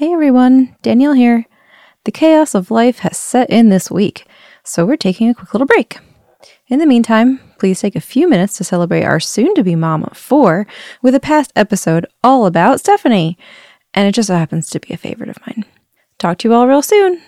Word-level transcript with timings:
Hey 0.00 0.14
everyone, 0.14 0.74
Danielle 0.80 1.12
here. 1.12 1.44
The 2.04 2.10
chaos 2.10 2.54
of 2.54 2.70
life 2.70 3.00
has 3.00 3.18
set 3.18 3.50
in 3.50 3.68
this 3.68 3.90
week, 3.90 4.26
so 4.64 4.86
we're 4.86 4.96
taking 4.96 5.28
a 5.28 5.34
quick 5.34 5.52
little 5.52 5.66
break. 5.66 5.98
In 6.68 6.78
the 6.78 6.86
meantime, 6.86 7.38
please 7.58 7.80
take 7.80 7.94
a 7.94 8.00
few 8.00 8.26
minutes 8.26 8.56
to 8.56 8.64
celebrate 8.64 9.04
our 9.04 9.20
soon 9.20 9.54
to 9.56 9.62
be 9.62 9.76
mom 9.76 10.04
of 10.04 10.16
four 10.16 10.66
with 11.02 11.14
a 11.14 11.20
past 11.20 11.52
episode 11.54 12.06
all 12.24 12.46
about 12.46 12.80
Stephanie. 12.80 13.36
And 13.92 14.08
it 14.08 14.12
just 14.12 14.28
so 14.28 14.36
happens 14.36 14.70
to 14.70 14.80
be 14.80 14.94
a 14.94 14.96
favorite 14.96 15.28
of 15.28 15.46
mine. 15.46 15.66
Talk 16.18 16.38
to 16.38 16.48
you 16.48 16.54
all 16.54 16.66
real 16.66 16.80
soon. 16.80 17.20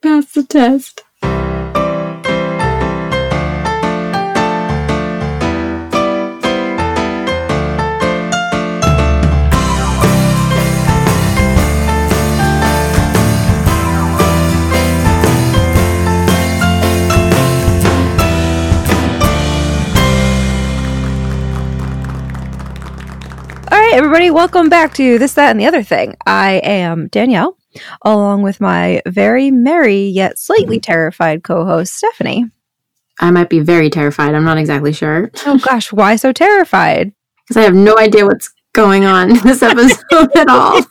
Pass 0.00 0.32
the 0.32 0.42
test. 0.42 1.04
Right, 23.90 23.96
everybody, 23.96 24.30
welcome 24.30 24.68
back 24.68 24.92
to 24.92 25.18
This, 25.18 25.32
That, 25.32 25.50
and 25.50 25.58
the 25.58 25.64
Other 25.64 25.82
Thing. 25.82 26.14
I 26.26 26.60
am 26.62 27.08
Danielle, 27.08 27.56
along 28.02 28.42
with 28.42 28.60
my 28.60 29.00
very 29.06 29.50
merry 29.50 30.02
yet 30.02 30.38
slightly 30.38 30.78
terrified 30.78 31.42
co 31.42 31.64
host, 31.64 31.94
Stephanie. 31.94 32.50
I 33.18 33.30
might 33.30 33.48
be 33.48 33.60
very 33.60 33.88
terrified. 33.88 34.34
I'm 34.34 34.44
not 34.44 34.58
exactly 34.58 34.92
sure. 34.92 35.30
Oh 35.46 35.58
gosh, 35.58 35.90
why 35.90 36.16
so 36.16 36.32
terrified? 36.32 37.14
Because 37.46 37.56
I 37.56 37.64
have 37.64 37.74
no 37.74 37.96
idea 37.96 38.26
what's 38.26 38.52
going 38.74 39.06
on 39.06 39.30
in 39.30 39.38
this 39.38 39.62
episode 39.62 40.36
at 40.36 40.48
all. 40.50 40.82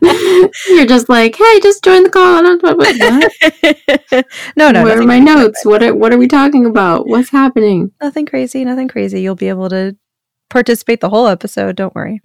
You're 0.68 0.86
just 0.86 1.08
like, 1.08 1.34
hey, 1.34 1.60
just 1.60 1.82
join 1.82 2.04
the 2.04 2.10
call. 2.10 2.36
I 2.36 2.42
don't 2.42 2.62
know 2.62 2.76
what, 2.76 4.24
no, 4.56 4.70
no. 4.70 4.84
Where 4.84 5.00
are 5.00 5.02
my 5.02 5.18
notes? 5.18 5.64
What 5.64 5.82
are, 5.82 5.96
what 5.96 6.12
are 6.12 6.18
we 6.18 6.28
talking 6.28 6.64
about? 6.64 7.08
What's 7.08 7.30
happening? 7.30 7.90
Nothing 8.00 8.26
crazy, 8.26 8.64
nothing 8.64 8.86
crazy. 8.86 9.20
You'll 9.20 9.34
be 9.34 9.48
able 9.48 9.68
to 9.70 9.96
participate 10.50 11.00
the 11.00 11.08
whole 11.08 11.26
episode. 11.26 11.76
Don't 11.76 11.94
worry. 11.94 12.20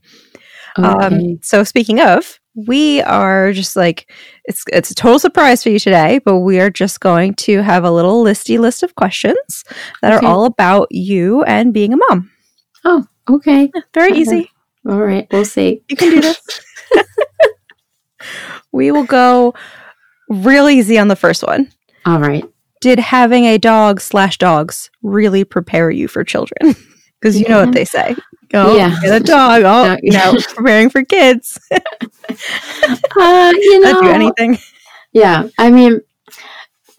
Okay. 0.77 0.87
Um, 0.87 1.39
so 1.41 1.63
speaking 1.63 2.01
of, 2.01 2.39
we 2.67 3.01
are 3.03 3.53
just 3.53 3.75
like 3.75 4.11
it's 4.45 4.63
it's 4.73 4.91
a 4.91 4.95
total 4.95 5.19
surprise 5.19 5.63
for 5.63 5.69
you 5.69 5.79
today, 5.79 6.19
but 6.25 6.39
we 6.39 6.59
are 6.59 6.69
just 6.69 6.99
going 6.99 7.33
to 7.35 7.61
have 7.61 7.83
a 7.85 7.91
little 7.91 8.23
listy 8.23 8.59
list 8.59 8.83
of 8.83 8.95
questions 8.95 9.63
that 10.01 10.13
Okay. 10.13 10.25
are 10.25 10.29
all 10.29 10.45
about 10.45 10.87
you 10.91 11.43
and 11.43 11.73
being 11.73 11.93
a 11.93 11.97
mom. 11.97 12.29
oh, 12.83 13.05
okay. 13.29 13.71
Very 13.93 14.11
Okay. 14.11 14.19
easy. 14.21 14.51
All 14.87 14.99
right. 15.01 15.27
We'll 15.31 15.45
see. 15.45 15.81
You 15.89 15.95
can 15.95 16.09
do 16.11 16.21
this. 16.21 16.39
we 18.71 18.91
will 18.91 19.05
go 19.05 19.53
real 20.29 20.69
easy 20.69 20.97
on 20.99 21.07
the 21.07 21.15
first 21.15 21.43
one. 21.43 21.71
All 22.05 22.19
right. 22.19 22.43
Did 22.81 22.99
having 22.99 23.45
a 23.45 23.57
dog 23.57 23.99
slash 24.01 24.37
dogs 24.37 24.89
really 25.01 25.43
prepare 25.43 25.89
you 25.89 26.07
for 26.07 26.23
children? 26.23 26.75
Because 27.25 27.41
you 27.41 27.47
know 27.49 27.65
what 27.65 27.73
they 27.73 27.85
say. 27.85 28.15
Oh, 28.53 28.77
Yeah. 28.77 28.95
get 29.01 29.19
a 29.19 29.23
dog. 29.23 29.63
Oh, 29.63 29.93
Uh, 29.93 29.97
you 30.03 30.11
know, 30.11 30.35
preparing 30.53 30.91
for 30.91 31.03
kids. 31.03 31.57
Uh, 33.17 33.53
you 33.55 33.79
know, 33.79 34.01
do 34.01 34.09
anything. 34.09 34.57
Yeah, 35.13 35.47
I 35.57 35.71
mean, 35.71 36.01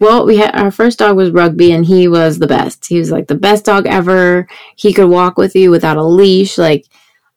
well, 0.00 0.24
we 0.24 0.36
had 0.38 0.54
our 0.54 0.70
first 0.70 0.98
dog 0.98 1.16
was 1.16 1.30
Rugby, 1.30 1.72
and 1.72 1.84
he 1.84 2.08
was 2.08 2.38
the 2.38 2.46
best. 2.46 2.86
He 2.86 2.98
was 2.98 3.10
like 3.10 3.26
the 3.26 3.34
best 3.34 3.64
dog 3.64 3.86
ever. 3.86 4.48
He 4.76 4.92
could 4.92 5.08
walk 5.10 5.36
with 5.36 5.54
you 5.54 5.70
without 5.70 5.96
a 5.96 6.02
leash. 6.04 6.56
Like 6.58 6.86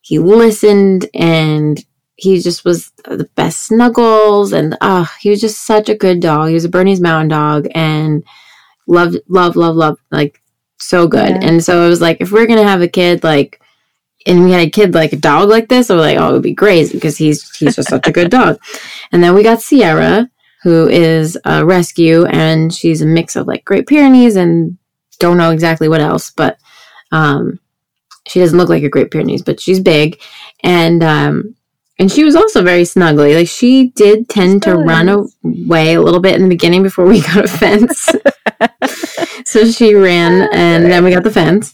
he 0.01 0.17
listened, 0.19 1.07
and 1.13 1.83
he 2.15 2.39
just 2.39 2.63
was 2.63 2.91
the 3.05 3.29
best 3.35 3.63
snuggles. 3.67 4.53
And 4.53 4.77
ah, 4.81 5.13
he 5.19 5.29
was 5.29 5.41
just 5.41 5.65
such 5.65 5.89
a 5.89 5.95
good 5.95 6.19
dog. 6.21 6.47
He 6.49 6.53
was 6.53 6.65
a 6.65 6.69
Bernese 6.69 7.01
Mountain 7.01 7.29
Dog, 7.29 7.67
and 7.75 8.23
loved, 8.87 9.17
love, 9.27 9.55
love, 9.55 9.75
love, 9.75 9.99
like 10.11 10.41
so 10.79 11.07
good. 11.07 11.29
Yeah. 11.29 11.39
And 11.41 11.63
so 11.63 11.85
it 11.85 11.89
was 11.89 12.01
like, 12.01 12.17
if 12.19 12.31
we're 12.31 12.47
gonna 12.47 12.63
have 12.63 12.81
a 12.81 12.87
kid, 12.87 13.23
like. 13.23 13.61
And 14.27 14.43
we 14.43 14.51
had 14.51 14.67
a 14.67 14.69
kid 14.69 14.93
like 14.93 15.13
a 15.13 15.15
dog 15.15 15.47
like 15.47 15.69
this, 15.69 15.89
I 15.89 15.95
was 15.95 16.01
like, 16.01 16.17
oh, 16.17 16.29
it 16.29 16.33
would 16.33 16.43
be 16.43 16.53
great 16.53 16.91
because 16.91 17.17
he's 17.17 17.57
he's 17.57 17.77
just 17.77 17.87
such 17.89 18.05
a 18.05 18.11
good 18.11 18.29
dog. 18.29 18.59
And 19.13 19.23
then 19.23 19.33
we 19.33 19.43
got 19.43 19.61
Sierra, 19.61 20.29
who 20.61 20.89
is 20.89 21.37
a 21.45 21.65
rescue, 21.65 22.25
and 22.25 22.71
she's 22.73 23.01
a 23.01 23.05
mix 23.05 23.37
of 23.37 23.47
like 23.47 23.63
Great 23.63 23.87
Pyrenees 23.87 24.35
and 24.35 24.77
don't 25.19 25.37
know 25.37 25.51
exactly 25.51 25.87
what 25.87 26.01
else, 26.01 26.31
but 26.31 26.57
um, 27.11 27.59
she 28.27 28.39
doesn't 28.39 28.57
look 28.57 28.69
like 28.69 28.83
a 28.83 28.89
Great 28.89 29.09
Pyrenees, 29.09 29.41
but 29.41 29.59
she's 29.59 29.79
big, 29.79 30.21
and 30.63 31.03
um, 31.03 31.55
and 31.99 32.11
she 32.11 32.23
was 32.23 32.35
also 32.35 32.63
very 32.63 32.83
snuggly. 32.83 33.35
Like 33.35 33.49
she 33.49 33.89
did 33.89 34.29
tend 34.29 34.63
to 34.63 34.75
run 34.75 35.09
away 35.09 35.93
a 35.93 36.01
little 36.01 36.21
bit 36.21 36.35
in 36.35 36.43
the 36.43 36.49
beginning 36.49 36.81
before 36.81 37.05
we 37.05 37.21
got 37.33 37.45
a 37.45 37.47
fence. 37.47 38.09
so 39.45 39.69
she 39.69 39.93
ran, 39.93 40.49
and 40.53 40.85
then 40.85 41.03
we 41.03 41.11
got 41.11 41.23
the 41.23 41.31
fence. 41.31 41.73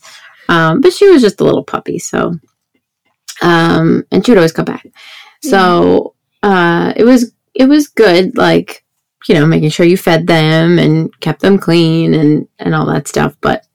Um, 0.49 0.81
but 0.81 0.93
she 0.93 1.07
was 1.07 1.21
just 1.21 1.39
a 1.41 1.43
little 1.43 1.63
puppy, 1.63 1.99
so 1.99 2.33
um, 3.41 4.05
and 4.11 4.25
she 4.25 4.31
would 4.31 4.37
always 4.37 4.51
come 4.51 4.65
back. 4.65 4.85
So 5.43 6.15
uh, 6.43 6.93
it 6.95 7.03
was 7.03 7.31
it 7.53 7.65
was 7.65 7.87
good, 7.87 8.37
like 8.37 8.83
you 9.27 9.35
know, 9.35 9.45
making 9.45 9.69
sure 9.69 9.85
you 9.85 9.97
fed 9.97 10.27
them 10.27 10.77
and 10.77 11.17
kept 11.19 11.41
them 11.41 11.57
clean 11.57 12.13
and 12.13 12.47
and 12.59 12.73
all 12.73 12.85
that 12.87 13.07
stuff. 13.07 13.35
But 13.41 13.65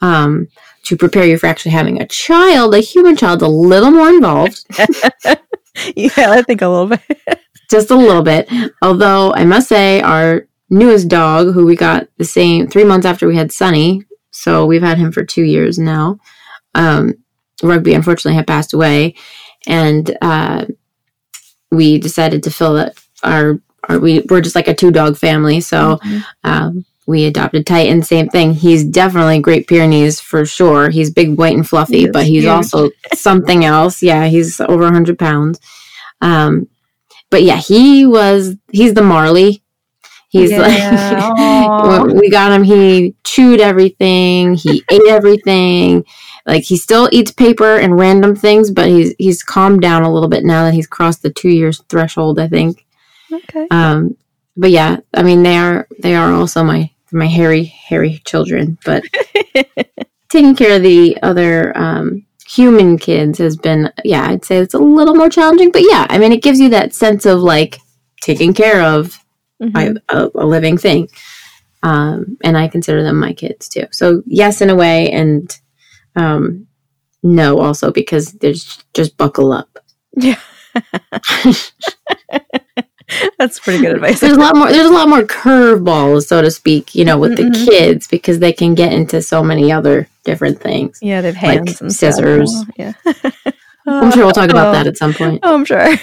um, 0.00 0.48
to 0.84 0.96
prepare 0.96 1.26
you 1.26 1.38
for 1.38 1.46
actually 1.46 1.72
having 1.72 2.00
a 2.00 2.06
child, 2.06 2.74
a 2.74 2.78
human 2.78 3.16
child, 3.16 3.42
a 3.42 3.48
little 3.48 3.90
more 3.90 4.08
involved, 4.08 4.64
yeah, 5.96 6.30
I 6.30 6.42
think 6.42 6.62
a 6.62 6.68
little 6.68 6.86
bit. 6.86 7.40
just 7.70 7.90
a 7.90 7.96
little 7.96 8.22
bit. 8.22 8.48
Although 8.82 9.32
I 9.34 9.44
must 9.44 9.68
say, 9.68 10.00
our 10.00 10.46
newest 10.70 11.08
dog, 11.08 11.52
who 11.52 11.64
we 11.66 11.76
got 11.76 12.08
the 12.18 12.24
same 12.24 12.68
three 12.68 12.84
months 12.84 13.06
after 13.06 13.26
we 13.26 13.36
had 13.36 13.52
Sunny, 13.52 14.02
so 14.30 14.66
we've 14.66 14.82
had 14.82 14.98
him 14.98 15.12
for 15.12 15.24
two 15.24 15.42
years 15.42 15.78
now. 15.78 16.18
Um, 16.74 17.14
Rugby 17.62 17.94
unfortunately 17.94 18.36
had 18.36 18.46
passed 18.46 18.72
away, 18.72 19.14
and 19.66 20.16
uh, 20.20 20.66
we 21.70 21.98
decided 21.98 22.42
to 22.44 22.50
fill 22.50 22.76
it. 22.76 22.98
Our, 23.22 23.60
our 23.88 23.98
we 23.98 24.20
we're 24.28 24.42
just 24.42 24.56
like 24.56 24.68
a 24.68 24.74
two 24.74 24.90
dog 24.90 25.16
family, 25.16 25.60
so 25.60 25.98
um, 26.44 26.84
we 27.06 27.24
adopted 27.24 27.66
Titan. 27.66 28.02
Same 28.02 28.28
thing. 28.28 28.52
He's 28.52 28.84
definitely 28.84 29.40
Great 29.40 29.66
Pyrenees 29.68 30.20
for 30.20 30.44
sure. 30.44 30.90
He's 30.90 31.10
big, 31.10 31.38
white, 31.38 31.54
and 31.56 31.66
fluffy, 31.68 32.00
He 32.00 32.08
but 32.10 32.24
he's 32.24 32.42
huge. 32.42 32.46
also 32.46 32.90
something 33.14 33.64
else. 33.64 34.02
Yeah, 34.02 34.26
he's 34.26 34.60
over 34.60 34.86
hundred 34.90 35.18
pounds. 35.18 35.60
Um, 36.20 36.68
but 37.30 37.42
yeah, 37.42 37.56
he 37.56 38.06
was. 38.06 38.56
He's 38.72 38.94
the 38.94 39.02
Marley. 39.02 39.62
He's 40.28 40.50
Yeah. 40.50 42.02
like 42.02 42.06
we 42.14 42.28
got 42.30 42.52
him. 42.52 42.64
He 42.64 43.14
chewed 43.24 43.60
everything. 43.60 44.54
He 44.54 44.82
ate 44.90 45.06
everything. 45.08 46.04
Like 46.46 46.62
he 46.64 46.76
still 46.76 47.08
eats 47.12 47.30
paper 47.32 47.76
and 47.76 47.98
random 47.98 48.34
things, 48.36 48.70
but 48.70 48.88
he's 48.88 49.14
he's 49.18 49.42
calmed 49.42 49.80
down 49.82 50.02
a 50.02 50.12
little 50.12 50.28
bit 50.28 50.44
now 50.44 50.64
that 50.64 50.74
he's 50.74 50.86
crossed 50.86 51.22
the 51.22 51.30
two 51.30 51.48
years 51.50 51.80
threshold. 51.88 52.38
I 52.38 52.48
think. 52.48 52.84
okay. 53.32 53.66
Um, 53.70 54.16
but 54.56 54.70
yeah, 54.70 54.98
I 55.14 55.22
mean 55.22 55.42
they 55.42 55.56
are 55.56 55.86
they 56.00 56.14
are 56.14 56.32
also 56.32 56.62
my 56.64 56.90
my 57.12 57.26
hairy 57.26 57.64
hairy 57.64 58.20
children. 58.24 58.78
But 58.84 59.04
taking 60.28 60.54
care 60.54 60.76
of 60.76 60.82
the 60.82 61.16
other 61.22 61.76
um, 61.76 62.26
human 62.48 62.98
kids 62.98 63.38
has 63.38 63.56
been 63.56 63.92
yeah 64.04 64.28
I'd 64.28 64.44
say 64.44 64.58
it's 64.58 64.74
a 64.74 64.78
little 64.78 65.14
more 65.14 65.30
challenging. 65.30 65.70
But 65.70 65.82
yeah, 65.82 66.06
I 66.08 66.18
mean 66.18 66.32
it 66.32 66.42
gives 66.42 66.60
you 66.60 66.68
that 66.70 66.94
sense 66.94 67.26
of 67.26 67.40
like 67.40 67.78
taking 68.22 68.54
care 68.54 68.82
of 68.82 69.18
Mhm. 69.62 69.98
a, 70.10 70.16
a, 70.16 70.30
a 70.34 70.46
living 70.46 70.76
thing. 70.76 71.08
Um, 71.82 72.36
and 72.44 72.58
I 72.58 72.68
consider 72.68 73.02
them 73.02 73.18
my 73.18 73.32
kids 73.32 73.68
too. 73.70 73.86
So 73.90 74.22
yes, 74.26 74.60
in 74.60 74.68
a 74.70 74.74
way, 74.74 75.10
and 75.10 75.50
um, 76.16 76.66
no, 77.22 77.58
also 77.60 77.90
because 77.90 78.32
there's 78.32 78.84
just 78.94 79.16
buckle 79.16 79.52
up. 79.52 79.78
Yeah. 80.14 80.38
That's 83.38 83.58
pretty 83.60 83.82
good 83.82 83.94
advice. 83.94 84.20
there's 84.20 84.36
a 84.36 84.40
lot 84.40 84.56
more 84.56 84.70
there's 84.70 84.90
a 84.90 84.92
lot 84.92 85.08
more 85.08 85.22
curveballs 85.22 86.26
so 86.26 86.42
to 86.42 86.50
speak 86.50 86.94
you 86.94 87.04
know 87.04 87.18
with 87.18 87.36
the 87.36 87.44
Mhm. 87.44 87.66
kids 87.66 88.06
because 88.08 88.38
they 88.40 88.52
can 88.52 88.74
get 88.74 88.92
into 88.92 89.22
so 89.22 89.42
many 89.42 89.70
other 89.70 90.08
different 90.24 90.60
things 90.60 90.98
Yeah, 91.02 91.20
they 91.20 91.32
have 91.32 91.42
like 91.42 91.58
hands 91.66 91.80
and 91.80 91.92
stuff. 91.94 92.14
scissors. 92.14 92.64
Yeah. 92.76 92.92
i'm 93.88 94.10
sure 94.10 94.24
we'll 94.24 94.32
talk 94.32 94.50
about 94.50 94.68
Oh. 94.68 94.72
that 94.72 94.86
at 94.88 94.96
some 94.96 95.14
point 95.14 95.40
Oh, 95.44 95.54
I'm 95.54 95.64
sure. 95.64 95.88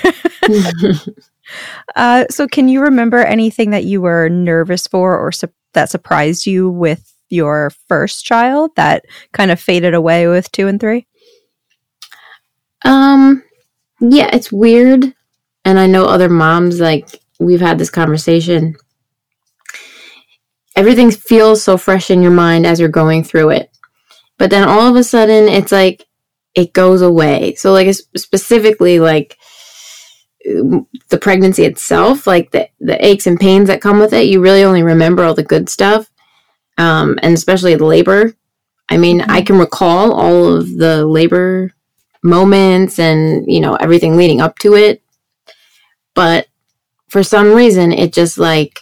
uh, 1.96 2.26
so, 2.30 2.48
can 2.48 2.68
you 2.70 2.82
remember 2.82 3.18
anything 3.18 3.72
that 3.72 3.84
you 3.84 4.00
were 4.02 4.30
nervous 4.30 4.88
for 4.88 5.18
or 5.18 5.32
su- 5.32 5.50
that 5.74 5.90
surprised 5.90 6.46
you 6.46 6.70
with 6.70 7.12
your 7.30 7.72
first 7.90 8.24
child 8.26 8.72
that 8.78 9.04
kind 9.34 9.52
of 9.52 9.60
faded 9.60 9.94
away 9.94 10.28
with 10.28 10.52
two 10.54 10.68
and 10.68 10.80
three? 10.80 11.06
um 12.86 13.42
yeah 14.02 14.30
it's 14.34 14.52
weird 14.52 15.14
and 15.65 15.80
i 15.80 15.88
know 15.88 16.06
other 16.06 16.30
moms 16.30 16.80
like 16.80 17.24
we've 17.44 17.62
had 17.62 17.77
this 17.77 17.89
conversation. 17.89 18.75
Everything 20.75 21.12
feels 21.12 21.62
so 21.63 21.77
fresh 21.77 22.10
in 22.10 22.21
your 22.21 22.31
mind 22.31 22.65
as 22.65 22.80
you're 22.80 22.89
going 22.89 23.24
through 23.24 23.51
it. 23.51 23.69
But 24.38 24.50
then 24.50 24.68
all 24.68 24.88
of 24.88 24.95
a 24.95 25.04
sudden 25.04 25.48
it's 25.48 25.71
like 25.71 26.07
it 26.56 26.74
goes 26.74 27.01
away. 27.01 27.56
So 27.56 27.71
like 27.71 27.94
specifically 28.15 29.00
like 29.00 29.38
the 30.44 31.19
pregnancy 31.21 31.63
itself, 31.63 32.25
like 32.27 32.51
the 32.51 32.68
the 32.80 33.04
aches 33.06 33.27
and 33.27 33.39
pains 33.39 33.68
that 33.68 33.81
come 33.81 34.00
with 34.00 34.13
it, 34.13 34.27
you 34.27 34.42
really 34.42 34.63
only 34.63 34.83
remember 34.83 35.24
all 35.24 35.36
the 35.36 35.44
good 35.44 35.69
stuff, 35.69 36.10
um, 36.77 37.18
and 37.21 37.33
especially 37.33 37.75
the 37.75 37.86
labor. 37.86 38.33
I 38.89 38.98
mean, 38.98 39.21
I 39.21 39.42
can 39.42 39.57
recall 39.57 40.12
all 40.12 40.57
of 40.57 40.75
the 40.75 41.06
labor 41.06 41.71
moments 42.24 43.00
and 43.00 43.45
you 43.48 43.62
know 43.62 43.75
everything 43.75 44.18
leading 44.18 44.42
up 44.42 44.57
to 44.60 44.74
it, 44.74 45.03
but 46.13 46.48
for 47.10 47.24
some 47.24 47.54
reason, 47.54 47.92
it 47.92 48.13
just 48.13 48.38
like 48.38 48.81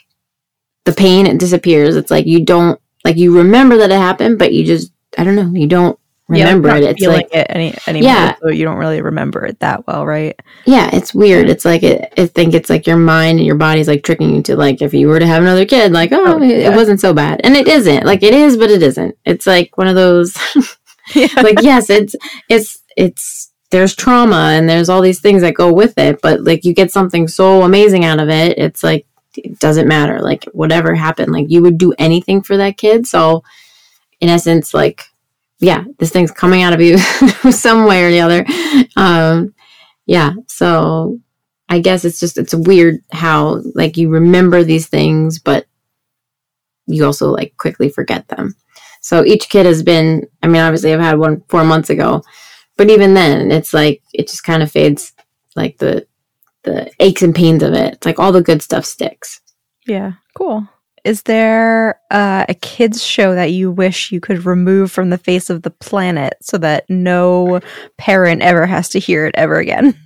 the 0.86 0.94
pain 0.94 1.28
it 1.28 1.40
disappears. 1.40 1.96
It's 1.96 2.12
like 2.12 2.26
you 2.26 2.44
don't 2.46 2.80
like 3.04 3.18
you 3.18 3.36
remember 3.38 3.78
that 3.78 3.92
it 3.92 3.98
happened, 3.98 4.40
but 4.40 4.54
you 4.54 4.66
just 4.66 4.92
I 5.18 5.24
don't 5.24 5.36
know, 5.36 5.52
you 5.54 5.68
don't 5.68 6.00
remember 6.28 6.70
yeah, 6.70 6.76
it. 6.78 6.84
It's 6.84 7.06
like 7.06 7.28
it 7.34 7.48
any 7.50 7.76
anymore, 7.88 8.10
Yeah. 8.10 8.36
so 8.42 8.50
you 8.50 8.64
don't 8.64 8.78
really 8.78 9.02
remember 9.02 9.46
it 9.46 9.60
that 9.60 9.86
well, 9.86 10.06
right? 10.06 10.40
yeah, 10.66 10.90
it's 10.94 11.14
weird. 11.14 11.50
It's 11.50 11.66
like 11.66 11.84
it, 11.84 12.14
I 12.18 12.28
think 12.28 12.54
it's 12.54 12.70
like 12.70 12.88
your 12.88 12.98
mind 12.98 13.40
and 13.40 13.46
your 13.46 13.58
body's 13.58 13.88
like 13.90 14.04
tricking 14.04 14.34
you 14.34 14.42
to 14.44 14.56
like 14.56 14.82
if 14.82 14.94
you 14.94 15.08
were 15.10 15.20
to 15.20 15.28
have 15.28 15.42
another 15.44 15.66
kid, 15.66 15.92
like 15.92 16.12
oh, 16.14 16.36
Oh, 16.36 16.42
it, 16.42 16.48
yeah. 16.62 16.72
it 16.72 16.76
wasn't 16.76 17.02
so 17.02 17.14
bad, 17.14 17.42
and 17.44 17.56
it 17.56 17.68
isn't. 17.68 18.06
Like 18.06 18.24
it 18.24 18.34
is, 18.34 18.56
but 18.58 18.72
it 18.72 18.82
isn't. 18.82 19.18
It's 19.26 19.46
like 19.48 19.78
one 19.78 19.88
of 19.88 19.96
those. 19.96 20.38
Yeah. 21.16 21.28
like 21.44 21.62
yes, 21.62 21.90
it's 21.90 22.16
it's 22.48 22.82
it's 22.96 23.51
there's 23.72 23.96
trauma 23.96 24.52
and 24.54 24.70
there's 24.70 24.90
all 24.90 25.02
these 25.02 25.20
things 25.20 25.42
that 25.42 25.56
go 25.56 25.74
with 25.74 25.98
it, 25.98 26.22
but 26.22 26.44
like 26.44 26.64
you 26.64 26.74
get 26.74 26.92
something 26.92 27.28
so 27.28 27.64
amazing 27.64 28.06
out 28.06 28.20
of 28.20 28.30
it. 28.30 28.58
It's 28.58 28.84
like 28.84 29.06
it 29.36 29.60
doesn't 29.60 29.88
matter. 29.88 30.20
Like 30.20 30.44
whatever 30.52 30.94
happened, 30.94 31.32
like 31.32 31.50
you 31.50 31.62
would 31.62 31.78
do 31.78 31.94
anything 31.98 32.42
for 32.42 32.58
that 32.58 32.78
kid. 32.78 33.08
So 33.08 33.44
in 34.20 34.30
essence, 34.30 34.74
like 34.74 35.06
yeah, 35.60 35.84
this 36.00 36.12
thing's 36.12 36.32
coming 36.32 36.64
out 36.64 36.74
of 36.74 36.82
you 36.82 36.98
some 37.52 37.86
way 37.86 38.04
or 38.04 38.10
the 38.12 38.22
other. 38.22 38.46
Um, 38.96 39.54
yeah, 40.06 40.34
so 40.48 41.20
I 41.70 41.80
guess 41.80 42.04
it's 42.04 42.20
just 42.20 42.38
it's 42.38 42.54
weird 42.54 42.96
how 43.12 43.62
like 43.76 43.96
you 43.96 44.10
remember 44.10 44.64
these 44.64 44.88
things, 44.88 45.40
but 45.40 45.66
you 46.88 47.06
also 47.06 47.30
like 47.30 47.56
quickly 47.58 47.90
forget 47.90 48.28
them. 48.28 48.56
So 49.02 49.24
each 49.24 49.50
kid 49.50 49.66
has 49.66 49.82
been. 49.82 50.28
I 50.44 50.48
mean, 50.48 50.62
obviously, 50.62 50.94
I've 50.94 51.00
had 51.00 51.18
one 51.18 51.44
four 51.48 51.64
months 51.64 51.90
ago, 51.90 52.24
but 52.78 52.90
even 52.90 53.14
then, 53.14 53.52
it's 53.52 53.74
like 53.74 54.02
it 54.14 54.28
just 54.28 54.44
kind 54.44 54.64
of 54.64 54.72
fades. 54.72 55.14
Like 55.56 55.78
the 55.80 56.08
the 56.64 56.92
aches 57.00 57.22
and 57.22 57.36
pains 57.36 57.64
of 57.64 57.74
it. 57.74 57.96
It's 57.96 58.06
like 58.06 58.20
all 58.20 58.32
the 58.32 58.42
good 58.42 58.62
stuff 58.62 58.86
sticks. 58.86 59.42
Yeah, 59.88 60.14
cool. 60.36 60.68
Is 61.04 61.24
there 61.24 62.00
uh, 62.12 62.46
a 62.48 62.54
kids 62.54 63.04
show 63.04 63.34
that 63.34 63.52
you 63.52 63.72
wish 63.72 64.12
you 64.12 64.20
could 64.20 64.46
remove 64.46 64.92
from 64.92 65.10
the 65.10 65.18
face 65.18 65.50
of 65.50 65.64
the 65.64 65.72
planet 65.72 66.36
so 66.42 66.60
that 66.60 66.88
no 66.90 67.60
parent 67.98 68.44
ever 68.44 68.68
has 68.68 68.90
to 68.90 69.00
hear 69.00 69.26
it 69.26 69.34
ever 69.36 69.56
again? 69.56 69.98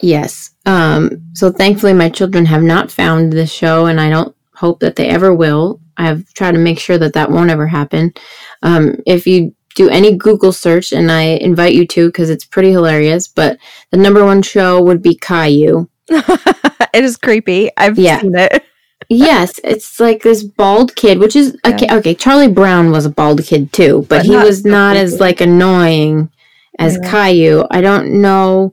Yes. 0.00 0.50
Um, 0.64 1.22
so 1.34 1.52
thankfully, 1.52 1.92
my 1.92 2.08
children 2.08 2.46
have 2.46 2.62
not 2.62 2.90
found 2.90 3.32
this 3.32 3.52
show, 3.52 3.84
and 3.84 4.00
I 4.00 4.08
don't 4.08 4.34
hope 4.54 4.80
that 4.80 4.96
they 4.96 5.08
ever 5.08 5.34
will. 5.34 5.80
I've 5.98 6.32
tried 6.32 6.52
to 6.52 6.58
make 6.58 6.78
sure 6.78 6.96
that 6.96 7.12
that 7.12 7.30
won't 7.30 7.50
ever 7.50 7.66
happen. 7.66 8.14
Um, 8.62 8.96
if 9.06 9.26
you 9.26 9.54
do 9.74 9.88
any 9.88 10.16
Google 10.16 10.52
search, 10.52 10.92
and 10.92 11.10
I 11.10 11.22
invite 11.22 11.74
you 11.74 11.86
to 11.88 12.08
because 12.08 12.30
it's 12.30 12.44
pretty 12.44 12.70
hilarious, 12.72 13.28
but 13.28 13.58
the 13.90 13.96
number 13.96 14.24
one 14.24 14.42
show 14.42 14.82
would 14.82 15.02
be 15.02 15.14
Caillou. 15.14 15.88
it 16.08 17.04
is 17.04 17.16
creepy. 17.16 17.70
I've 17.76 17.98
Yeah. 17.98 18.20
seen 18.20 18.34
it. 18.36 18.64
yes, 19.08 19.60
it's 19.64 20.00
like 20.00 20.22
this 20.22 20.42
bald 20.42 20.94
kid, 20.96 21.18
which 21.18 21.36
is 21.36 21.56
okay. 21.64 21.86
Okay, 21.90 22.14
Charlie 22.14 22.48
Brown 22.52 22.90
was 22.90 23.06
a 23.06 23.10
bald 23.10 23.44
kid 23.44 23.72
too, 23.72 24.00
but, 24.08 24.18
But 24.18 24.26
he 24.26 24.32
not 24.32 24.44
was 24.46 24.64
not 24.64 24.96
as 24.96 25.20
like 25.20 25.40
annoying 25.40 26.30
as 26.78 26.98
Yeah. 27.02 27.10
Caillou. 27.10 27.64
I 27.70 27.80
don't 27.80 28.20
know 28.20 28.72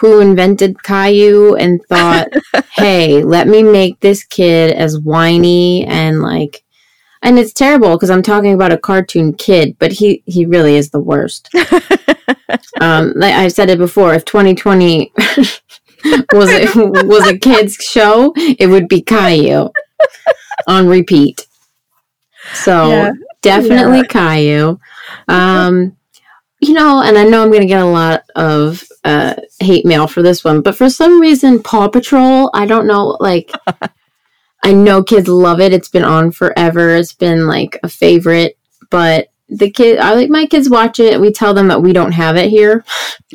who 0.00 0.20
invented 0.20 0.82
Caillou 0.82 1.54
and 1.54 1.80
thought, 1.88 2.28
"Hey, 2.74 3.22
let 3.24 3.48
me 3.48 3.62
make 3.62 4.00
this 4.00 4.22
kid 4.24 4.72
as 4.74 4.98
whiny 4.98 5.84
and 5.86 6.20
like." 6.20 6.62
And 7.22 7.38
it's 7.38 7.52
terrible 7.52 7.92
because 7.96 8.10
I'm 8.10 8.22
talking 8.22 8.52
about 8.54 8.72
a 8.72 8.78
cartoon 8.78 9.32
kid, 9.34 9.76
but 9.78 9.92
he 9.92 10.22
he 10.26 10.46
really 10.46 10.76
is 10.76 10.90
the 10.90 11.00
worst. 11.00 11.48
um, 12.80 13.12
like 13.16 13.34
I've 13.34 13.52
said 13.52 13.70
it 13.70 13.78
before, 13.78 14.14
if 14.14 14.24
2020 14.24 15.12
was 16.32 16.50
a, 16.50 16.66
was 17.06 17.26
a 17.26 17.38
kids 17.38 17.74
show, 17.76 18.32
it 18.36 18.68
would 18.68 18.88
be 18.88 19.02
Caillou 19.02 19.70
on 20.66 20.86
repeat. 20.86 21.46
So 22.54 22.88
Yeah. 22.90 23.12
definitely 23.42 24.06
Caillou. 24.06 24.78
Um, 25.28 25.96
you 26.60 26.72
know, 26.72 27.02
and 27.02 27.18
I 27.18 27.24
know 27.24 27.42
I'm 27.42 27.50
going 27.50 27.62
to 27.62 27.66
get 27.66 27.82
a 27.82 27.86
lot 27.86 28.24
of 28.34 28.82
uh, 29.04 29.34
hate 29.60 29.84
mail 29.84 30.06
for 30.06 30.22
this 30.22 30.42
one, 30.42 30.62
but 30.62 30.76
for 30.76 30.88
some 30.88 31.20
reason, 31.20 31.62
Paw 31.62 31.88
Patrol, 31.88 32.50
I 32.54 32.66
don't 32.66 32.86
know, 32.86 33.16
like. 33.20 33.52
I 34.66 34.72
know 34.72 35.02
kids 35.02 35.28
love 35.28 35.60
it. 35.60 35.72
It's 35.72 35.88
been 35.88 36.02
on 36.02 36.32
forever. 36.32 36.96
It's 36.96 37.12
been 37.12 37.46
like 37.46 37.78
a 37.84 37.88
favorite, 37.88 38.58
but 38.90 39.28
the 39.48 39.70
kid, 39.70 40.00
I 40.00 40.14
like 40.14 40.28
my 40.28 40.46
kids 40.46 40.68
watch 40.68 40.98
it. 40.98 41.20
We 41.20 41.30
tell 41.30 41.54
them 41.54 41.68
that 41.68 41.82
we 41.82 41.92
don't 41.92 42.10
have 42.10 42.36
it 42.36 42.50
here. 42.50 42.84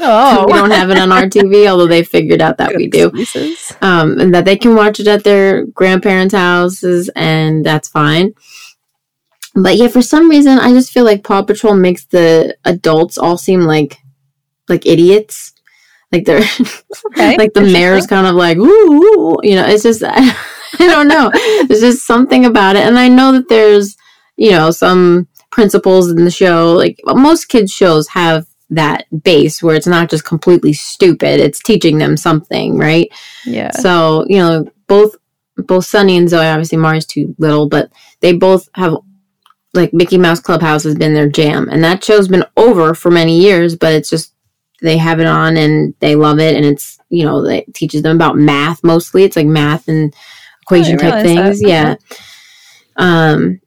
Oh, 0.02 0.46
we 0.48 0.52
don't 0.52 0.72
have 0.72 0.90
it 0.90 0.98
on 0.98 1.14
our 1.14 1.24
TV, 1.24 1.68
although 1.70 1.88
they 1.88 2.04
figured 2.04 2.42
out 2.42 2.58
that 2.58 2.76
we 2.76 2.88
do. 2.88 3.12
Um, 3.82 4.20
and 4.20 4.36
that 4.36 4.44
they 4.44 4.58
can 4.58 4.76
watch 4.76 5.00
it 5.00 5.08
at 5.08 5.24
their 5.24 5.66
grandparents' 5.68 6.34
houses, 6.34 7.10
and 7.16 7.66
that's 7.66 7.88
fine. 7.88 8.34
But 9.56 9.78
yeah, 9.78 9.88
for 9.88 10.02
some 10.02 10.30
reason, 10.30 10.60
I 10.60 10.74
just 10.74 10.92
feel 10.92 11.06
like 11.06 11.24
Paw 11.24 11.44
Patrol 11.44 11.76
makes 11.76 12.04
the 12.06 12.58
adults 12.66 13.18
all 13.18 13.38
seem 13.38 13.62
like 13.62 14.00
like 14.68 14.86
idiots. 14.86 15.54
Like 16.12 16.26
they're 16.26 16.44
Okay, 17.08 17.38
like 17.38 17.54
the 17.54 17.62
mayor's 17.62 18.06
kind 18.06 18.28
of 18.28 18.36
like, 18.36 18.58
ooh, 18.58 18.66
ooh, 18.66 19.38
you 19.44 19.56
know, 19.56 19.66
it's 19.66 19.84
just 19.84 20.04
I, 20.80 20.88
don't 20.88 21.08
know. 21.08 21.32
There's 21.68 21.82
just 21.82 22.06
something 22.06 22.46
about 22.46 22.76
it, 22.76 22.86
and 22.86 22.98
I 22.98 23.08
know 23.08 23.32
that 23.34 23.50
there's 23.50 23.98
you 24.38 24.52
know 24.52 24.72
some 24.72 25.28
principles 25.52 26.10
in 26.10 26.24
the 26.26 26.32
show. 26.32 26.74
Like 26.74 27.00
most 27.06 27.46
kids 27.46 27.72
shows 27.72 28.08
have 28.10 28.46
that 28.70 29.06
base 29.24 29.62
where 29.62 29.76
it's 29.76 29.88
not 29.88 30.10
just 30.10 30.26
completely 30.26 30.74
stupid; 30.74 31.40
it's 31.40 31.60
teaching 31.60 31.98
them 31.98 32.18
something, 32.18 32.78
right? 32.78 33.10
Yeah. 33.46 33.72
So 33.72 34.26
you 34.28 34.38
know, 34.38 34.66
both 34.88 35.16
both 35.58 35.86
Sunny 35.86 36.18
and 36.18 36.30
Zoe. 36.30 36.46
Obviously, 36.46 36.78
Mari's 36.78 37.06
too 37.06 37.36
little, 37.38 37.68
but 37.68 37.92
they 38.22 38.34
both 38.34 38.70
have 38.76 38.96
like 39.74 39.94
Mickey 39.94 40.18
Mouse 40.18 40.40
Clubhouse 40.40 40.84
has 40.84 40.96
been 40.96 41.14
their 41.14 41.30
jam, 41.30 41.70
and 41.70 41.84
that 41.84 42.04
show's 42.04 42.28
been 42.28 42.46
over 42.58 42.94
for 42.94 43.12
many 43.12 43.40
years. 43.40 43.76
But 43.76 43.94
it's 43.94 44.10
just 44.10 44.34
they 44.82 44.98
have 44.98 45.20
it 45.20 45.28
on 45.28 45.58
and 45.58 45.94
they 46.00 46.16
love 46.16 46.40
it, 46.40 46.56
and 46.56 46.66
it's 46.66 47.00
you 47.10 47.26
know 47.26 47.46
it 47.46 47.74
teaches 47.74 48.02
them 48.02 48.16
about 48.16 48.38
math 48.38 48.84
mostly. 48.84 49.24
It's 49.24 49.36
like 49.36 49.48
math 49.48 49.88
and 49.88 50.14
equation 50.80 50.98
type 50.98 51.24
realize 51.24 51.36
that. 51.36 51.46
things. 51.46 51.62
Yeah. 51.62 51.96
Um. 52.98 53.62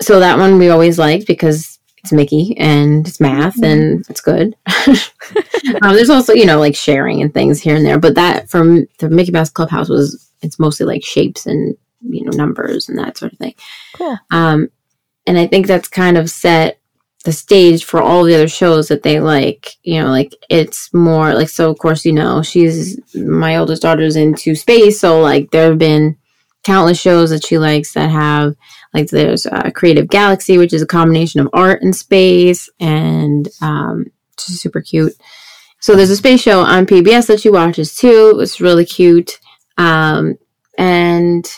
So 0.00 0.20
that 0.20 0.38
one 0.38 0.58
we 0.58 0.68
always 0.68 0.98
liked 0.98 1.26
because 1.26 1.76
it's 2.06 2.12
Mickey 2.12 2.56
and 2.58 3.06
it's 3.06 3.20
math 3.20 3.60
and 3.62 4.04
it's 4.08 4.20
good. 4.20 4.54
um, 4.86 5.94
there's 5.94 6.10
also 6.10 6.32
you 6.32 6.46
know 6.46 6.58
like 6.58 6.76
sharing 6.76 7.20
and 7.20 7.34
things 7.34 7.60
here 7.60 7.74
and 7.74 7.84
there, 7.84 7.98
but 7.98 8.14
that 8.14 8.48
from 8.48 8.86
the 8.98 9.10
Mickey 9.10 9.32
Mouse 9.32 9.50
Clubhouse 9.50 9.88
was 9.88 10.30
it's 10.42 10.58
mostly 10.58 10.86
like 10.86 11.04
shapes 11.04 11.46
and 11.46 11.76
you 12.02 12.24
know 12.24 12.30
numbers 12.30 12.88
and 12.88 12.98
that 12.98 13.16
sort 13.16 13.32
of 13.32 13.38
thing. 13.38 13.54
Cool. 13.94 14.16
Um, 14.30 14.68
and 15.26 15.36
I 15.36 15.46
think 15.48 15.66
that's 15.66 15.88
kind 15.88 16.16
of 16.16 16.30
set 16.30 16.78
the 17.24 17.32
stage 17.32 17.84
for 17.84 18.00
all 18.00 18.22
the 18.22 18.36
other 18.36 18.48
shows 18.48 18.86
that 18.88 19.02
they 19.02 19.18
like. 19.18 19.72
You 19.82 20.00
know, 20.00 20.10
like 20.10 20.32
it's 20.48 20.94
more 20.94 21.34
like 21.34 21.48
so. 21.48 21.70
Of 21.70 21.78
course, 21.78 22.04
you 22.04 22.12
know 22.12 22.42
she's 22.42 23.00
my 23.16 23.56
oldest 23.56 23.82
daughter's 23.82 24.14
into 24.16 24.54
space, 24.54 25.00
so 25.00 25.20
like 25.20 25.50
there 25.50 25.70
have 25.70 25.78
been 25.78 26.16
countless 26.66 27.00
shows 27.00 27.30
that 27.30 27.46
she 27.46 27.58
likes 27.58 27.94
that 27.94 28.10
have 28.10 28.56
like 28.92 29.08
there's 29.10 29.46
uh, 29.46 29.70
Creative 29.72 30.08
Galaxy, 30.08 30.58
which 30.58 30.72
is 30.72 30.82
a 30.82 30.86
combination 30.86 31.40
of 31.40 31.48
art 31.52 31.80
and 31.80 31.94
space, 31.94 32.68
and 32.80 33.48
um, 33.62 34.06
super 34.36 34.80
cute. 34.80 35.12
So 35.80 35.94
there's 35.94 36.10
a 36.10 36.16
space 36.16 36.40
show 36.40 36.60
on 36.60 36.86
PBS 36.86 37.28
that 37.28 37.40
she 37.40 37.50
watches 37.50 37.94
too. 37.94 38.38
It's 38.40 38.60
really 38.60 38.84
cute. 38.84 39.38
Um, 39.78 40.38
and 40.76 41.48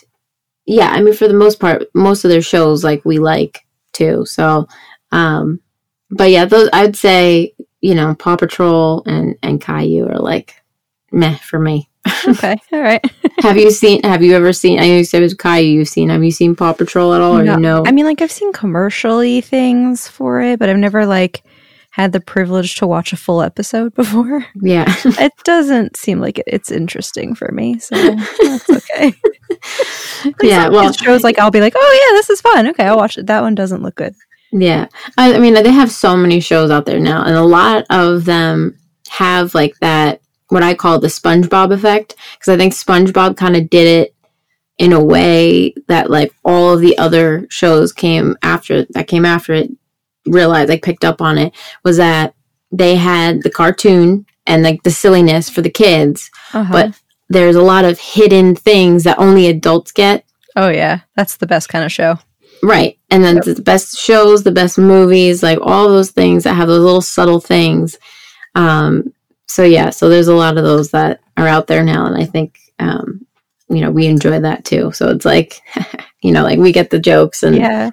yeah, 0.66 0.90
I 0.90 1.00
mean, 1.00 1.14
for 1.14 1.26
the 1.26 1.34
most 1.34 1.58
part, 1.58 1.84
most 1.94 2.24
of 2.24 2.30
their 2.30 2.42
shows 2.42 2.84
like 2.84 3.04
we 3.06 3.18
like 3.18 3.64
too. 3.92 4.26
So, 4.26 4.68
um, 5.10 5.60
but 6.10 6.30
yeah, 6.30 6.44
those 6.44 6.68
I'd 6.72 6.96
say 6.96 7.54
you 7.80 7.94
know 7.94 8.14
Paw 8.14 8.36
Patrol 8.36 9.02
and 9.06 9.36
and 9.42 9.60
Caillou 9.60 10.08
are 10.08 10.18
like 10.18 10.62
meh 11.12 11.36
for 11.38 11.58
me. 11.58 11.88
okay. 12.28 12.56
All 12.72 12.82
right. 12.82 13.04
have 13.40 13.56
you 13.56 13.70
seen? 13.70 14.02
Have 14.02 14.22
you 14.22 14.34
ever 14.34 14.52
seen? 14.52 14.78
I 14.78 14.88
know 14.88 14.96
you 14.98 15.04
said 15.04 15.20
it 15.20 15.24
was 15.24 15.34
Caillou. 15.34 15.66
You've 15.68 15.88
seen. 15.88 16.08
Have 16.08 16.22
you 16.24 16.30
seen 16.30 16.54
Paw 16.56 16.72
Patrol 16.72 17.14
at 17.14 17.20
all? 17.20 17.38
Or 17.38 17.44
No. 17.44 17.56
know? 17.56 17.84
I 17.86 17.92
mean, 17.92 18.04
like 18.04 18.20
I've 18.22 18.32
seen 18.32 18.52
commercially 18.52 19.40
things 19.40 20.08
for 20.08 20.40
it, 20.40 20.58
but 20.58 20.68
I've 20.68 20.76
never 20.76 21.06
like 21.06 21.42
had 21.90 22.12
the 22.12 22.20
privilege 22.20 22.76
to 22.76 22.86
watch 22.86 23.12
a 23.12 23.16
full 23.16 23.42
episode 23.42 23.94
before. 23.96 24.46
yeah. 24.60 24.84
it 25.04 25.32
doesn't 25.44 25.96
seem 25.96 26.20
like 26.20 26.38
it, 26.38 26.44
it's 26.46 26.70
interesting 26.70 27.34
for 27.34 27.50
me, 27.52 27.78
so 27.78 27.94
that's 27.96 28.70
okay. 28.70 29.12
Like 30.24 30.34
yeah. 30.42 30.68
Well, 30.68 30.92
shows 30.92 31.22
like 31.24 31.38
I'll 31.38 31.50
be 31.50 31.60
like, 31.60 31.74
oh 31.76 32.06
yeah, 32.10 32.16
this 32.16 32.28
is 32.30 32.40
fun. 32.40 32.66
Okay, 32.68 32.84
I'll 32.84 32.96
watch 32.96 33.16
it. 33.18 33.26
That 33.26 33.42
one 33.42 33.54
doesn't 33.54 33.82
look 33.82 33.94
good. 33.94 34.14
Yeah. 34.52 34.88
I, 35.16 35.34
I 35.34 35.38
mean, 35.38 35.54
they 35.54 35.70
have 35.70 35.90
so 35.90 36.16
many 36.16 36.40
shows 36.40 36.70
out 36.70 36.86
there 36.86 36.98
now, 37.00 37.22
and 37.24 37.34
a 37.36 37.42
lot 37.44 37.84
of 37.90 38.24
them 38.24 38.78
have 39.08 39.54
like 39.54 39.74
that 39.80 40.20
what 40.48 40.62
I 40.62 40.74
call 40.74 40.98
the 40.98 41.08
SpongeBob 41.08 41.72
effect 41.72 42.14
because 42.38 42.52
I 42.52 42.56
think 42.56 42.72
SpongeBob 42.72 43.36
kind 43.36 43.56
of 43.56 43.68
did 43.70 43.86
it 44.06 44.14
in 44.78 44.92
a 44.92 45.02
way 45.04 45.74
that 45.88 46.08
like 46.10 46.32
all 46.44 46.72
of 46.74 46.80
the 46.80 46.96
other 46.98 47.46
shows 47.50 47.92
came 47.92 48.36
after 48.42 48.84
that 48.90 49.08
came 49.08 49.24
after 49.24 49.52
it 49.54 49.70
realized 50.26 50.68
like 50.70 50.82
picked 50.82 51.04
up 51.04 51.20
on 51.20 51.36
it 51.38 51.54
was 51.84 51.96
that 51.96 52.34
they 52.70 52.94
had 52.96 53.42
the 53.42 53.50
cartoon 53.50 54.24
and 54.46 54.62
like 54.62 54.82
the 54.84 54.90
silliness 54.90 55.48
for 55.50 55.62
the 55.62 55.70
kids 55.70 56.30
Uh-huh. 56.52 56.72
but 56.72 57.00
there's 57.28 57.56
a 57.56 57.62
lot 57.62 57.84
of 57.84 57.98
hidden 57.98 58.54
things 58.54 59.04
that 59.04 59.18
only 59.18 59.46
adults 59.48 59.90
get 59.92 60.24
oh 60.56 60.68
yeah, 60.70 61.00
that's 61.16 61.36
the 61.36 61.46
best 61.46 61.68
kind 61.68 61.84
of 61.84 61.92
show. 61.92 62.18
right 62.62 62.98
and 63.10 63.22
then 63.24 63.36
Yep. 63.36 63.44
the 63.56 63.62
best 63.62 63.98
shows 63.98 64.42
the 64.44 64.52
best 64.52 64.78
movies 64.78 65.42
like 65.42 65.58
all 65.60 65.88
those 65.88 66.10
things 66.10 66.44
that 66.44 66.54
have 66.54 66.68
those 66.68 66.82
little 66.84 67.00
subtle 67.02 67.40
things 67.40 67.98
um 68.54 69.12
so 69.48 69.64
yeah 69.64 69.90
so 69.90 70.08
there's 70.08 70.28
a 70.28 70.34
lot 70.34 70.56
of 70.58 70.64
those 70.64 70.90
that 70.90 71.20
are 71.36 71.46
out 71.48 71.66
there 71.66 71.82
now 71.84 72.06
and 72.06 72.16
i 72.16 72.24
think 72.24 72.58
um 72.78 73.24
you 73.68 73.80
know 73.80 73.90
we 73.90 74.06
enjoy 74.06 74.38
that 74.40 74.64
too 74.64 74.92
so 74.92 75.08
it's 75.08 75.24
like 75.24 75.60
you 76.22 76.32
know 76.32 76.42
like 76.42 76.58
we 76.58 76.72
get 76.72 76.90
the 76.90 76.98
jokes 76.98 77.42
and 77.42 77.56
Yeah, 77.56 77.90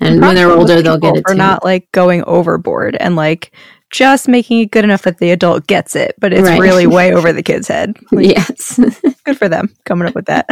and 0.00 0.20
when 0.20 0.34
they're 0.34 0.50
older 0.50 0.80
they'll 0.82 0.98
get 0.98 1.16
it 1.16 1.24
too 1.28 1.34
not 1.34 1.64
like 1.64 1.90
going 1.92 2.22
overboard 2.26 2.96
and 2.96 3.16
like 3.16 3.52
just 3.90 4.26
making 4.26 4.60
it 4.60 4.70
good 4.70 4.84
enough 4.84 5.02
that 5.02 5.18
the 5.18 5.32
adult 5.32 5.66
gets 5.66 5.94
it, 5.94 6.14
but 6.18 6.32
it's 6.32 6.48
Right. 6.48 6.58
really 6.58 6.86
way 6.86 7.12
over 7.18 7.30
the 7.30 7.42
kid's 7.42 7.68
head. 7.68 7.94
Like, 8.10 8.26
yes 8.26 8.78
Good 9.26 9.36
for 9.36 9.50
them 9.50 9.68
coming 9.84 10.08
up 10.08 10.14
with 10.14 10.24
that. 10.26 10.48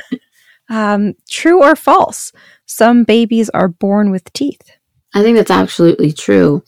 um, 0.69 1.15
true 1.29 1.63
or 1.63 1.75
false? 1.75 2.33
Some 2.67 3.03
babies 3.05 3.49
are 3.51 3.69
born 3.69 4.11
with 4.11 4.31
teeth. 4.35 4.71
i 5.15 5.23
think 5.23 5.37
that's 5.39 5.51
absolutely 5.51 6.13
true 6.13 6.63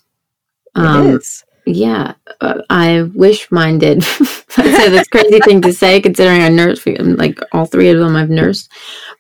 It 0.75 0.81
um 0.81 1.07
is. 1.17 1.45
yeah 1.67 2.15
i 2.71 3.03
wish 3.15 3.51
mine 3.51 3.79
did. 3.79 4.01
That's 4.57 5.07
a 5.07 5.11
crazy 5.11 5.41
thing 5.41 5.63
to 5.63 5.73
say 5.73 6.01
considering 6.01 6.43
i 6.43 6.49
nursed 6.49 6.87
like 6.87 7.39
all 7.53 7.67
three 7.67 7.89
of 7.91 7.99
them 7.99 8.17
i've 8.17 8.31
nursed. 8.31 8.71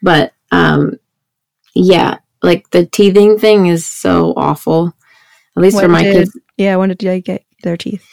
But 0.02 0.32
um 0.50 0.98
yeah 1.74 2.18
like 2.42 2.68
the 2.70 2.86
teething 2.86 3.38
thing 3.38 3.66
is 3.66 3.86
so 3.86 4.34
awful 4.36 4.94
at 5.56 5.62
least 5.62 5.80
for 5.80 5.88
my 5.88 6.02
did- 6.02 6.14
kids. 6.14 6.38
Yeah, 6.56 6.76
when 6.76 6.90
did 6.90 6.98
they 6.98 7.20
get 7.20 7.44
their 7.62 7.76
teeth? 7.76 8.06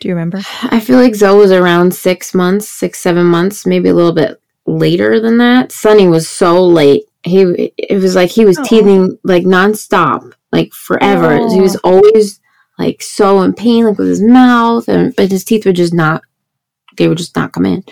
Do 0.00 0.08
you 0.08 0.14
remember? 0.14 0.40
i 0.64 0.80
feel 0.80 0.98
like 0.98 1.14
zoe 1.14 1.38
was 1.38 1.50
around 1.52 1.94
six 1.94 2.34
months 2.34 2.68
six 2.68 2.98
seven 2.98 3.26
months 3.26 3.64
maybe 3.66 3.88
a 3.88 3.94
little 3.94 4.12
bit 4.12 4.40
later 4.66 5.20
than 5.20 5.38
that. 5.38 5.72
Sunny 5.72 6.08
was 6.08 6.28
so 6.28 6.64
late. 6.66 7.04
He 7.22 7.72
it 7.76 8.00
was 8.02 8.14
like 8.14 8.30
he 8.30 8.44
was 8.44 8.58
Aw. 8.58 8.64
teething 8.64 9.18
like 9.24 9.44
nonstop 9.44 10.32
like 10.52 10.72
forever. 10.72 11.48
He 11.48 11.60
was 11.60 11.76
always 11.76 12.40
like 12.78 13.02
so 13.02 13.42
in 13.42 13.52
pain 13.54 13.84
like 13.84 13.98
with 13.98 14.08
his 14.08 14.22
mouth 14.22 14.88
and 14.88 15.14
but 15.16 15.30
his 15.30 15.44
teeth 15.44 15.64
would 15.66 15.76
just 15.76 15.94
not 15.94 16.22
they 16.96 17.08
would 17.08 17.18
just 17.18 17.36
not 17.36 17.52
come 17.52 17.66
in. 17.66 17.84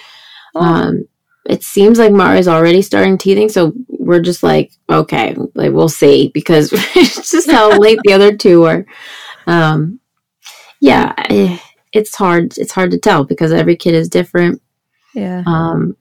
Um 0.54 1.06
it 1.46 1.62
seems 1.62 1.98
like 1.98 2.12
Mari's 2.12 2.48
already 2.48 2.80
starting 2.82 3.18
teething 3.18 3.48
so 3.48 3.72
we're 3.88 4.20
just 4.20 4.42
like 4.42 4.72
okay 4.88 5.36
like 5.54 5.72
we'll 5.72 5.88
see 5.88 6.30
because 6.32 6.70
it's 6.96 7.30
just 7.30 7.50
how 7.50 7.70
late 7.78 7.98
the 8.04 8.12
other 8.12 8.36
two 8.36 8.62
were 8.62 8.86
um 9.46 10.00
yeah 10.80 11.14
it's 11.92 12.14
hard 12.14 12.56
it's 12.58 12.72
hard 12.72 12.90
to 12.90 12.98
tell 12.98 13.24
because 13.24 13.52
every 13.52 13.76
kid 13.76 13.94
is 13.94 14.08
different. 14.08 14.60
Yeah, 15.14 15.42
um 15.46 15.96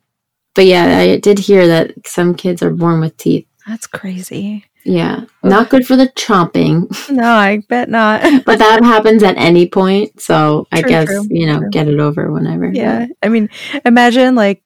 but 0.55 0.65
yeah 0.65 0.97
i 0.97 1.17
did 1.17 1.37
hear 1.37 1.67
that 1.67 1.93
some 2.07 2.35
kids 2.35 2.61
are 2.63 2.71
born 2.71 2.99
with 2.99 3.15
teeth. 3.17 3.47
That's 3.67 3.87
crazy. 3.87 4.65
Yeah 4.85 5.21
not 5.43 5.69
good 5.69 5.85
for 5.85 5.95
the 5.95 6.07
chomping 6.09 6.87
No, 7.09 7.23
I 7.35 7.61
bet 7.69 7.89
not. 7.89 8.21
but 8.45 8.59
that 8.59 8.83
happens 8.83 9.23
at 9.23 9.37
any 9.37 9.67
point 9.67 10.19
so 10.21 10.67
i 10.71 10.81
guess 10.81 11.07
true, 11.07 11.25
you 11.29 11.45
know 11.47 11.59
true. 11.59 11.69
get 11.69 11.87
it 11.87 11.99
over 11.99 12.31
whenever 12.31 12.71
yeah, 12.73 13.07
I 13.21 13.29
mean, 13.29 13.49
imagine 13.85 14.35
like 14.35 14.61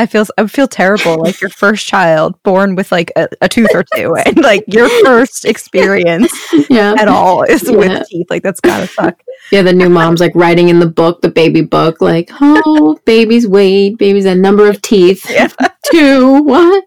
I 0.00 0.06
feel 0.06 0.26
I 0.38 0.46
feel 0.46 0.68
terrible. 0.68 1.18
Like 1.20 1.40
your 1.40 1.50
first 1.64 1.84
child 1.84 2.40
born 2.44 2.76
with 2.76 2.92
like 2.92 3.10
a, 3.16 3.26
a 3.40 3.48
tooth 3.48 3.70
or 3.74 3.84
two, 3.96 4.14
and 4.14 4.38
like 4.38 4.62
your 4.68 4.88
first 5.04 5.44
experience 5.44 6.32
yeah 6.70 6.94
at 6.96 7.08
all 7.08 7.42
is 7.42 7.64
Yeah. 7.68 7.76
with 7.76 8.06
teeth. 8.06 8.28
Like 8.30 8.44
that's 8.44 8.60
gotta 8.60 8.86
suck. 8.86 9.20
yeah 9.50 9.62
the 9.62 9.72
new 9.72 9.88
mom's 9.88 10.20
like 10.20 10.36
writing 10.36 10.68
in 10.68 10.78
the 10.78 10.86
book 10.86 11.20
the 11.20 11.28
baby 11.28 11.62
book 11.62 12.00
like 12.00 12.30
oh 12.40 12.96
baby's 13.06 13.48
weight 13.48 13.98
baby's 13.98 14.24
a 14.24 14.36
number 14.36 14.68
of 14.70 14.80
teeth 14.82 15.28
Yeah. 15.28 15.48
two 15.90 16.42
what 16.44 16.84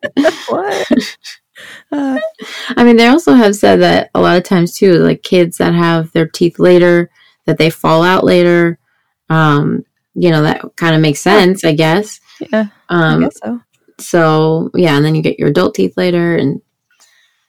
what? 0.47 1.17
Uh, 1.91 2.19
I 2.77 2.83
mean, 2.83 2.98
they 2.98 3.07
also 3.07 3.33
have 3.33 3.55
said 3.55 3.81
that 3.81 4.10
a 4.15 4.21
lot 4.21 4.38
of 4.38 4.43
times 4.43 4.77
too, 4.77 4.93
like 4.95 5.24
kids 5.24 5.57
that 5.57 5.74
have 5.74 6.12
their 6.13 6.27
teeth 6.27 6.60
later, 6.60 7.10
that 7.45 7.57
they 7.57 7.69
fall 7.69 8.03
out 8.03 8.24
later. 8.24 8.79
Um, 9.29 9.83
you 10.13 10.29
know, 10.31 10.43
that 10.43 10.62
kind 10.75 10.95
of 10.95 11.01
makes 11.01 11.21
sense, 11.21 11.63
I 11.63 11.74
guess. 11.74 12.19
yeah, 12.51 12.67
I 13.00 13.15
Um, 13.15 13.21
guess 13.21 13.38
so. 13.43 13.60
so 14.00 14.69
yeah, 14.75 14.95
and 14.98 15.05
then 15.05 15.15
you 15.15 15.21
get 15.21 15.39
your 15.39 15.50
adult 15.50 15.75
teeth 15.75 15.95
later, 15.98 16.36
and 16.36 16.62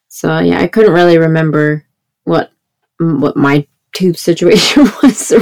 so 0.09 0.39
yeah, 0.39 0.61
I 0.61 0.69
couldn't 0.69 0.93
really 0.95 1.19
remember 1.19 1.87
what 2.25 2.53
what 3.01 3.37
my 3.37 3.67
tooth 3.95 4.19
situation 4.19 4.85
was 5.03 5.33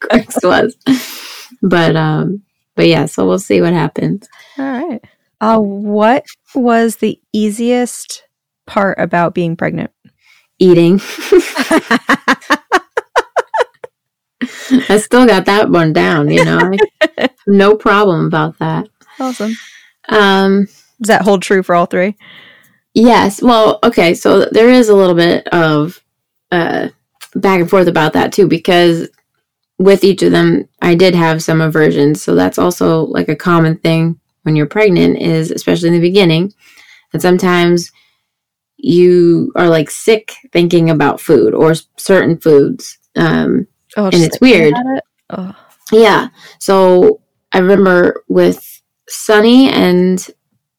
Greg's 0.00 0.38
was, 0.42 0.76
but 1.62 1.96
um, 1.96 2.42
but 2.76 2.88
yeah, 2.88 3.06
so 3.06 3.26
we'll 3.26 3.38
see 3.38 3.60
what 3.60 3.72
happens. 3.72 4.28
All 4.58 4.64
right. 4.64 5.04
Uh, 5.40 5.58
what 5.58 6.24
was 6.54 6.96
the 6.96 7.20
easiest 7.32 8.23
part 8.66 8.98
about 8.98 9.34
being 9.34 9.56
pregnant? 9.56 9.90
Eating, 10.58 11.00
I 14.88 14.98
still 14.98 15.26
got 15.26 15.46
that 15.46 15.70
one 15.70 15.92
down, 15.92 16.30
you 16.30 16.44
know. 16.44 16.72
I, 17.18 17.28
no 17.46 17.76
problem 17.76 18.26
about 18.26 18.58
that. 18.58 18.88
awesome. 19.18 19.52
Um, 20.08 20.66
Does 21.00 21.08
that 21.08 21.22
hold 21.22 21.42
true 21.42 21.62
for 21.62 21.74
all 21.74 21.86
three? 21.86 22.16
yes. 22.94 23.42
Well, 23.42 23.80
okay. 23.82 24.14
So 24.14 24.44
there 24.46 24.70
is 24.70 24.88
a 24.88 24.94
little 24.96 25.16
bit 25.16 25.48
of 25.48 26.00
uh, 26.52 26.88
back 27.34 27.60
and 27.60 27.68
forth 27.68 27.88
about 27.88 28.12
that 28.12 28.32
too, 28.32 28.46
because 28.46 29.08
with 29.78 30.04
each 30.04 30.22
of 30.22 30.30
them, 30.30 30.68
I 30.82 30.94
did 30.94 31.14
have 31.16 31.42
some 31.42 31.60
aversions. 31.60 32.22
So 32.22 32.34
that's 32.36 32.58
also 32.58 33.06
like 33.06 33.28
a 33.28 33.34
common 33.36 33.78
thing 33.78 34.20
when 34.42 34.54
you're 34.54 34.66
pregnant, 34.66 35.18
is 35.20 35.50
especially 35.50 35.88
in 35.88 35.94
the 35.94 36.00
beginning, 36.00 36.52
And 37.12 37.20
sometimes 37.20 37.90
you 38.84 39.50
are 39.56 39.68
like 39.68 39.90
sick 39.90 40.34
thinking 40.52 40.90
about 40.90 41.20
food 41.20 41.54
or 41.54 41.74
certain 41.96 42.36
foods. 42.38 42.98
Um, 43.16 43.66
Oh, 43.96 44.06
And 44.06 44.14
it's 44.16 44.40
weird. 44.40 44.74
Oh, 45.30 45.54
Yeah. 45.92 46.28
So 46.58 47.20
I 47.52 47.58
remember 47.58 48.24
with 48.28 48.82
Sunny 49.08 49.70
and 49.70 50.26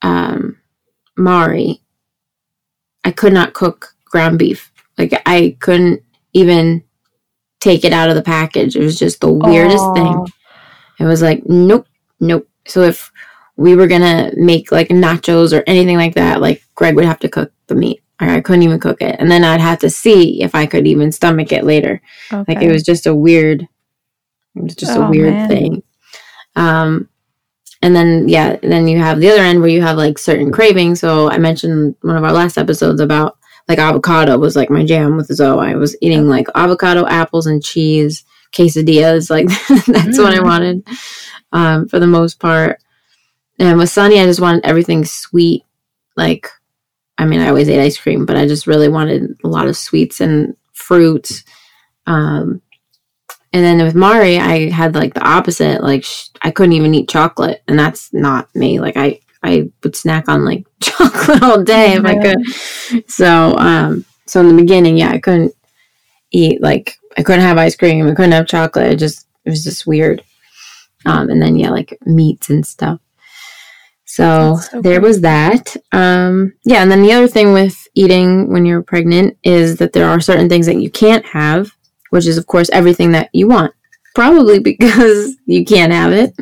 um, 0.02 0.58
Mari, 1.18 1.82
I 3.06 3.12
could 3.12 3.32
not 3.34 3.54
cook 3.54 3.96
ground 4.04 4.38
beef. 4.38 4.72
Like 4.98 5.14
I 5.26 5.56
couldn't 5.62 6.04
even 6.34 6.84
take 7.62 7.86
it 7.86 7.94
out 7.94 8.10
of 8.10 8.16
the 8.16 8.22
package. 8.22 8.76
It 8.76 8.84
was 8.84 9.00
just 9.00 9.22
the 9.22 9.32
weirdest 9.32 9.86
thing. 9.96 10.26
It 11.00 11.06
was 11.06 11.22
like, 11.22 11.44
nope, 11.46 11.88
nope. 12.20 12.48
So 12.68 12.82
if 12.82 13.12
we 13.58 13.76
were 13.76 13.88
gonna 13.88 14.32
make 14.36 14.72
like 14.72 14.90
nachos 14.90 15.58
or 15.58 15.64
anything 15.68 15.98
like 15.98 16.16
that, 16.16 16.42
like 16.42 16.62
Greg 16.76 16.96
would 16.96 17.06
have 17.06 17.20
to 17.20 17.30
cook 17.30 17.52
the 17.68 17.76
meat. 17.76 18.02
Or 18.22 18.28
I 18.30 18.40
couldn't 18.42 18.64
even 18.64 18.80
cook 18.80 19.02
it. 19.02 19.18
And 19.20 19.30
then 19.30 19.44
I'd 19.44 19.60
have 19.60 19.80
to 19.80 19.90
see 19.90 20.42
if 20.42 20.56
I 20.56 20.66
could 20.66 20.88
even 20.88 21.12
stomach 21.12 21.52
it 21.52 21.66
later. 21.66 22.02
Okay. 22.32 22.54
Like 22.56 22.64
it 22.64 22.72
was 22.72 22.82
just 22.84 23.06
a 23.08 23.14
weird, 23.16 23.64
it 23.64 24.64
was 24.64 24.76
just 24.76 24.96
a 24.96 25.06
Oh, 25.06 25.10
weird 25.10 25.34
man. 25.34 25.48
thing. 25.50 25.84
Um, 26.56 27.10
and 27.82 27.94
then 27.96 28.30
yeah, 28.30 28.56
then 28.64 28.88
you 28.88 28.98
have 29.00 29.20
the 29.20 29.30
other 29.30 29.42
end 29.42 29.60
where 29.60 29.70
you 29.70 29.82
have 29.82 29.98
like 29.98 30.18
certain 30.18 30.52
cravings. 30.52 31.02
So 31.02 31.30
I 31.30 31.38
mentioned 31.38 31.96
one 32.02 32.16
of 32.16 32.24
our 32.24 32.32
last 32.32 32.58
episodes 32.58 33.02
about 33.02 33.38
like 33.68 33.80
avocado 33.80 34.38
was 34.38 34.56
like 34.56 34.70
my 34.70 34.86
jam 34.86 35.18
with 35.18 35.28
Zoe. 35.28 35.68
I 35.68 35.76
was 35.76 35.96
eating 36.02 36.30
like 36.30 36.48
avocado, 36.56 37.06
apples, 37.08 37.48
and 37.48 37.62
cheese 37.64 38.24
quesadillas. 38.54 39.30
Like 39.30 39.48
that's 39.88 40.18
what 40.18 40.34
I 40.34 40.40
Mm. 40.40 40.44
wanted 40.46 40.88
um, 41.52 41.88
for 41.90 42.00
the 42.00 42.08
most 42.08 42.40
part. 42.40 42.80
And 43.60 43.78
with 43.78 43.90
Sunny, 43.90 44.20
I 44.20 44.26
just 44.26 44.42
wanted 44.42 44.66
everything 44.66 45.06
sweet. 45.06 45.64
Like, 46.16 46.50
I 47.18 47.26
mean, 47.26 47.40
I 47.40 47.50
always 47.50 47.70
ate 47.70 47.82
ice 47.82 47.98
cream, 47.98 48.26
but 48.26 48.36
I 48.36 48.48
just 48.48 48.68
really 48.68 48.90
wanted 48.90 49.38
a 49.44 49.48
lot 49.48 49.68
of 49.68 49.78
sweets 49.78 50.20
and 50.20 50.56
fruits. 50.74 51.44
Um, 52.06 52.62
and 53.54 53.64
then 53.64 53.84
with 53.86 53.96
Mari, 53.96 54.38
I 54.38 54.70
had 54.70 54.96
like 54.96 55.14
the 55.14 55.26
opposite. 55.26 55.82
Like, 55.82 56.04
sh- 56.04 56.28
I 56.42 56.52
couldn't 56.52 56.74
even 56.74 56.94
eat 56.94 57.08
chocolate, 57.08 57.64
and 57.68 57.80
that's 57.80 58.12
not 58.14 58.54
me. 58.54 58.80
Like, 58.80 58.98
I 58.98 59.22
I 59.42 59.70
would 59.84 59.96
snack 59.96 60.28
on 60.28 60.44
like 60.44 60.66
chocolate 60.82 61.42
all 61.42 61.64
day 61.64 61.94
if 61.94 62.04
I 62.04 62.18
could. 62.18 63.10
So, 63.10 63.56
um, 63.58 64.04
so 64.26 64.42
in 64.42 64.50
the 64.50 64.62
beginning, 64.62 64.98
yeah, 64.98 65.12
I 65.12 65.20
couldn't 65.20 65.54
eat 66.32 66.62
like 66.62 66.98
I 67.18 67.24
couldn't 67.24 67.42
have 67.42 67.58
ice 67.58 67.76
cream. 67.76 68.08
I 68.08 68.14
couldn't 68.14 68.32
have 68.34 68.48
chocolate. 68.48 68.92
It 68.92 69.00
just 69.00 69.28
it 69.46 69.50
was 69.52 69.64
just 69.64 69.88
weird. 69.88 70.24
Um, 71.06 71.30
and 71.30 71.42
then 71.42 71.56
yeah, 71.56 71.70
like 71.70 71.98
meats 72.06 72.50
and 72.50 72.66
stuff. 72.66 73.00
So, 74.16 74.58
so 74.72 74.82
there 74.82 75.00
cool. 75.02 75.10
was 75.10 75.22
that. 75.22 75.76
Um, 75.92 76.54
yeah, 76.64 76.82
and 76.82 76.90
then 76.90 77.02
the 77.02 77.12
other 77.12 77.28
thing 77.28 77.52
with 77.52 77.86
eating 77.96 78.50
when 78.50 78.66
you're 78.66 78.82
pregnant 78.82 79.38
is 79.44 79.76
that 79.80 79.92
there 79.92 80.08
are 80.08 80.22
certain 80.22 80.48
things 80.48 80.68
that 80.68 80.80
you 80.80 80.90
can't 80.90 81.26
have, 81.26 81.76
which 82.12 82.26
is 82.26 82.38
of 82.38 82.48
course 82.48 82.70
everything 82.72 83.12
that 83.12 83.30
you 83.34 83.50
want. 83.50 83.74
probably 84.14 84.60
because 84.72 85.36
you 85.46 85.66
can't 85.66 85.92
have 85.92 86.14
it. 86.14 86.34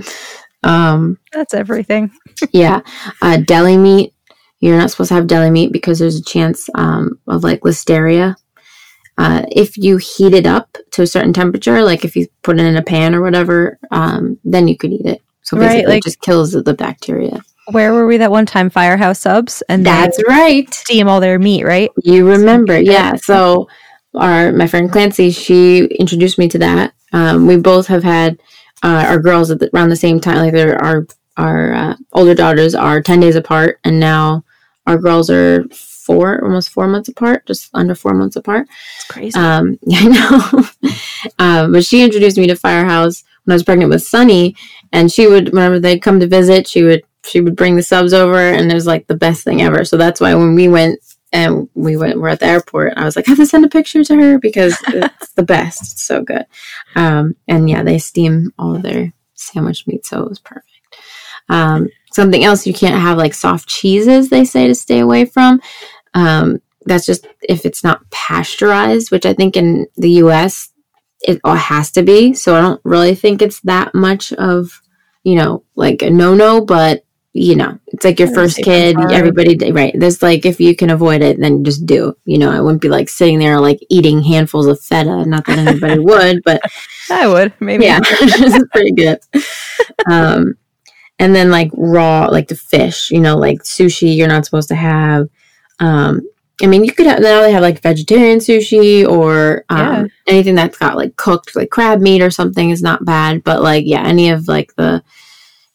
Um, 0.64 1.18
That's 1.32 1.56
everything. 1.56 2.12
yeah, 2.52 2.82
uh, 3.24 3.38
deli 3.38 3.76
meat. 3.78 4.14
You're 4.60 4.78
not 4.78 4.92
supposed 4.92 5.08
to 5.10 5.16
have 5.16 5.26
deli 5.26 5.50
meat 5.50 5.74
because 5.74 5.98
there's 5.98 6.20
a 6.20 6.24
chance 6.24 6.70
um, 6.76 7.20
of 7.28 7.44
like 7.44 7.62
listeria. 7.62 8.36
Uh, 9.18 9.46
if 9.52 9.78
you 9.78 9.98
heat 9.98 10.34
it 10.36 10.46
up 10.46 10.78
to 10.92 11.02
a 11.02 11.08
certain 11.08 11.34
temperature, 11.34 11.82
like 11.84 12.06
if 12.06 12.16
you 12.16 12.28
put 12.44 12.60
it 12.60 12.66
in 12.68 12.78
a 12.78 12.84
pan 12.84 13.16
or 13.16 13.22
whatever, 13.22 13.80
um, 13.90 14.38
then 14.44 14.68
you 14.68 14.78
could 14.78 14.92
eat 14.92 15.06
it. 15.08 15.22
So 15.42 15.58
Right, 15.58 15.70
basically, 15.70 15.86
like- 15.94 15.98
it 15.98 16.04
just 16.04 16.22
kills 16.22 16.52
the 16.52 16.74
bacteria. 16.76 17.42
Where 17.72 17.94
were 17.94 18.06
we 18.06 18.18
that 18.18 18.32
one 18.32 18.46
time? 18.46 18.70
Firehouse 18.70 19.20
subs, 19.20 19.64
and 19.70 19.86
That's 19.86 20.22
right. 20.28 20.72
steam 20.74 21.08
all 21.08 21.20
their 21.20 21.40
meat, 21.40 21.64
right? 21.64 21.90
You 22.04 22.28
remember, 22.28 22.80
Yeah. 22.80 23.16
So 23.16 23.68
our 24.16 24.52
my 24.52 24.68
friend 24.68 24.92
Clancy, 24.92 25.32
she 25.32 25.86
introduced 25.86 26.38
me 26.38 26.48
to 26.50 26.60
that. 26.60 26.94
Um, 27.14 27.48
we 27.48 27.58
both 27.58 27.88
have 27.88 28.04
had 28.04 28.40
uh, 28.84 29.06
our 29.08 29.20
girls 29.20 29.50
at 29.50 29.60
the, 29.60 29.70
around 29.74 29.90
the 29.90 29.96
same 29.96 30.20
time. 30.20 30.38
Like 30.38 30.54
our 30.54 31.06
our 31.38 31.74
uh, 31.74 31.96
older 32.14 32.36
daughters 32.36 32.76
are 32.76 33.02
ten 33.02 33.20
days 33.20 33.36
apart, 33.36 33.80
and 33.84 34.00
now 34.00 34.44
our 34.86 34.98
girls 34.98 35.30
are 35.30 35.64
four, 35.70 36.44
almost 36.44 36.70
four 36.70 36.88
months 36.88 37.08
apart, 37.08 37.46
just 37.48 37.70
under 37.74 37.96
four 37.96 38.14
months 38.14 38.36
apart. 38.36 38.68
It's 38.98 39.06
crazy. 39.08 39.40
Um, 39.40 39.80
yeah, 39.84 40.00
I 40.02 40.08
know. 40.10 40.92
um, 41.40 41.72
but 41.72 41.86
she 41.86 42.04
introduced 42.04 42.38
me 42.38 42.48
to 42.48 42.56
Firehouse 42.56 43.24
when 43.46 43.54
I 43.54 43.56
was 43.56 43.64
pregnant 43.64 43.90
with 43.90 44.04
Sunny, 44.04 44.56
and 44.92 45.12
she 45.12 45.28
would 45.28 45.54
whenever 45.54 45.80
they'd 45.80 46.02
come 46.02 46.20
to 46.20 46.28
visit, 46.28 46.68
she 46.68 46.84
would 46.84 47.04
she 47.26 47.42
would 47.42 47.56
bring 47.56 47.76
the 47.76 47.84
subs 47.84 48.14
over, 48.14 48.38
and 48.38 48.72
it 48.72 48.76
was 48.76 48.88
like 48.88 49.08
the 49.08 49.16
best 49.16 49.44
thing 49.44 49.62
ever. 49.62 49.86
So 49.86 49.98
that's 49.98 50.20
why 50.20 50.34
when 50.36 50.56
we 50.56 50.68
went 50.68 51.00
and 51.32 51.68
we 51.74 51.98
went, 51.98 52.20
we're 52.20 52.30
at 52.30 52.40
the 52.40 52.46
airport, 52.46 52.94
I 52.96 53.06
was 53.06 53.16
like, 53.16 53.28
I 53.28 53.32
have 53.32 53.40
to 53.40 53.46
send 53.46 53.66
a 53.66 53.70
picture 53.70 54.04
to 54.04 54.16
her 54.16 54.40
because 54.40 54.78
it's 54.88 55.32
the 55.34 55.44
best. 55.44 55.82
It's 55.82 56.04
so 56.04 56.22
good. 56.22 56.46
Um, 56.96 57.36
and 57.48 57.70
yeah, 57.70 57.84
they 57.84 57.98
steam 57.98 58.52
all 58.60 58.76
of 58.76 58.84
their 58.84 59.14
sandwich 59.34 59.88
meat, 59.88 60.06
so 60.06 60.22
it 60.22 60.30
was 60.30 60.40
perfect. 60.40 60.68
Um, 61.50 61.90
something 62.12 62.44
else 62.44 62.68
you 62.68 62.74
can't 62.74 63.02
have 63.02 63.18
like 63.18 63.34
soft 63.34 63.68
cheeses. 63.68 64.30
They 64.30 64.46
say 64.46 64.68
to 64.68 64.76
stay 64.76 65.00
away 65.00 65.26
from. 65.26 65.62
Um, 66.14 66.62
that's 66.86 67.06
just 67.06 67.28
if 67.42 67.66
it's 67.66 67.84
not 67.84 68.10
pasteurized, 68.12 69.12
which 69.12 69.26
I 69.26 69.34
think 69.34 69.56
in 69.58 69.88
the 69.96 70.12
U.S. 70.12 70.72
it 71.22 71.40
all 71.44 71.56
has 71.56 71.92
to 71.94 72.04
be. 72.04 72.34
So 72.34 72.56
I 72.56 72.62
don't 72.62 72.82
really 72.84 73.16
think 73.16 73.42
it's 73.42 73.62
that 73.62 73.96
much 73.96 74.34
of 74.34 74.82
you 75.24 75.36
know 75.36 75.64
like 75.76 76.02
a 76.02 76.10
no-no, 76.10 76.62
but 76.62 77.06
you 77.36 77.56
know 77.56 77.78
it's 77.88 78.06
like 78.06 78.20
your 78.20 78.32
first 78.34 78.58
kid. 78.58 78.96
Everybody, 79.12 79.72
right? 79.72 79.94
There's 79.98 80.22
like 80.22 80.46
if 80.46 80.60
you 80.60 80.76
can 80.76 80.92
avoid 80.92 81.22
it, 81.22 81.40
then 81.40 81.64
just 81.64 81.86
do. 81.86 82.16
You 82.26 82.38
know, 82.38 82.52
I 82.52 82.62
wouldn't 82.62 82.82
be 82.82 82.90
like 82.90 83.10
sitting 83.10 83.40
there 83.40 83.60
like 83.60 83.80
eating 83.90 84.22
handfuls 84.22 84.68
of 84.68 84.80
feta. 84.80 85.26
Not 85.26 85.46
that 85.46 85.58
anybody 85.58 86.00
would, 86.10 86.42
but 86.46 86.62
I 87.10 87.28
would 87.28 87.54
maybe. 87.60 87.86
yeah, 87.86 88.00
it's 88.04 88.68
pretty 88.72 88.92
good. 88.92 89.20
Um, 90.10 90.56
and 91.20 91.36
then 91.36 91.50
like 91.52 91.72
raw, 91.74 92.26
like 92.26 92.48
the 92.48 92.56
fish, 92.56 93.10
you 93.12 93.20
know, 93.20 93.38
like 93.38 93.64
sushi, 93.64 94.16
you're 94.16 94.28
not 94.28 94.46
supposed 94.46 94.68
to 94.70 94.76
have. 94.76 95.28
Um, 95.80 96.22
I 96.62 96.68
mean, 96.68 96.84
you 96.84 96.92
could 96.92 97.08
have 97.08 97.20
now 97.20 97.42
they 97.42 97.52
have 97.52 97.62
like 97.64 97.82
vegetarian 97.82 98.40
sushi 98.40 99.08
or 99.08 99.66
um, 99.70 99.80
Yeah. 99.80 100.06
anything 100.28 100.56
that's 100.56 100.78
got 100.78 100.96
like 100.98 101.16
cooked, 101.16 101.56
like 101.56 101.72
crab 101.72 102.00
meat 102.00 102.22
or 102.22 102.30
something 102.30 102.70
is 102.70 102.84
not 102.84 103.06
bad. 103.06 103.44
But 103.44 103.62
like, 103.64 103.86
yeah, 103.88 104.04
any 104.04 104.30
of 104.30 104.48
like 104.48 104.74
the, 104.76 105.04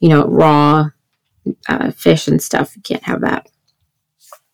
you 0.01 0.09
know, 0.09 0.25
raw 0.27 0.89
uh, 1.69 1.91
fish 1.91 2.29
and 2.29 2.43
stuff, 2.43 2.75
you 2.77 2.83
can't 2.83 3.03
have 3.05 3.21
that. 3.23 3.49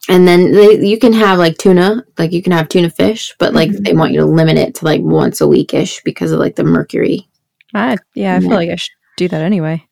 And 0.08 0.28
then 0.28 0.52
they, 0.52 0.86
you 0.86 0.98
can 0.98 1.12
have 1.14 1.38
like 1.38 1.56
tuna, 1.56 2.04
like 2.18 2.32
you 2.32 2.42
can 2.42 2.52
have 2.52 2.68
tuna 2.68 2.90
fish, 2.90 3.34
but 3.38 3.54
like 3.54 3.70
Mhm. 3.70 3.84
they 3.84 3.92
want 3.94 4.12
you 4.12 4.20
to 4.20 4.26
limit 4.26 4.58
it 4.58 4.74
to 4.76 4.84
like 4.84 5.00
once 5.00 5.40
a 5.40 5.48
week 5.48 5.72
ish 5.72 6.02
because 6.04 6.30
of 6.32 6.38
like 6.38 6.56
the 6.56 6.64
mercury 6.64 7.28
I, 7.72 7.96
yeah, 8.14 8.36
I 8.36 8.40
feel 8.40 8.50
Yeah. 8.50 8.56
like 8.56 8.70
I 8.70 8.76
should 8.76 8.92
do 9.16 9.28
that 9.28 9.40
anyway. 9.42 9.82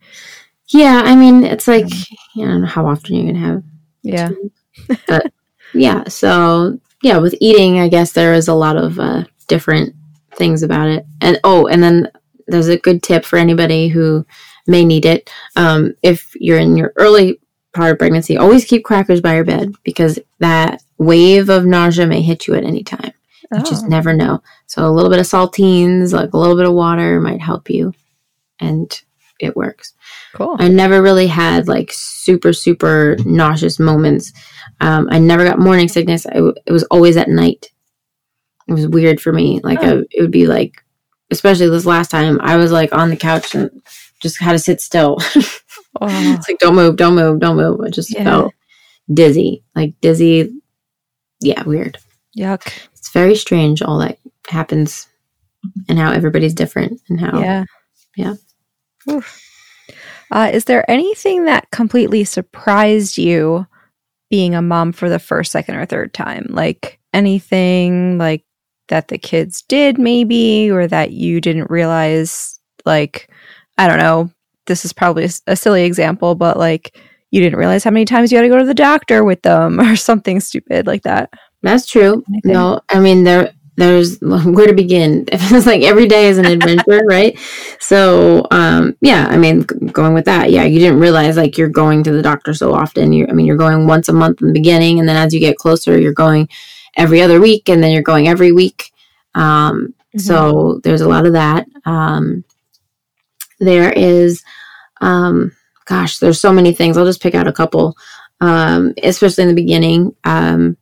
Yeah, 0.68 1.02
I 1.04 1.16
mean, 1.16 1.44
it's 1.44 1.66
like 1.66 1.86
I 1.86 2.40
don't 2.40 2.60
know 2.60 2.66
how 2.66 2.86
often 2.86 3.16
you're 3.16 3.32
gonna 3.32 3.46
have. 3.46 3.62
Yeah. 4.02 4.30
Yeah, 5.74 6.04
so 6.08 6.78
yeah, 7.02 7.16
with 7.18 7.34
eating, 7.40 7.80
I 7.80 7.88
guess 7.88 8.12
there 8.12 8.34
is 8.34 8.48
a 8.48 8.54
lot 8.54 8.76
of 8.76 8.98
uh, 9.00 9.24
different 9.48 9.94
things 10.36 10.62
about 10.62 10.88
it. 10.88 11.06
And 11.20 11.40
oh, 11.44 11.66
and 11.66 11.82
then 11.82 12.08
there's 12.46 12.68
a 12.68 12.76
good 12.78 13.02
tip 13.02 13.24
for 13.24 13.38
anybody 13.38 13.88
who 13.88 14.26
may 14.66 14.84
need 14.84 15.04
it. 15.04 15.30
Um, 15.56 15.94
if 16.02 16.32
you're 16.36 16.58
in 16.58 16.76
your 16.76 16.92
early 16.96 17.40
part 17.74 17.92
of 17.92 17.98
pregnancy, 17.98 18.36
always 18.36 18.64
keep 18.64 18.84
crackers 18.84 19.20
by 19.20 19.34
your 19.34 19.44
bed 19.44 19.74
because 19.82 20.18
that 20.38 20.82
wave 20.98 21.48
of 21.48 21.64
nausea 21.64 22.06
may 22.06 22.22
hit 22.22 22.46
you 22.46 22.54
at 22.54 22.64
any 22.64 22.82
time. 22.84 23.12
You 23.52 23.62
just 23.62 23.84
Oh, 23.84 23.88
never 23.88 24.14
know. 24.14 24.42
So 24.66 24.86
a 24.86 24.90
little 24.90 25.10
bit 25.10 25.18
of 25.18 25.26
saltines, 25.26 26.12
like 26.12 26.32
a 26.32 26.38
little 26.38 26.56
bit 26.56 26.66
of 26.66 26.72
water, 26.72 27.20
might 27.20 27.40
help 27.42 27.68
you, 27.68 27.92
and 28.60 28.90
it 29.40 29.56
works. 29.56 29.92
cool. 30.34 30.56
I 30.58 30.68
never 30.68 31.02
really 31.02 31.26
had 31.26 31.66
like 31.68 31.90
super, 31.92 32.52
super 32.52 33.16
nauseous 33.26 33.78
moments. 33.78 34.32
Um, 34.80 35.08
I 35.10 35.18
never 35.18 35.44
got 35.44 35.58
morning 35.58 35.88
sickness. 35.88 36.24
I 36.26 36.34
w- 36.34 36.54
it 36.64 36.72
was 36.72 36.84
always 36.84 37.16
at 37.16 37.28
night. 37.28 37.70
It 38.68 38.72
was 38.74 38.86
weird 38.86 39.20
for 39.20 39.32
me. 39.32 39.60
Like 39.62 39.80
Oh. 39.82 39.98
I, 40.00 40.02
it 40.12 40.20
would 40.22 40.30
be 40.30 40.46
like, 40.46 40.82
especially 41.30 41.68
this 41.68 41.84
last 41.86 42.10
time, 42.10 42.40
I 42.40 42.56
was 42.56 42.70
like 42.72 42.92
on 42.94 43.10
the 43.10 43.16
couch 43.16 43.54
and 43.54 43.70
just 44.22 44.38
had 44.40 44.52
to 44.52 44.58
sit 44.58 44.80
still. 44.80 45.18
Oh, 46.00 46.08
it's 46.10 46.48
like 46.48 46.58
don't 46.58 46.74
move, 46.74 46.96
don't 46.96 47.14
move, 47.14 47.38
don't 47.38 47.54
move. 47.56 47.78
I 47.82 47.90
just 47.90 48.10
Yeah. 48.12 48.24
felt 48.24 48.54
dizzy, 49.12 49.62
like 49.76 49.92
dizzy. 50.00 50.50
Yeah, 51.42 51.62
weird. 51.64 51.98
yuck. 52.36 52.66
It's 52.94 53.10
very 53.10 53.34
strange 53.36 53.82
all 53.82 53.98
that 53.98 54.18
happens 54.48 55.06
and 55.90 55.98
how 55.98 56.10
everybody's 56.10 56.54
different 56.54 57.00
and 57.10 57.20
how 57.20 57.38
Yeah. 57.38 57.64
Yeah. 58.16 58.34
Uh, 60.30 60.50
is 60.52 60.64
there 60.64 60.90
anything 60.90 61.44
that 61.44 61.70
completely 61.70 62.24
surprised 62.24 63.18
you 63.18 63.66
being 64.30 64.54
a 64.54 64.62
mom 64.62 64.92
for 64.92 65.10
the 65.10 65.18
first, 65.18 65.52
second, 65.52 65.74
or 65.76 65.84
third 65.84 66.14
time? 66.14 66.46
Like 66.48 66.98
anything 67.12 68.16
like 68.16 68.44
that 68.88 69.08
the 69.08 69.18
kids 69.18 69.60
did, 69.62 69.98
maybe, 69.98 70.70
or 70.70 70.86
that 70.86 71.12
you 71.12 71.40
didn't 71.40 71.70
realize? 71.70 72.58
Like, 72.86 73.28
I 73.78 73.88
don't 73.88 73.98
know. 73.98 74.30
This 74.66 74.84
is 74.84 74.92
probably 74.92 75.28
a 75.46 75.56
silly 75.56 75.84
example, 75.84 76.34
but 76.34 76.56
like 76.56 76.96
you 77.30 77.40
didn't 77.40 77.58
realize 77.58 77.82
how 77.82 77.90
many 77.90 78.04
times 78.04 78.30
you 78.30 78.38
had 78.38 78.42
to 78.42 78.48
go 78.48 78.58
to 78.58 78.64
the 78.64 78.74
doctor 78.74 79.24
with 79.24 79.42
them 79.42 79.80
or 79.80 79.96
something 79.96 80.40
stupid 80.40 80.86
like 80.86 81.02
that. 81.02 81.32
That's 81.62 81.86
true. 81.86 82.24
No, 82.44 82.80
I 82.88 83.00
mean 83.00 83.24
there 83.24 83.52
there's 83.76 84.18
where 84.20 84.66
to 84.66 84.74
begin. 84.74 85.26
It's 85.32 85.66
like 85.66 85.82
every 85.82 86.06
day 86.06 86.26
is 86.28 86.38
an 86.38 86.46
adventure, 86.46 87.02
right? 87.08 87.38
So, 87.80 88.46
um 88.50 88.96
yeah, 89.00 89.26
I 89.30 89.36
mean 89.36 89.62
going 89.62 90.14
with 90.14 90.26
that. 90.26 90.50
Yeah, 90.50 90.64
you 90.64 90.78
didn't 90.78 91.00
realize 91.00 91.36
like 91.36 91.56
you're 91.56 91.68
going 91.68 92.02
to 92.04 92.12
the 92.12 92.22
doctor 92.22 92.54
so 92.54 92.74
often. 92.74 93.12
You 93.12 93.26
I 93.28 93.32
mean 93.32 93.46
you're 93.46 93.56
going 93.56 93.86
once 93.86 94.08
a 94.08 94.12
month 94.12 94.42
in 94.42 94.48
the 94.48 94.52
beginning 94.54 94.98
and 95.00 95.08
then 95.08 95.16
as 95.16 95.32
you 95.32 95.40
get 95.40 95.56
closer 95.56 95.98
you're 95.98 96.12
going 96.12 96.48
every 96.96 97.22
other 97.22 97.40
week 97.40 97.68
and 97.68 97.82
then 97.82 97.92
you're 97.92 98.02
going 98.02 98.28
every 98.28 98.52
week. 98.52 98.92
Um 99.34 99.94
so 100.18 100.78
there's 100.84 101.00
a 101.00 101.08
lot 101.08 101.26
of 101.26 101.32
that. 101.32 101.66
Um 101.86 102.44
there 103.62 103.92
is 103.92 104.42
um 105.00 105.52
gosh, 105.86 106.18
there's 106.18 106.40
so 106.40 106.52
many 106.52 106.72
things. 106.72 106.96
I'll 106.96 107.04
just 107.06 107.22
pick 107.22 107.34
out 107.34 107.48
a 107.48 107.52
couple. 107.52 107.96
Um 108.40 108.94
especially 109.02 109.42
in 109.42 109.48
the 109.48 109.62
beginning. 109.62 110.14
Um 110.24 110.76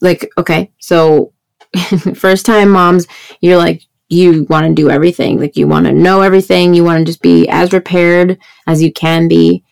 like 0.00 0.30
okay 0.38 0.72
so 0.78 1.32
first 2.14 2.46
time 2.46 2.70
moms 2.70 3.06
you're 3.40 3.58
like 3.58 3.82
you 4.08 4.44
want 4.50 4.66
to 4.66 4.74
do 4.74 4.90
everything 4.90 5.38
like 5.38 5.56
you 5.56 5.68
want 5.68 5.86
to 5.86 5.92
know 5.92 6.20
everything 6.22 6.74
you 6.74 6.82
want 6.82 6.98
to 6.98 7.04
just 7.04 7.22
be 7.22 7.46
as 7.48 7.68
prepared 7.68 8.38
as 8.66 8.82
you 8.82 8.92
can 8.92 9.28
be 9.28 9.62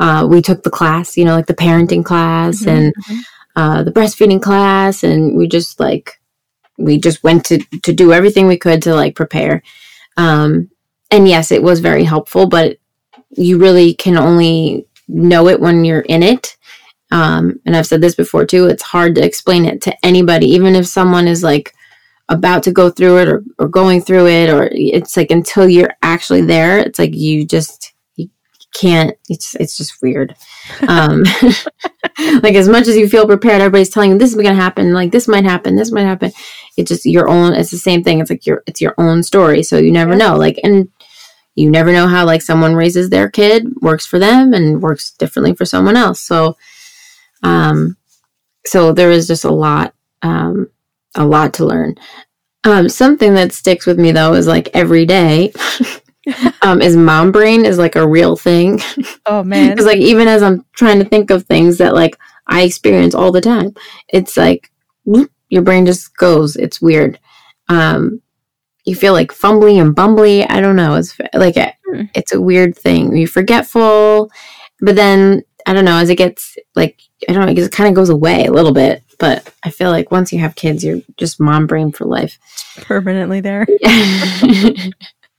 uh, 0.00 0.26
we 0.28 0.42
took 0.42 0.62
the 0.64 0.70
class 0.70 1.16
you 1.16 1.24
know 1.24 1.36
like 1.36 1.46
the 1.46 1.54
parenting 1.54 2.04
class 2.04 2.62
Mhm. 2.64 2.66
and 2.76 2.94
uh, 3.56 3.82
the 3.84 3.92
breastfeeding 3.92 4.42
class 4.42 5.04
and 5.04 5.36
we 5.36 5.46
just 5.46 5.78
like 5.78 6.20
we 6.78 6.98
just 6.98 7.22
went 7.22 7.44
to 7.44 7.58
to 7.82 7.92
do 7.92 8.12
everything 8.12 8.46
we 8.48 8.56
could 8.58 8.82
to 8.82 8.94
like 8.94 9.14
prepare 9.14 9.62
um, 10.16 10.68
and 11.14 11.28
yes 11.28 11.50
it 11.50 11.62
was 11.62 11.80
very 11.80 12.04
helpful 12.04 12.46
but 12.46 12.76
you 13.30 13.58
really 13.58 13.94
can 13.94 14.16
only 14.16 14.86
know 15.08 15.48
it 15.48 15.60
when 15.60 15.84
you're 15.84 16.00
in 16.00 16.22
it 16.22 16.56
um, 17.14 17.60
and 17.64 17.76
I've 17.76 17.86
said 17.86 18.00
this 18.00 18.16
before 18.16 18.44
too, 18.44 18.66
it's 18.66 18.82
hard 18.82 19.14
to 19.14 19.24
explain 19.24 19.66
it 19.66 19.80
to 19.82 19.96
anybody, 20.04 20.46
even 20.48 20.74
if 20.74 20.84
someone 20.86 21.28
is 21.28 21.44
like 21.44 21.72
about 22.28 22.64
to 22.64 22.72
go 22.72 22.90
through 22.90 23.18
it 23.18 23.28
or, 23.28 23.44
or 23.58 23.68
going 23.68 24.00
through 24.00 24.26
it, 24.26 24.50
or 24.50 24.68
it's 24.72 25.16
like 25.16 25.30
until 25.30 25.68
you're 25.68 25.94
actually 26.02 26.42
there, 26.42 26.78
it's 26.78 26.98
like 26.98 27.14
you 27.14 27.46
just 27.46 27.92
you 28.16 28.28
can't. 28.74 29.16
It's 29.28 29.54
it's 29.54 29.76
just 29.76 30.02
weird. 30.02 30.34
Um, 30.88 31.22
like 32.42 32.56
as 32.56 32.68
much 32.68 32.88
as 32.88 32.96
you 32.96 33.08
feel 33.08 33.26
prepared, 33.26 33.60
everybody's 33.60 33.90
telling 33.90 34.10
you 34.10 34.18
this 34.18 34.30
is 34.30 34.36
going 34.36 34.48
to 34.48 34.54
happen, 34.54 34.92
like 34.92 35.12
this 35.12 35.28
might 35.28 35.44
happen, 35.44 35.76
this 35.76 35.92
might 35.92 36.02
happen. 36.02 36.32
It's 36.76 36.88
just 36.88 37.06
your 37.06 37.28
own. 37.28 37.52
It's 37.52 37.70
the 37.70 37.78
same 37.78 38.02
thing. 38.02 38.18
It's 38.18 38.30
like 38.30 38.44
your 38.44 38.64
it's 38.66 38.80
your 38.80 38.94
own 38.98 39.22
story, 39.22 39.62
so 39.62 39.78
you 39.78 39.92
never 39.92 40.16
know. 40.16 40.34
Like 40.34 40.58
and 40.64 40.90
you 41.54 41.70
never 41.70 41.92
know 41.92 42.08
how 42.08 42.24
like 42.24 42.42
someone 42.42 42.74
raises 42.74 43.10
their 43.10 43.30
kid 43.30 43.66
works 43.80 44.06
for 44.06 44.18
them 44.18 44.52
and 44.52 44.82
works 44.82 45.12
differently 45.12 45.54
for 45.54 45.64
someone 45.64 45.96
else. 45.96 46.20
So 46.20 46.56
um, 47.42 47.96
so 48.66 48.92
there 48.92 49.10
is 49.10 49.26
just 49.26 49.44
a 49.44 49.52
lot, 49.52 49.94
um, 50.22 50.68
a 51.14 51.24
lot 51.24 51.54
to 51.54 51.66
learn. 51.66 51.96
Um, 52.64 52.88
something 52.88 53.34
that 53.34 53.52
sticks 53.52 53.86
with 53.86 53.98
me 53.98 54.10
though 54.10 54.32
is 54.34 54.46
like 54.46 54.70
every 54.74 55.04
day. 55.04 55.52
um, 56.62 56.80
is 56.80 56.96
mom 56.96 57.30
brain 57.30 57.66
is 57.66 57.76
like 57.76 57.96
a 57.96 58.08
real 58.08 58.34
thing. 58.36 58.80
Oh 59.26 59.44
man. 59.44 59.70
Because 59.70 59.86
like 59.86 59.98
even 59.98 60.26
as 60.26 60.42
I'm 60.42 60.64
trying 60.74 60.98
to 60.98 61.04
think 61.04 61.30
of 61.30 61.44
things 61.44 61.78
that 61.78 61.94
like 61.94 62.18
I 62.46 62.62
experience 62.62 63.14
all 63.14 63.30
the 63.30 63.42
time, 63.42 63.74
it's 64.08 64.36
like 64.36 64.70
whoop, 65.04 65.30
your 65.50 65.62
brain 65.62 65.84
just 65.84 66.16
goes. 66.16 66.56
It's 66.56 66.80
weird. 66.80 67.18
Um, 67.68 68.22
you 68.84 68.94
feel 68.94 69.12
like 69.12 69.32
fumbly 69.32 69.80
and 69.80 69.94
bumbly. 69.94 70.46
I 70.48 70.60
don't 70.60 70.76
know. 70.76 70.94
It's 70.96 71.18
like 71.34 71.56
a, 71.56 71.74
Hmm. 71.86 72.02
it's 72.14 72.32
a 72.32 72.40
weird 72.40 72.76
thing. 72.76 73.16
You're 73.16 73.28
forgetful, 73.28 74.30
but 74.80 74.96
then 74.96 75.42
I 75.66 75.72
don't 75.72 75.84
know. 75.84 75.98
As 75.98 76.10
it 76.10 76.16
gets 76.16 76.56
like 76.74 77.00
I 77.28 77.32
don't 77.32 77.46
know, 77.46 77.52
it 77.62 77.72
kind 77.72 77.88
of 77.88 77.94
goes 77.94 78.08
away 78.10 78.46
a 78.46 78.52
little 78.52 78.72
bit. 78.72 79.02
But 79.18 79.52
I 79.64 79.70
feel 79.70 79.90
like 79.90 80.10
once 80.10 80.32
you 80.32 80.40
have 80.40 80.56
kids, 80.56 80.82
you're 80.84 81.00
just 81.16 81.40
mom 81.40 81.66
brain 81.66 81.92
for 81.92 82.04
life. 82.04 82.38
Permanently 82.78 83.40
there. 83.40 83.66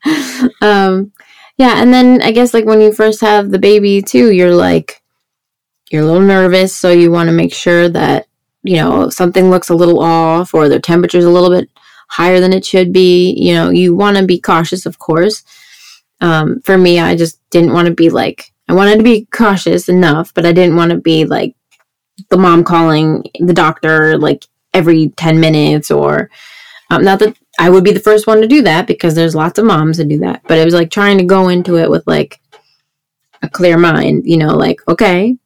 um, 0.62 1.12
yeah, 1.58 1.82
and 1.82 1.94
then 1.94 2.22
I 2.22 2.32
guess 2.32 2.54
like 2.54 2.66
when 2.66 2.82
you 2.82 2.92
first 2.92 3.22
have 3.22 3.50
the 3.52 3.60
baby 3.60 4.02
too, 4.02 4.32
you're 4.32 4.56
like 4.56 5.02
you're 5.92 6.04
a 6.04 6.06
little 6.06 6.22
nervous, 6.22 6.76
so 6.76 6.90
you 6.92 7.12
want 7.12 7.28
to 7.28 7.34
make 7.36 7.54
sure 7.54 7.90
that 7.90 8.28
you 8.64 8.78
know 8.78 9.10
something 9.10 9.50
looks 9.50 9.70
a 9.70 9.76
little 9.76 10.00
off 10.02 10.54
or 10.54 10.70
their 10.70 10.80
temperature's 10.80 11.26
a 11.26 11.30
little 11.30 11.50
bit 11.50 11.70
higher 12.08 12.40
than 12.40 12.54
it 12.54 12.66
should 12.66 12.94
be. 12.94 13.32
You 13.32 13.54
know, 13.54 13.70
you 13.70 13.96
want 13.96 14.18
to 14.18 14.26
be 14.26 14.40
cautious, 14.40 14.86
of 14.86 15.00
course. 15.00 15.44
Um, 16.22 16.62
for 16.62 16.78
me, 16.78 17.00
I 17.00 17.16
just 17.16 17.40
didn't 17.50 17.74
want 17.74 17.88
to 17.88 17.94
be 17.94 18.10
like 18.10 18.52
I 18.68 18.74
wanted 18.74 18.98
to 18.98 19.04
be 19.04 19.28
cautious 19.32 19.90
enough, 19.90 20.34
but 20.34 20.46
I 20.46 20.52
didn't 20.52 20.76
want 20.76 20.92
to 20.92 20.98
be 20.98 21.26
like 21.26 21.56
the 22.30 22.38
mom 22.38 22.64
calling 22.64 23.24
the 23.40 23.54
doctor 23.54 24.18
like 24.18 24.46
every 24.74 25.10
10 25.10 25.40
minutes 25.40 25.92
or 25.92 26.30
um, 26.90 27.04
not 27.04 27.20
that 27.20 27.38
I 27.60 27.70
would 27.70 27.84
be 27.84 27.92
the 27.92 28.00
first 28.00 28.28
one 28.28 28.42
to 28.42 28.48
do 28.48 28.62
that 28.64 28.88
because 28.88 29.16
there's 29.16 29.36
lots 29.36 29.60
of 29.60 29.66
moms 29.66 29.98
that 29.98 30.10
do 30.10 30.20
that, 30.20 30.42
but 30.48 30.58
it 30.58 30.66
was 30.66 30.74
like 30.74 30.92
trying 30.92 31.18
to 31.18 31.24
go 31.24 31.50
into 31.50 31.78
it 31.78 31.90
with 31.90 32.06
like 32.06 32.40
a 33.42 33.50
clear 33.50 33.78
mind, 33.78 34.24
you 34.26 34.38
know, 34.38 34.56
like, 34.56 34.82
okay, 34.88 35.38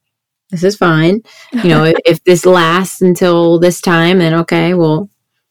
this 0.49 0.63
is 0.63 0.75
fine. 0.75 1.21
You 1.51 1.69
know, 1.69 1.83
if, 1.85 1.97
if 2.05 2.23
this 2.23 2.45
lasts 2.45 3.01
until 3.01 3.59
this 3.59 3.81
time, 3.81 4.19
then 4.19 4.33
okay, 4.33 4.73
we'll 4.73 5.09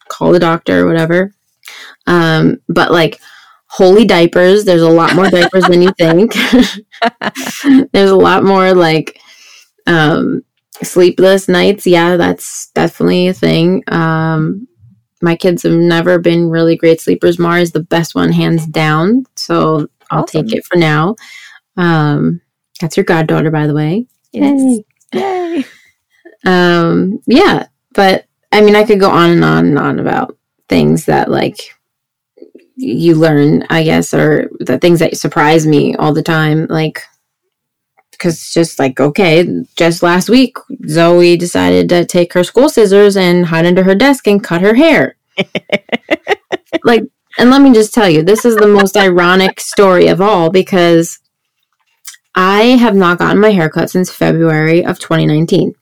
call 0.08 0.32
the 0.32 0.38
doctor 0.38 0.80
or 0.84 0.86
whatever. 0.86 1.32
Um, 2.06 2.58
but 2.68 2.90
like, 2.90 3.20
holy 3.66 4.04
diapers, 4.04 4.64
there's 4.64 4.82
a 4.82 4.88
lot 4.88 5.14
more 5.14 5.28
diapers 5.30 5.64
than 5.64 5.82
you 5.82 5.92
think. 5.98 6.34
there's 7.92 8.10
a 8.10 8.16
lot 8.16 8.44
more 8.44 8.74
like, 8.74 9.20
um, 9.86 10.42
sleepless 10.82 11.48
nights. 11.48 11.86
Yeah, 11.86 12.16
that's 12.16 12.70
definitely 12.74 13.28
a 13.28 13.34
thing. 13.34 13.82
Um, 13.88 14.66
my 15.20 15.34
kids 15.36 15.62
have 15.64 15.72
never 15.72 16.18
been 16.18 16.48
really 16.48 16.76
great 16.76 17.00
sleepers. 17.00 17.38
Mara 17.38 17.60
is 17.60 17.72
the 17.72 17.82
best 17.82 18.14
one, 18.14 18.32
hands 18.32 18.66
down. 18.66 19.24
So 19.36 19.88
I'll 20.10 20.22
Awesome. 20.22 20.46
take 20.46 20.56
it 20.56 20.64
for 20.64 20.76
now. 20.76 21.16
Um, 21.76 22.40
that's 22.80 22.96
your 22.96 23.04
goddaughter, 23.04 23.50
by 23.50 23.66
the 23.66 23.74
way. 23.74 24.06
Yes. 24.32 24.78
Yay. 25.12 25.64
Um, 26.46 27.18
yeah, 27.26 27.66
but 27.94 28.26
I 28.52 28.60
mean, 28.60 28.76
I 28.76 28.84
could 28.84 29.00
go 29.00 29.10
on 29.10 29.30
and 29.30 29.44
on 29.44 29.66
and 29.66 29.78
on 29.78 29.98
about 29.98 30.36
things 30.68 31.06
that 31.06 31.30
like 31.30 31.74
you 32.76 33.14
learn, 33.14 33.64
I 33.70 33.82
guess, 33.82 34.14
or 34.14 34.48
the 34.60 34.78
things 34.78 35.00
that 35.00 35.16
surprise 35.16 35.66
me 35.66 35.94
all 35.96 36.12
the 36.12 36.22
time. 36.22 36.66
Like, 36.68 37.02
because 38.12 38.52
just 38.52 38.78
like, 38.78 39.00
okay, 39.00 39.64
just 39.76 40.02
last 40.02 40.28
week, 40.28 40.56
Zoe 40.88 41.36
decided 41.36 41.88
to 41.90 42.04
take 42.04 42.32
her 42.32 42.44
school 42.44 42.68
scissors 42.68 43.16
and 43.16 43.46
hide 43.46 43.66
under 43.66 43.84
her 43.84 43.94
desk 43.94 44.26
and 44.26 44.42
cut 44.42 44.60
her 44.62 44.74
hair. 44.74 45.16
like, 46.84 47.02
and 47.38 47.50
let 47.50 47.62
me 47.62 47.72
just 47.72 47.94
tell 47.94 48.08
you, 48.08 48.22
this 48.22 48.44
is 48.44 48.56
the 48.56 48.66
most 48.66 48.96
ironic 48.96 49.60
story 49.60 50.08
of 50.08 50.20
all 50.20 50.50
because 50.50 51.20
I 52.34 52.62
have 52.76 52.96
not 52.96 53.18
gotten 53.18 53.40
my 53.40 53.50
hair 53.50 53.68
cut 53.70 53.90
since 53.90 54.10
February 54.10 54.84
of 54.84 54.98
2019. 54.98 55.74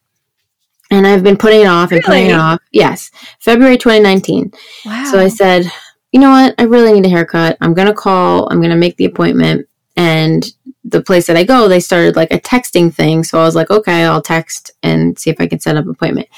And 0.91 1.07
I've 1.07 1.25
been 1.25 1.37
putting 1.37 1.63
it 1.63 1.67
off 1.67 1.91
and 1.91 2.03
putting 2.03 2.27
it 2.27 2.35
off. 2.35 2.61
Yes, 2.71 3.11
February 3.41 3.77
2019. 3.77 4.53
Wow. 4.85 5.05
So 5.11 5.19
I 5.19 5.29
said, 5.29 5.71
you 6.13 6.21
know 6.21 6.31
what? 6.31 6.55
I 6.59 6.63
really 6.63 6.93
need 6.93 7.07
a 7.07 7.11
haircut. 7.11 7.57
I'm 7.61 7.75
going 7.75 7.89
to 7.89 7.95
call, 7.95 8.49
I'm 8.51 8.61
going 8.61 8.71
to 8.71 8.77
make 8.77 8.97
the 8.97 9.05
appointment. 9.05 9.69
And 9.97 10.47
the 10.85 11.03
place 11.03 11.27
that 11.27 11.37
I 11.37 11.45
go, 11.45 11.69
they 11.69 11.81
started 11.81 12.17
like 12.17 12.33
a 12.33 12.39
texting 12.39 12.95
thing. 12.95 13.25
So 13.25 13.41
I 13.41 13.45
was 13.45 13.57
like, 13.57 13.71
okay, 13.71 14.05
I'll 14.05 14.23
text 14.23 14.71
and 14.83 15.19
see 15.19 15.31
if 15.31 15.41
I 15.41 15.47
can 15.47 15.59
set 15.59 15.77
up 15.77 15.85
an 15.85 15.91
appointment. 15.91 16.29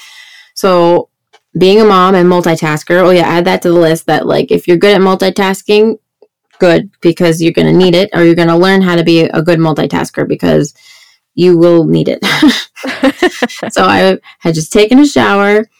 So 0.54 1.11
being 1.58 1.80
a 1.80 1.84
mom 1.84 2.14
and 2.14 2.28
multitasker, 2.28 3.02
oh 3.02 3.11
yeah, 3.11 3.26
add 3.26 3.44
that 3.44 3.62
to 3.62 3.68
the 3.68 3.78
list 3.78 4.06
that 4.06 4.26
like 4.26 4.50
if 4.50 4.66
you're 4.66 4.76
good 4.76 4.94
at 4.94 5.00
multitasking, 5.00 5.98
good 6.58 6.90
because 7.00 7.40
you're 7.40 7.52
going 7.52 7.66
to 7.66 7.72
need 7.72 7.94
it 7.94 8.11
or 8.12 8.24
you're 8.24 8.34
going 8.34 8.48
to 8.48 8.56
learn 8.56 8.82
how 8.82 8.96
to 8.96 9.04
be 9.04 9.20
a 9.20 9.42
good 9.42 9.58
multitasker 9.58 10.26
because 10.26 10.74
you 11.38 11.57
will 11.57 11.85
need 11.85 12.09
it. 12.09 12.24
so 13.72 13.85
I 13.85 14.18
had 14.40 14.55
just 14.55 14.72
taken 14.72 14.98
a 14.98 15.07
shower. 15.07 15.70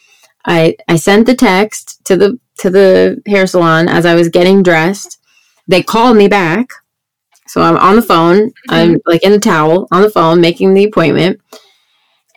I 0.45 0.77
I 0.87 0.95
sent 0.95 1.25
the 1.25 1.35
text 1.35 2.03
to 2.05 2.15
the 2.15 2.39
to 2.59 2.69
the 2.69 3.21
hair 3.27 3.45
salon 3.45 3.89
as 3.89 4.05
I 4.05 4.15
was 4.15 4.29
getting 4.29 4.63
dressed. 4.63 5.19
They 5.67 5.83
called 5.83 6.15
me 6.15 6.29
back. 6.29 6.69
So 7.47 7.61
I'm 7.61 7.77
on 7.77 7.97
the 7.97 8.01
phone. 8.01 8.51
I'm 8.69 8.99
like 9.05 9.23
in 9.23 9.33
a 9.33 9.39
towel 9.39 9.87
on 9.91 10.01
the 10.01 10.09
phone 10.09 10.39
making 10.39 10.73
the 10.73 10.85
appointment. 10.85 11.41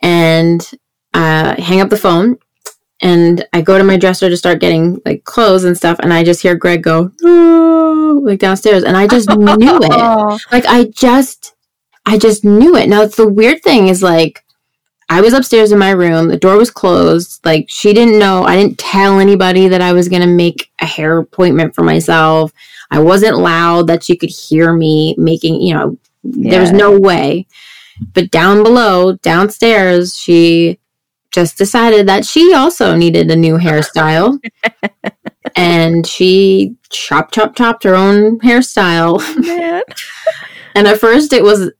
And 0.01 0.69
uh, 1.13 1.55
hang 1.61 1.79
up 1.79 1.89
the 1.89 1.97
phone 1.97 2.37
and 3.01 3.45
I 3.53 3.61
go 3.61 3.77
to 3.77 3.83
my 3.85 3.95
dresser 3.95 4.29
to 4.29 4.35
start 4.35 4.59
getting 4.59 4.99
like 5.05 5.23
clothes 5.23 5.63
and 5.63 5.77
stuff 5.77 5.99
and 5.99 6.13
I 6.13 6.23
just 6.25 6.41
hear 6.41 6.55
Greg 6.55 6.83
go 6.83 7.11
like 8.23 8.39
downstairs 8.39 8.83
and 8.83 8.97
I 8.97 9.07
just 9.07 9.29
knew 9.29 9.79
it 9.81 10.41
like 10.51 10.65
I 10.65 10.91
just 10.93 11.52
I 12.05 12.17
just 12.17 12.43
knew 12.43 12.75
it. 12.75 12.89
Now 12.89 13.01
it's 13.01 13.15
the 13.15 13.27
weird 13.27 13.61
thing 13.63 13.87
is 13.87 14.03
like 14.03 14.43
I 15.09 15.21
was 15.21 15.33
upstairs 15.33 15.71
in 15.71 15.79
my 15.79 15.91
room, 15.91 16.27
the 16.27 16.37
door 16.37 16.57
was 16.57 16.71
closed, 16.71 17.39
like 17.45 17.65
she 17.69 17.93
didn't 17.93 18.19
know, 18.19 18.43
I 18.43 18.55
didn't 18.55 18.79
tell 18.79 19.19
anybody 19.19 19.67
that 19.67 19.81
I 19.81 19.93
was 19.93 20.09
going 20.09 20.21
to 20.21 20.27
make 20.27 20.71
a 20.81 20.85
hair 20.85 21.17
appointment 21.19 21.75
for 21.75 21.83
myself. 21.83 22.51
I 22.89 22.99
wasn't 22.99 23.37
loud 23.37 23.87
that 23.87 24.03
she 24.03 24.15
could 24.15 24.29
hear 24.29 24.73
me 24.73 25.15
making, 25.17 25.61
you 25.61 25.73
know, 25.73 25.97
there's 26.23 26.71
Yeah. 26.71 26.77
no 26.77 26.97
way. 26.99 27.47
But 28.13 28.31
down 28.31 28.63
below, 28.63 29.13
downstairs, 29.17 30.17
she 30.17 30.79
just 31.31 31.57
decided 31.57 32.07
that 32.07 32.25
she 32.25 32.53
also 32.53 32.95
needed 32.95 33.29
a 33.29 33.35
new 33.35 33.57
hairstyle. 33.57 34.39
and 35.55 36.07
she 36.07 36.75
chop 36.89 37.31
chop 37.31 37.55
chopped 37.55 37.83
her 37.83 37.95
own 37.95 38.39
hairstyle 38.39 39.19
man. 39.45 39.83
and 40.75 40.87
at 40.87 40.99
first, 40.99 41.33
it 41.33 41.43
was 41.43 41.71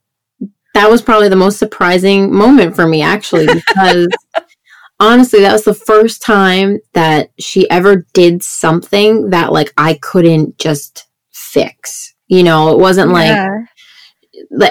that 0.74 0.90
was 0.90 1.02
probably 1.02 1.28
the 1.28 1.36
most 1.36 1.58
surprising 1.58 2.32
moment 2.34 2.74
for 2.76 2.86
me, 2.86 3.00
actually, 3.02 3.46
because 3.46 4.08
honestly, 5.00 5.40
that 5.40 5.52
was 5.52 5.64
the 5.64 5.74
first 5.74 6.22
time 6.22 6.78
that 6.92 7.30
she 7.38 7.68
ever 7.70 8.06
did 8.12 8.42
something 8.42 9.30
that 9.30 9.52
like 9.52 9.72
I 9.76 9.98
couldn't 10.02 10.58
just 10.58 11.06
fix. 11.32 12.14
You 12.28 12.42
know, 12.42 12.70
it 12.70 12.78
wasn't 12.78 13.10
like 13.12 13.28
Yeah. 13.28 13.58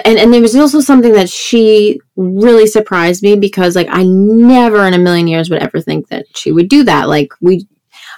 and, 0.04 0.18
and 0.18 0.32
there 0.32 0.42
was 0.42 0.56
also 0.56 0.80
something 0.80 1.12
that 1.12 1.30
she 1.30 2.00
really 2.16 2.66
surprised 2.66 3.22
me 3.22 3.36
because 3.36 3.74
like 3.76 3.88
I 3.90 4.02
never 4.04 4.84
in 4.86 4.94
a 4.94 4.98
million 4.98 5.26
years 5.28 5.50
would 5.50 5.62
ever 5.62 5.80
think 5.80 6.08
that 6.08 6.26
she 6.36 6.52
would 6.52 6.68
do 6.68 6.84
that. 6.84 7.08
Like 7.08 7.32
we 7.40 7.66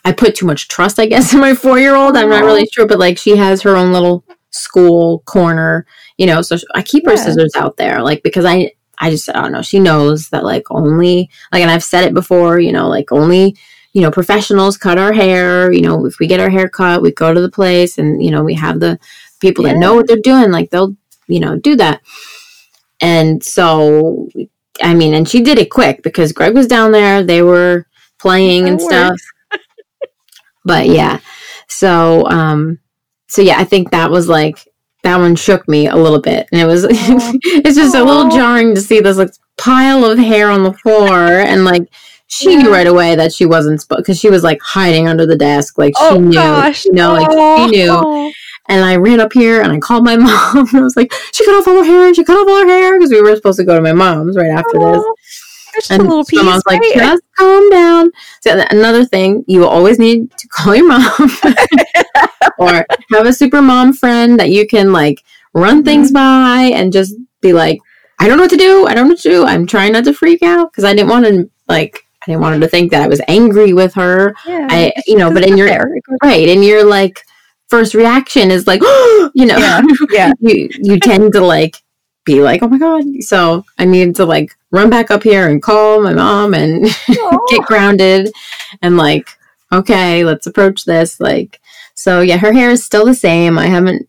I 0.04 0.12
put 0.12 0.34
too 0.34 0.46
much 0.46 0.68
trust, 0.68 0.98
I 0.98 1.06
guess, 1.06 1.32
in 1.34 1.40
my 1.40 1.54
four 1.54 1.78
year 1.78 1.94
old. 1.94 2.16
I'm 2.16 2.30
not 2.30 2.44
really 2.44 2.66
sure, 2.72 2.86
but 2.86 2.98
like 2.98 3.18
she 3.18 3.36
has 3.36 3.62
her 3.62 3.76
own 3.76 3.92
little 3.92 4.24
school 4.56 5.20
corner, 5.20 5.86
you 6.18 6.26
know, 6.26 6.42
so 6.42 6.56
I 6.74 6.82
keep 6.82 7.06
her 7.06 7.14
Yeah. 7.14 7.16
scissors 7.16 7.54
out 7.56 7.76
there, 7.76 8.02
like 8.02 8.22
because 8.22 8.44
I 8.44 8.72
I 8.98 9.10
just 9.10 9.28
I 9.28 9.42
don't 9.42 9.52
know, 9.52 9.62
she 9.62 9.78
knows 9.78 10.30
that 10.30 10.44
like 10.44 10.64
only 10.70 11.30
like 11.52 11.62
and 11.62 11.70
I've 11.70 11.84
said 11.84 12.04
it 12.04 12.14
before, 12.14 12.58
you 12.58 12.72
know, 12.72 12.88
like 12.88 13.12
only 13.12 13.56
you 13.92 14.02
know, 14.02 14.10
professionals 14.10 14.76
cut 14.76 14.98
our 14.98 15.12
hair. 15.14 15.72
You 15.72 15.80
know, 15.80 16.04
if 16.04 16.18
we 16.18 16.26
get 16.26 16.38
our 16.38 16.50
hair 16.50 16.68
cut, 16.68 17.00
we 17.00 17.12
go 17.12 17.32
to 17.32 17.40
the 17.40 17.50
place 17.50 17.96
and, 17.96 18.22
you 18.22 18.30
know, 18.30 18.44
we 18.44 18.52
have 18.54 18.78
the 18.78 18.98
people 19.40 19.64
that 19.64 19.78
know 19.78 19.94
what 19.94 20.06
they're 20.06 20.18
doing. 20.22 20.50
Like 20.50 20.68
they'll, 20.70 20.94
you 21.28 21.40
know, 21.40 21.56
do 21.56 21.76
that. 21.76 22.02
And 23.00 23.42
so, 23.42 24.28
I 24.82 24.94
mean, 24.94 25.14
and 25.14 25.28
she 25.28 25.42
did 25.42 25.58
it 25.58 25.70
quick 25.70 26.02
because 26.02 26.32
Greg 26.32 26.54
was 26.54 26.66
down 26.66 26.92
there. 26.92 27.22
They 27.22 27.42
were 27.42 27.86
playing 28.18 28.64
That 28.64 28.70
and 28.72 28.80
stuff. 28.82 29.16
but 30.64 30.86
yeah. 30.88 31.20
So, 31.68 32.26
um, 32.28 32.78
so 33.28 33.42
yeah, 33.42 33.58
I 33.58 33.64
think 33.64 33.90
that 33.90 34.10
was 34.10 34.28
like, 34.28 34.58
that 35.02 35.18
one 35.18 35.36
shook 35.36 35.68
me 35.68 35.86
a 35.86 35.96
little 35.96 36.20
bit. 36.20 36.48
And 36.52 36.60
it 36.60 36.64
was, 36.66 36.84
it's 36.90 37.76
just 37.76 37.94
a 37.94 38.02
little 38.04 38.28
jarring 38.28 38.74
to 38.74 38.80
see 38.80 39.00
this 39.00 39.16
like 39.18 39.30
pile 39.56 40.04
of 40.04 40.18
hair 40.18 40.50
on 40.50 40.62
the 40.64 40.72
floor 40.72 41.12
and 41.22 41.64
like, 41.64 41.82
she 42.28 42.56
knew 42.56 42.72
right 42.72 42.88
away 42.88 43.14
that 43.14 43.32
she 43.32 43.46
wasn't 43.46 43.80
supposed 43.80 44.02
because 44.02 44.18
she 44.18 44.30
was 44.30 44.42
like 44.42 44.60
hiding 44.60 45.06
under 45.06 45.26
the 45.26 45.36
desk, 45.36 45.78
like 45.78 45.96
she 45.96 46.04
Oh 46.04 46.18
knew, 46.18 46.32
gosh. 46.32 46.84
you 46.84 46.92
know, 46.92 47.12
like 47.12 47.30
she 47.70 47.76
knew. 47.84 48.32
And 48.68 48.84
I 48.84 48.96
ran 48.96 49.20
up 49.20 49.32
here 49.32 49.62
and 49.62 49.70
I 49.70 49.78
called 49.78 50.04
my 50.04 50.16
mom. 50.16 50.66
And 50.68 50.76
I 50.76 50.80
was 50.80 50.96
like, 50.96 51.12
she 51.32 51.44
cut 51.44 51.54
off 51.54 51.68
all 51.68 51.76
her 51.76 51.84
hair. 51.84 52.12
She 52.14 52.24
cut 52.24 52.36
off 52.36 52.48
all 52.48 52.62
her 52.62 52.66
hair 52.66 52.98
because 52.98 53.12
we 53.12 53.22
were 53.22 53.36
supposed 53.36 53.60
to 53.60 53.64
go 53.64 53.76
to 53.76 53.80
my 53.80 53.92
mom's 53.92 54.36
right 54.36 54.50
after 54.50 54.76
this. 54.76 55.04
Just 55.76 55.90
And 55.90 56.02
a 56.02 56.04
little 56.04 56.24
piece. 56.24 56.42
mom's 56.42 56.62
like, 56.66 56.82
just 56.94 57.22
calm 57.36 57.70
down. 57.70 58.10
So 58.40 58.64
another 58.70 59.04
thing, 59.04 59.44
you 59.46 59.66
always 59.66 59.98
need 59.98 60.30
to 60.36 60.48
call 60.52 60.74
your 60.74 60.88
mom 60.88 61.30
or 62.58 62.86
have 63.12 63.26
a 63.26 63.32
super 63.32 63.62
mom 63.62 63.92
friend 63.92 64.38
that 64.40 64.50
you 64.50 64.66
can 64.66 64.92
like 64.92 65.22
run 65.54 65.78
mm-hmm. 65.78 65.84
things 65.84 66.12
by 66.12 66.70
and 66.74 66.92
just 66.92 67.14
be 67.40 67.52
like, 67.52 67.78
I 68.18 68.28
don't 68.28 68.36
know 68.36 68.44
what 68.44 68.50
to 68.50 68.56
do. 68.56 68.86
I 68.86 68.94
don't 68.94 69.04
know 69.04 69.12
what 69.12 69.20
to 69.20 69.30
do. 69.30 69.44
I'm 69.44 69.66
trying 69.66 69.92
not 69.92 70.04
to 70.04 70.14
freak 70.14 70.42
out 70.42 70.72
because 70.72 70.84
I 70.84 70.94
didn't 70.94 71.10
want 71.10 71.26
to 71.26 71.50
like 71.68 72.06
I 72.22 72.32
didn't 72.32 72.42
want 72.42 72.54
her 72.54 72.60
to 72.60 72.68
think 72.68 72.90
that 72.90 73.02
I 73.02 73.08
was 73.08 73.20
angry 73.28 73.72
with 73.72 73.94
her. 73.94 74.34
yeah, 74.46 74.66
I 74.70 74.92
you 75.06 75.16
know, 75.16 75.32
but 75.32 75.46
in 75.46 75.56
your 75.56 75.68
there. 75.68 75.94
right, 76.22 76.48
and 76.48 76.64
your 76.64 76.84
like 76.84 77.20
first 77.68 77.94
reaction 77.94 78.50
is 78.50 78.66
like, 78.66 78.80
you 79.34 79.46
know, 79.46 79.58
Yeah, 79.58 79.82
yeah. 80.10 80.32
you 80.40 80.68
you 80.80 80.98
tend 80.98 81.32
to 81.34 81.40
like 81.40 81.76
be 82.26 82.42
like, 82.42 82.62
oh 82.62 82.68
my 82.68 82.76
god. 82.76 83.04
So 83.20 83.64
I 83.78 83.86
need 83.86 84.14
to 84.16 84.26
like 84.26 84.54
run 84.70 84.90
back 84.90 85.10
up 85.10 85.22
here 85.22 85.48
and 85.48 85.62
call 85.62 86.02
my 86.02 86.12
mom 86.12 86.52
and 86.52 86.84
get 87.48 87.62
grounded 87.66 88.30
and 88.82 88.98
like, 88.98 89.30
okay, 89.72 90.24
let's 90.24 90.46
approach 90.46 90.84
this. 90.84 91.18
Like, 91.20 91.60
so 91.94 92.20
yeah, 92.20 92.36
her 92.36 92.52
hair 92.52 92.70
is 92.70 92.84
still 92.84 93.06
the 93.06 93.14
same. 93.14 93.56
I 93.58 93.66
haven't, 93.68 94.06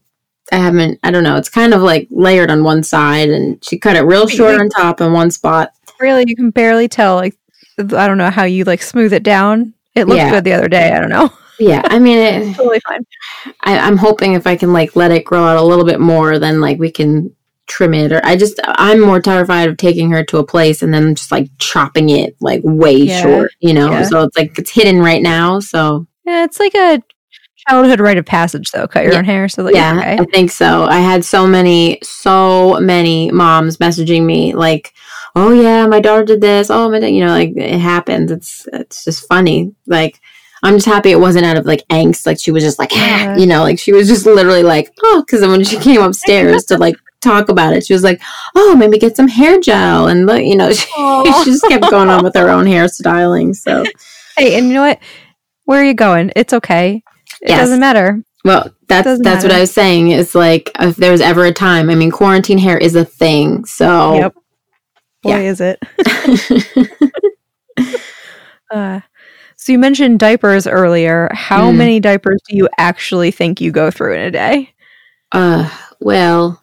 I 0.52 0.58
haven't, 0.58 1.00
I 1.04 1.12
don't 1.12 1.24
know. 1.24 1.38
It's 1.38 1.48
kind 1.50 1.74
of 1.74 1.82
like 1.82 2.08
layered 2.10 2.52
on 2.52 2.64
one 2.66 2.84
side 2.84 3.30
and 3.30 3.64
she 3.64 3.78
cut 3.78 3.96
it 3.96 4.02
real 4.02 4.28
short 4.28 4.60
on 4.60 4.68
top 4.70 5.00
in 5.00 5.14
one 5.14 5.32
spot. 5.32 5.72
really, 6.00 6.26
you 6.28 6.36
can 6.36 6.50
barely 6.50 6.88
tell. 6.88 7.16
Like, 7.16 7.38
I 7.80 8.08
don't 8.08 8.18
know 8.18 8.30
how 8.32 8.44
you 8.44 8.64
like 8.66 8.82
smooth 8.82 9.14
it 9.14 9.24
down. 9.24 9.74
It 9.96 10.08
looked 10.08 10.18
Yeah. 10.18 10.32
good 10.32 10.44
the 10.44 10.54
other 10.54 10.68
day. 10.68 10.92
I 10.92 11.00
don't 11.00 11.10
know. 11.10 11.32
Yeah. 11.60 11.82
I 11.86 11.98
mean, 12.00 12.18
it, 12.18 12.56
totally 12.56 12.80
fine. 12.88 13.06
I, 13.64 13.78
I'm 13.80 13.98
hoping 13.98 14.34
if 14.34 14.46
I 14.48 14.56
can 14.56 14.74
like 14.74 14.96
let 14.96 15.12
it 15.12 15.24
grow 15.26 15.44
out 15.44 15.58
a 15.58 15.64
little 15.64 15.86
bit 15.86 16.00
more, 16.00 16.40
then 16.40 16.62
like 16.62 16.78
we 16.80 16.92
can 16.92 17.36
trim 17.68 17.94
it 17.94 18.12
or 18.12 18.22
I 18.24 18.36
just, 18.38 18.60
I'm 18.66 19.00
more 19.02 19.22
terrified 19.22 19.70
of 19.70 19.78
taking 19.78 20.10
her 20.12 20.24
to 20.26 20.38
a 20.38 20.46
place 20.46 20.82
and 20.82 20.94
then 20.94 21.16
just 21.16 21.32
like 21.32 21.50
chopping 21.60 22.10
it 22.10 22.36
like 22.40 22.62
way 22.64 22.94
Yeah. 22.96 23.22
short, 23.22 23.52
you 23.60 23.74
know? 23.74 23.92
Yeah. 23.92 24.04
So 24.04 24.24
it's 24.24 24.38
like, 24.38 24.58
it's 24.58 24.72
hidden 24.72 25.00
right 25.00 25.22
now. 25.22 25.60
So 25.60 26.08
Yeah, 26.26 26.44
it's 26.46 26.60
like 26.60 26.74
a 26.76 27.02
childhood 27.68 28.00
rite 28.00 28.18
of 28.18 28.26
passage, 28.26 28.72
though. 28.72 28.88
Cut 28.88 29.04
your 29.04 29.14
Yeah. 29.14 29.20
own 29.20 29.26
hair 29.26 29.50
so 29.50 29.64
that 29.64 29.74
yeah, 29.76 29.98
okay. 29.98 30.18
I 30.20 30.26
think 30.26 30.52
so. 30.52 30.86
I 30.86 31.00
had 31.00 31.26
so 31.26 31.46
many, 31.46 32.00
so 32.04 32.80
many 32.80 33.32
moms 33.32 33.78
messaging 33.78 34.24
me 34.26 34.54
like, 34.54 34.94
"Oh 35.36 35.52
yeah, 35.52 35.86
my 35.88 36.00
daughter 36.00 36.24
did 36.24 36.42
this. 36.42 36.70
Oh 36.70 36.90
my, 36.90 37.00
you 37.00 37.26
know, 37.26 37.32
like 37.32 37.54
it 37.58 37.80
happens. 37.80 38.32
It's 38.32 38.68
it's 38.72 39.04
just 39.04 39.28
funny. 39.28 39.74
Like 39.86 40.20
I'm 40.64 40.76
just 40.76 40.86
happy 40.86 41.12
it 41.12 41.20
wasn't 41.20 41.46
out 41.46 41.58
of 41.58 41.66
like 41.66 41.84
angst. 41.90 42.26
Like 42.26 42.40
she 42.40 42.52
was 42.52 42.64
just 42.64 42.80
like, 42.80 42.90
ah, 42.94 42.96
Yeah. 42.96 43.38
you 43.38 43.46
know, 43.48 43.62
like 43.64 43.80
she 43.80 43.92
was 43.92 44.08
just 44.08 44.26
literally 44.26 44.64
like, 44.64 44.92
oh, 45.04 45.24
because 45.26 45.42
then 45.42 45.52
when 45.52 45.64
she 45.64 45.78
came 45.78 46.02
upstairs 46.10 46.64
to 46.66 46.78
like 46.78 46.96
talk 47.22 47.50
about 47.50 47.74
it, 47.74 47.86
she 47.86 47.94
was 47.94 48.04
like, 48.04 48.22
oh, 48.56 48.76
maybe 48.76 48.98
get 48.98 49.16
some 49.16 49.28
hair 49.28 49.60
gel, 49.60 50.08
and 50.08 50.30
you 50.48 50.56
know, 50.56 50.72
she, 50.74 50.86
she 51.44 51.52
just 51.52 51.68
kept 51.68 51.90
going 51.90 52.10
on 52.10 52.24
with 52.24 52.36
her 52.36 52.50
own 52.50 52.66
hairstyling. 52.66 53.56
So 53.56 53.84
Hey, 54.38 54.58
and 54.58 54.68
you 54.68 54.74
know 54.76 54.82
what? 54.84 55.00
Where 55.66 55.82
are 55.82 55.86
you 55.86 55.94
going? 55.96 56.32
It's 56.36 56.54
okay. 56.54 57.04
It 57.42 57.50
Yes. 57.50 57.60
doesn't 57.60 57.80
matter. 57.80 58.22
Well, 58.46 58.72
that's 58.88 59.20
that's 59.22 59.44
what. 59.44 59.52
I 59.52 59.60
was 59.62 59.72
saying. 59.74 60.10
It's 60.12 60.34
like 60.36 60.72
if 60.80 60.96
there 60.96 61.12
was 61.12 61.22
ever 61.22 61.44
a 61.46 61.52
time. 61.52 61.90
I 61.90 61.96
mean, 61.96 62.12
quarantine 62.12 62.58
hair 62.58 62.78
is 62.78 62.96
a 62.96 63.04
thing. 63.04 63.66
So 63.66 64.14
Yep. 64.14 64.36
Boy, 65.24 65.30
Yeah. 65.30 65.40
is 65.40 65.62
it. 65.62 65.80
Uh, 68.70 69.00
so 69.56 69.72
you 69.72 69.80
mentioned 69.80 70.20
diapers 70.20 70.68
earlier. 70.68 71.30
How 71.34 71.72
Mm. 71.72 71.76
many 71.78 72.00
diapers 72.02 72.42
do 72.50 72.56
you 72.58 72.68
actually 72.78 73.32
think 73.32 73.62
you 73.62 73.72
go 73.72 73.90
through 73.92 74.14
in 74.16 74.22
a 74.22 74.32
day? 74.32 74.74
uh, 75.32 75.70
well, 76.02 76.62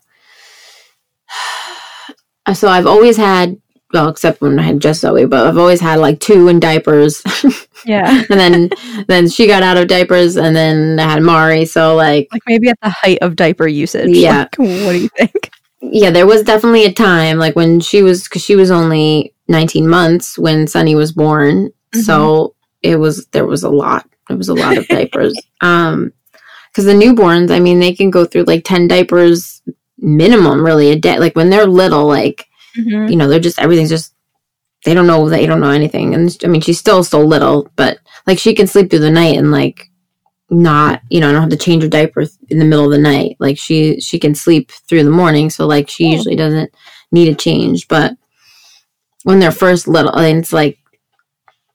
so 2.52 2.68
I've 2.68 2.86
always 2.86 3.16
had. 3.16 3.56
Well, 3.92 4.08
except 4.08 4.40
when 4.40 4.58
I 4.58 4.62
had 4.62 4.80
just 4.80 5.02
Zoe, 5.02 5.24
but 5.24 5.46
I've 5.46 5.56
always 5.58 5.80
had 5.80 6.00
like 6.00 6.18
two 6.18 6.48
in 6.48 6.58
diapers, 6.58 7.22
Yeah. 7.86 8.24
and 8.28 8.40
then 8.40 8.70
then 9.06 9.28
she 9.28 9.46
got 9.46 9.62
out 9.62 9.76
of 9.76 9.86
diapers, 9.86 10.36
and 10.36 10.56
then 10.56 10.98
I 10.98 11.04
had 11.04 11.22
Mari. 11.22 11.64
So 11.64 11.94
like, 11.94 12.26
like 12.32 12.42
maybe 12.48 12.68
at 12.70 12.80
the 12.82 12.88
height 12.90 13.18
of 13.22 13.36
diaper 13.36 13.68
usage. 13.68 14.08
Yeah. 14.16 14.48
Like, 14.58 14.58
what 14.58 14.92
do 14.92 14.98
you 14.98 15.08
think? 15.16 15.50
yeah, 15.80 16.10
there 16.10 16.26
was 16.26 16.42
definitely 16.42 16.86
a 16.86 16.92
time 16.92 17.38
like 17.38 17.54
when 17.54 17.78
she 17.78 18.02
was 18.02 18.24
because 18.24 18.42
she 18.42 18.56
was 18.56 18.70
only 18.72 19.32
19 19.48 19.86
months 19.88 20.36
when 20.38 20.66
Sunny 20.66 20.96
was 20.96 21.12
born, 21.12 21.70
so 21.92 22.56
it 22.82 22.96
was 22.96 23.26
there 23.26 23.46
was 23.46 23.62
a 23.62 23.70
lot. 23.70 24.08
It 24.28 24.34
was 24.34 24.48
a 24.48 24.54
lot 24.54 24.76
of 24.76 24.88
diapers. 24.88 25.38
Um, 25.60 26.12
because 26.72 26.86
the 26.86 26.94
newborns, 26.94 27.52
I 27.52 27.60
mean, 27.60 27.78
they 27.78 27.94
can 27.94 28.10
go 28.10 28.24
through 28.24 28.44
like 28.44 28.64
10 28.64 28.88
diapers 28.88 29.62
minimum, 30.04 30.64
really 30.64 30.90
a 30.90 30.96
day. 30.96 31.18
Like 31.18 31.34
when 31.36 31.50
they're 31.50 31.66
little, 31.66 32.06
like 32.06 32.46
Mhm. 32.78 33.10
you 33.10 33.16
know, 33.16 33.28
they're 33.28 33.40
just 33.40 33.58
everything's 33.60 33.88
just 33.90 34.12
they 34.84 34.92
don't 34.94 35.06
know 35.06 35.28
they 35.28 35.46
don't 35.46 35.60
know 35.60 35.70
anything. 35.70 36.14
And 36.14 36.36
I 36.44 36.46
mean, 36.48 36.60
she's 36.60 36.78
still 36.78 37.02
so 37.04 37.20
little, 37.22 37.68
but 37.76 37.98
like 38.26 38.38
she 38.38 38.54
can 38.54 38.66
sleep 38.66 38.90
through 38.90 38.98
the 39.00 39.10
night 39.10 39.36
and 39.38 39.50
like 39.50 39.88
not, 40.50 41.00
you 41.10 41.20
know, 41.20 41.28
I 41.28 41.32
don't 41.32 41.40
have 41.40 41.50
to 41.50 41.56
change 41.56 41.82
her 41.82 41.88
diaper 41.88 42.24
in 42.50 42.58
the 42.58 42.64
middle 42.66 42.84
of 42.84 42.90
the 42.90 42.98
night. 42.98 43.36
Like 43.40 43.56
she 43.58 44.00
she 44.00 44.18
can 44.18 44.34
sleep 44.34 44.70
through 44.88 45.04
the 45.04 45.10
morning, 45.10 45.50
so 45.50 45.66
like 45.66 45.88
she 45.88 46.06
Oh. 46.08 46.10
usually 46.16 46.36
doesn't 46.36 46.70
need 47.12 47.28
a 47.28 47.34
change. 47.34 47.88
But 47.88 48.12
when 49.22 49.38
they're 49.38 49.50
first 49.50 49.88
little, 49.88 50.12
and 50.14 50.38
it's 50.38 50.52
like 50.52 50.78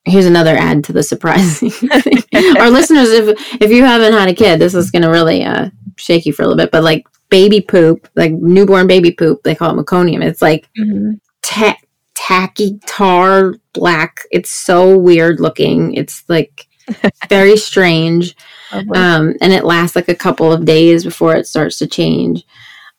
here's 0.05 0.25
another 0.25 0.55
add 0.55 0.83
to 0.83 0.93
the 0.93 1.03
surprising 1.03 1.69
thing. 1.71 2.23
Our 2.59 2.69
listeners, 2.69 3.09
if 3.09 3.61
if 3.61 3.71
you 3.71 3.83
haven't 3.83 4.13
had 4.13 4.29
a 4.29 4.33
kid, 4.35 4.59
this 4.59 4.75
is 4.75 4.91
gonna 4.91 5.09
really 5.09 5.43
uh 5.43 5.69
shake 5.99 6.25
you 6.25 6.33
for 6.33 6.43
a 6.43 6.47
little 6.47 6.57
bit. 6.63 6.71
But 6.71 6.83
like 6.83 7.05
baby 7.29 7.61
poop, 7.61 8.07
like 8.15 8.31
newborn 8.31 8.87
baby 8.87 9.11
poop, 9.11 9.43
they 9.43 9.55
call 9.55 9.77
it 9.77 9.83
meconium. 9.85 10.23
It's 10.23 10.41
like 10.41 10.67
Mhm. 10.77 11.19
ta- 11.43 11.77
tacky 12.15 12.79
tar 12.85 13.53
black. 13.73 14.21
It's 14.31 14.49
so 14.51 14.97
weird 14.97 15.39
looking. 15.39 15.93
It's 15.93 16.23
like 16.27 16.67
very 17.29 17.55
strange. 17.57 18.35
Um, 18.71 19.35
and 19.41 19.53
it 19.53 19.63
lasts 19.63 19.95
like 19.95 20.09
a 20.09 20.15
couple 20.15 20.51
of 20.51 20.65
days 20.65 21.03
before 21.03 21.35
it 21.35 21.47
starts 21.47 21.77
to 21.79 21.87
change. 21.87 22.43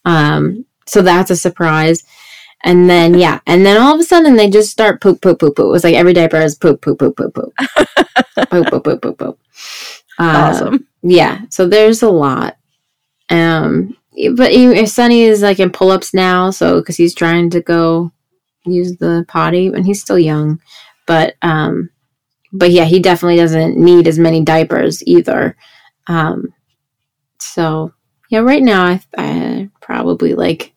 Um, 0.04 0.64
so 0.86 1.02
that's 1.02 1.30
a 1.30 1.36
surprise. 1.36 2.02
And 2.64 2.90
then 2.90 3.18
yeah, 3.18 3.40
and 3.46 3.64
then 3.64 3.80
all 3.80 3.94
of 3.94 4.00
a 4.00 4.04
sudden 4.04 4.36
they 4.36 4.50
just 4.50 4.70
start 4.70 5.00
poop, 5.00 5.22
poop, 5.22 5.38
poop, 5.40 5.56
poop. 5.56 5.64
It 5.64 5.68
was 5.70 5.84
like 5.84 5.94
every 5.94 6.12
diaper 6.12 6.36
is 6.38 6.54
poop, 6.56 6.82
poop, 6.82 6.98
poop, 6.98 7.16
poop, 7.16 7.34
poop, 7.34 7.52
poop, 8.50 8.66
poop, 8.70 8.84
poop, 8.84 9.02
poop, 9.02 9.18
poop. 9.18 9.38
Uh, 10.18 10.52
awesome. 10.52 10.86
yeah, 11.02 11.40
so 11.48 11.66
there's 11.66 12.02
a 12.02 12.10
lot. 12.10 12.56
Um, 13.30 13.96
but 14.34 14.50
he, 14.50 14.86
Sunny 14.86 15.22
is 15.22 15.42
like 15.42 15.60
in 15.60 15.70
pull 15.70 15.90
ups 15.90 16.12
now, 16.12 16.50
so 16.50 16.80
because 16.80 16.96
he's 16.96 17.14
trying 17.14 17.50
to 17.50 17.60
go 17.60 18.12
use 18.66 18.96
the 18.96 19.24
potty, 19.28 19.68
and 19.68 19.86
he's 19.86 20.00
still 20.00 20.18
young. 20.18 20.60
But 21.06 21.36
um, 21.42 21.90
but 22.52 22.70
yeah, 22.70 22.84
he 22.84 22.98
definitely 22.98 23.36
doesn't 23.36 23.76
need 23.76 24.08
as 24.08 24.18
many 24.18 24.42
diapers 24.42 25.02
either. 25.06 25.56
Um, 26.08 26.52
so 27.38 27.92
yeah, 28.30 28.40
right 28.40 28.62
now 28.62 28.84
I, 28.84 29.00
I 29.16 29.70
probably 29.80 30.34
like 30.34 30.72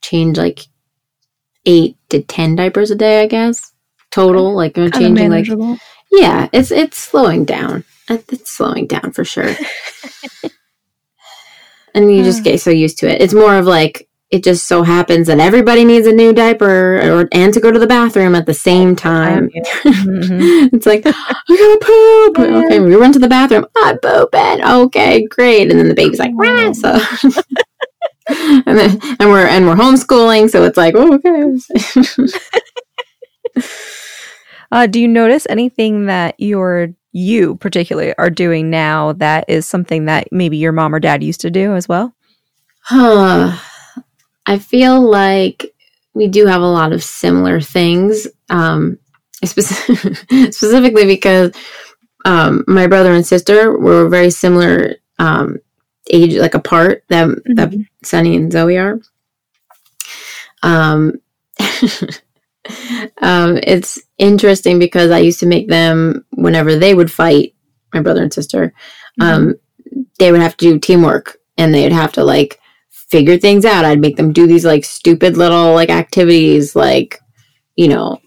change 0.00 0.38
like 0.38 0.60
eight 1.66 1.96
to 2.08 2.22
ten 2.22 2.54
diapers 2.54 2.90
a 2.90 2.94
day, 2.94 3.22
I 3.22 3.26
guess 3.26 3.72
total. 4.10 4.54
Like 4.54 4.76
I'm 4.76 4.90
changing 4.90 5.30
like 5.30 5.46
yeah, 6.10 6.48
it's 6.52 6.70
it's 6.70 6.98
slowing 6.98 7.44
down. 7.44 7.84
It's 8.08 8.50
slowing 8.50 8.86
down 8.86 9.12
for 9.12 9.24
sure. 9.24 9.54
and 11.94 12.14
you 12.14 12.22
just 12.24 12.44
get 12.44 12.60
so 12.60 12.70
used 12.70 12.98
to 12.98 13.08
it. 13.12 13.20
It's 13.20 13.34
more 13.34 13.56
of 13.56 13.66
like 13.66 14.08
it 14.30 14.44
just 14.44 14.66
so 14.66 14.84
happens 14.84 15.26
that 15.26 15.40
everybody 15.40 15.84
needs 15.84 16.06
a 16.06 16.12
new 16.12 16.32
diaper 16.32 16.98
or 17.00 17.28
and 17.32 17.52
to 17.52 17.58
go 17.60 17.72
to 17.72 17.78
the 17.80 17.86
bathroom 17.86 18.34
at 18.36 18.46
the 18.46 18.54
same 18.54 18.94
time. 18.94 19.50
Mhm. 19.84 20.70
it's 20.72 20.86
like 20.86 21.02
I 21.04 21.10
gotta 21.48 21.78
poop. 21.82 22.38
Okay, 22.64 22.78
we 22.80 22.94
run 22.94 23.12
to 23.12 23.18
the 23.18 23.28
bathroom. 23.28 23.66
I'm 23.76 23.98
pooping. 23.98 24.64
Okay, 24.64 25.26
great. 25.26 25.70
And 25.70 25.78
then 25.78 25.88
the 25.88 25.94
baby's 25.94 26.18
like, 26.20 26.30
Wah! 26.34 26.72
so. 26.72 26.92
and 28.66 28.78
then 28.78 29.00
and 29.18 29.30
we're 29.30 29.46
and 29.46 29.66
we're 29.66 29.74
homeschooling, 29.74 30.48
so 30.50 30.62
it's 30.64 30.76
like, 30.76 30.94
oh, 30.96 31.14
okay. 31.14 31.58
Uh, 34.70 34.86
do 34.86 35.00
you 35.00 35.08
notice 35.08 35.46
anything 35.48 36.06
that 36.06 36.34
your 36.38 36.88
you 37.12 37.56
particularly 37.56 38.14
are 38.18 38.30
doing 38.30 38.70
now 38.70 39.12
that 39.14 39.44
is 39.48 39.66
something 39.66 40.04
that 40.04 40.28
maybe 40.30 40.56
your 40.56 40.72
mom 40.72 40.94
or 40.94 41.00
dad 41.00 41.22
used 41.22 41.40
to 41.40 41.50
do 41.50 41.74
as 41.74 41.88
well? 41.88 42.14
Huh. 42.82 43.56
I 44.46 44.58
feel 44.58 45.00
like 45.00 45.74
we 46.14 46.28
do 46.28 46.46
have 46.46 46.62
a 46.62 46.66
lot 46.66 46.92
of 46.92 47.02
similar 47.02 47.60
things, 47.60 48.26
um, 48.48 48.98
speci- 49.44 50.16
specifically 50.54 51.06
because 51.06 51.52
um, 52.24 52.64
my 52.66 52.86
brother 52.86 53.12
and 53.12 53.26
sister 53.26 53.76
were 53.78 54.08
very 54.08 54.30
similar 54.30 54.96
um, 55.18 55.58
age, 56.10 56.36
like 56.36 56.54
apart 56.54 57.04
that 57.08 57.28
that 57.56 57.72
Sunny 58.02 58.36
and 58.36 58.52
Zoe 58.52 58.76
are. 58.76 59.00
Um, 60.62 61.14
um, 63.22 63.58
it's 63.62 64.00
interesting 64.20 64.78
because 64.78 65.10
I 65.10 65.18
used 65.18 65.40
to 65.40 65.46
make 65.46 65.68
them 65.68 66.24
whenever 66.30 66.76
they 66.76 66.94
would 66.94 67.10
fight, 67.10 67.54
my 67.92 68.00
brother 68.00 68.22
and 68.22 68.32
sister, 68.32 68.72
um, 69.20 69.54
they 70.18 70.30
would 70.30 70.40
have 70.40 70.56
to 70.58 70.72
do 70.72 70.78
teamwork 70.78 71.38
and 71.56 71.74
they'd 71.74 71.92
have 71.92 72.12
to 72.12 72.24
like 72.24 72.60
figure 72.90 73.38
things 73.38 73.64
out. 73.64 73.84
I'd 73.84 74.00
make 74.00 74.16
them 74.16 74.32
do 74.32 74.46
these 74.46 74.64
like 74.64 74.84
stupid 74.84 75.36
little 75.36 75.74
like 75.74 75.90
activities, 75.90 76.76
like 76.76 77.20
you 77.76 77.88
know, 77.88 78.20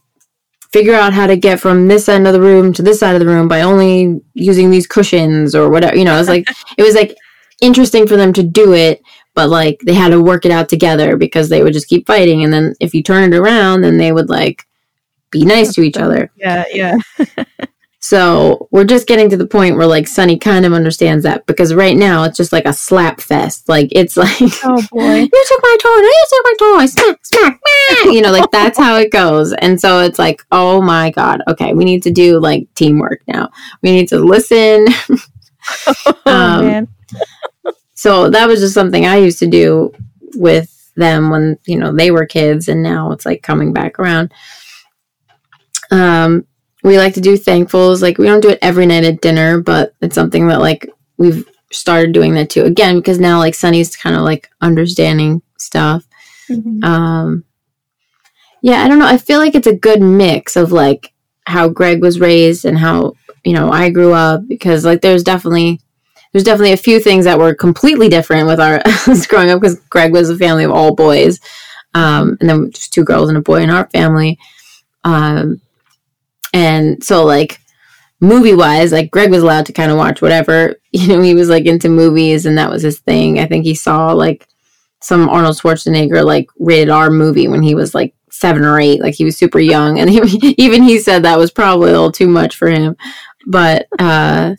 figure 0.71 0.95
out 0.95 1.13
how 1.13 1.27
to 1.27 1.37
get 1.37 1.59
from 1.59 1.87
this 1.87 2.09
end 2.09 2.25
of 2.25 2.33
the 2.33 2.41
room 2.41 2.73
to 2.73 2.81
this 2.81 2.99
side 2.99 3.13
of 3.13 3.19
the 3.19 3.27
room 3.27 3.47
by 3.47 3.61
only 3.61 4.19
using 4.33 4.71
these 4.71 4.87
cushions 4.87 5.53
or 5.53 5.69
whatever. 5.69 5.95
You 5.95 6.05
know, 6.05 6.15
it 6.15 6.19
was 6.19 6.29
like 6.29 6.47
it 6.77 6.83
was 6.83 6.95
like 6.95 7.15
interesting 7.61 8.07
for 8.07 8.17
them 8.17 8.33
to 8.33 8.43
do 8.43 8.73
it, 8.73 9.01
but 9.35 9.49
like 9.49 9.79
they 9.85 9.93
had 9.93 10.09
to 10.09 10.21
work 10.21 10.45
it 10.45 10.51
out 10.51 10.69
together 10.69 11.15
because 11.17 11.49
they 11.49 11.63
would 11.63 11.73
just 11.73 11.87
keep 11.87 12.07
fighting. 12.07 12.43
And 12.43 12.51
then 12.51 12.73
if 12.79 12.93
you 12.93 13.03
turn 13.03 13.31
it 13.31 13.37
around, 13.37 13.81
then 13.81 13.97
they 13.97 14.11
would 14.11 14.29
like 14.29 14.65
be 15.33 15.45
nice 15.45 15.73
to 15.73 15.81
each 15.81 15.97
other. 15.97 16.31
Yeah, 16.37 16.63
yeah. 16.71 16.97
So 18.03 18.67
we're 18.69 18.83
just 18.83 19.07
getting 19.07 19.29
to 19.29 19.37
the 19.37 19.47
point 19.47 19.77
where 19.77 19.87
like 19.87 20.09
Sunny 20.09 20.37
kind 20.37 20.65
of 20.65 20.73
understands 20.73 21.23
that 21.23 21.45
because 21.45 21.73
right 21.73 21.95
now 21.95 22.25
it's 22.25 22.35
just 22.35 22.51
like 22.51 22.65
a 22.65 22.73
slap 22.73 23.21
fest. 23.21 23.69
Like 23.69 23.87
it's 23.93 24.17
like, 24.17 24.29
oh 24.65 24.83
boy, 24.91 25.15
you 25.19 25.45
took 25.47 25.61
my 25.63 25.77
toy, 25.81 25.97
you 25.99 26.25
took 26.29 26.43
my 26.43 26.55
toy, 26.59 26.85
smack, 26.87 27.25
smack, 27.25 27.61
smack. 27.61 28.13
You 28.13 28.21
know, 28.21 28.33
like 28.33 28.51
that's 28.51 28.77
how 28.77 28.97
it 28.97 29.09
goes. 29.09 29.53
And 29.53 29.79
so 29.79 30.01
it's 30.01 30.19
like, 30.19 30.45
oh 30.51 30.81
my 30.81 31.11
god, 31.11 31.43
okay, 31.47 31.73
we 31.73 31.85
need 31.85 32.03
to 32.03 32.11
do 32.11 32.41
like 32.41 32.67
teamwork 32.75 33.21
now. 33.25 33.49
We 33.81 33.91
need 33.91 34.09
to 34.09 34.19
listen. 34.19 34.85
oh, 36.05 36.21
um, 36.25 36.65
man. 36.65 36.87
so 37.93 38.29
that 38.29 38.49
was 38.49 38.59
just 38.59 38.73
something 38.73 39.05
I 39.05 39.15
used 39.15 39.39
to 39.39 39.47
do 39.47 39.93
with 40.35 40.91
them 40.97 41.29
when 41.29 41.57
you 41.63 41.79
know 41.79 41.93
they 41.93 42.11
were 42.11 42.25
kids, 42.25 42.67
and 42.67 42.83
now 42.83 43.13
it's 43.13 43.25
like 43.25 43.43
coming 43.43 43.71
back 43.71 43.97
around. 43.97 44.33
Um, 45.93 46.45
we 46.83 46.97
like 46.97 47.13
to 47.13 47.21
do 47.21 47.37
thankfuls. 47.37 48.01
Like 48.01 48.17
we 48.17 48.25
don't 48.25 48.41
do 48.41 48.49
it 48.49 48.59
every 48.61 48.85
night 48.85 49.05
at 49.05 49.21
dinner, 49.21 49.61
but 49.61 49.93
it's 50.01 50.15
something 50.15 50.47
that 50.47 50.59
like 50.59 50.89
we've 51.17 51.47
started 51.71 52.13
doing 52.13 52.33
that 52.33 52.49
too. 52.49 52.63
Again, 52.63 52.97
because 52.97 53.19
now 53.19 53.39
like 53.39 53.55
Sunny's 53.55 53.95
kind 53.95 54.15
of 54.15 54.23
like 54.23 54.49
understanding 54.59 55.41
stuff. 55.57 56.05
Mm-hmm. 56.49 56.83
Um, 56.83 57.45
yeah, 58.61 58.83
I 58.83 58.87
don't 58.87 58.99
know. 58.99 59.07
I 59.07 59.17
feel 59.17 59.39
like 59.39 59.55
it's 59.55 59.67
a 59.67 59.75
good 59.75 60.01
mix 60.01 60.55
of 60.55 60.71
like 60.71 61.13
how 61.45 61.69
Greg 61.69 62.01
was 62.01 62.19
raised 62.19 62.65
and 62.65 62.77
how 62.77 63.13
you 63.43 63.53
know 63.53 63.71
I 63.71 63.89
grew 63.89 64.13
up 64.13 64.47
because 64.47 64.83
like 64.83 65.01
there's 65.01 65.23
definitely 65.23 65.79
there's 66.31 66.43
definitely 66.43 66.73
a 66.73 66.77
few 66.77 66.99
things 66.99 67.25
that 67.25 67.37
were 67.37 67.53
completely 67.53 68.09
different 68.09 68.47
with 68.47 68.59
our 68.59 68.81
growing 69.27 69.51
up 69.51 69.61
because 69.61 69.79
Greg 69.89 70.11
was 70.11 70.29
a 70.29 70.37
family 70.37 70.63
of 70.63 70.71
all 70.71 70.95
boys, 70.95 71.39
um, 71.93 72.37
and 72.39 72.49
then 72.49 72.71
just 72.71 72.93
two 72.93 73.03
girls 73.03 73.29
and 73.29 73.37
a 73.37 73.41
boy 73.41 73.61
in 73.61 73.69
our 73.69 73.87
family. 73.89 74.39
Um, 75.03 75.61
and 76.53 77.03
so 77.03 77.25
like 77.25 77.59
movie 78.19 78.53
wise, 78.53 78.91
like 78.91 79.11
Greg 79.11 79.29
was 79.29 79.43
allowed 79.43 79.65
to 79.65 79.73
kind 79.73 79.91
of 79.91 79.97
watch 79.97 80.21
whatever, 80.21 80.75
you 80.91 81.07
know, 81.07 81.21
he 81.21 81.35
was 81.35 81.49
like 81.49 81.65
into 81.65 81.89
movies 81.89 82.45
and 82.45 82.57
that 82.57 82.69
was 82.69 82.81
his 82.81 82.99
thing. 82.99 83.39
I 83.39 83.45
think 83.45 83.65
he 83.65 83.75
saw 83.75 84.13
like 84.13 84.47
some 85.01 85.27
Arnold 85.29 85.57
Schwarzenegger 85.57 86.23
like 86.23 86.47
rated 86.59 86.89
R 86.89 87.09
movie 87.09 87.47
when 87.47 87.61
he 87.61 87.75
was 87.75 87.93
like 87.93 88.15
seven 88.31 88.63
or 88.63 88.79
eight, 88.79 89.01
like 89.01 89.15
he 89.15 89.25
was 89.25 89.37
super 89.37 89.59
young. 89.59 89.99
And 89.99 90.09
he, 90.29 90.55
even 90.57 90.83
he 90.83 90.99
said 90.99 91.23
that 91.23 91.39
was 91.39 91.51
probably 91.51 91.89
a 91.89 91.93
little 91.93 92.11
too 92.11 92.27
much 92.27 92.55
for 92.55 92.69
him. 92.69 92.95
But 93.45 93.87
uh 93.99 94.55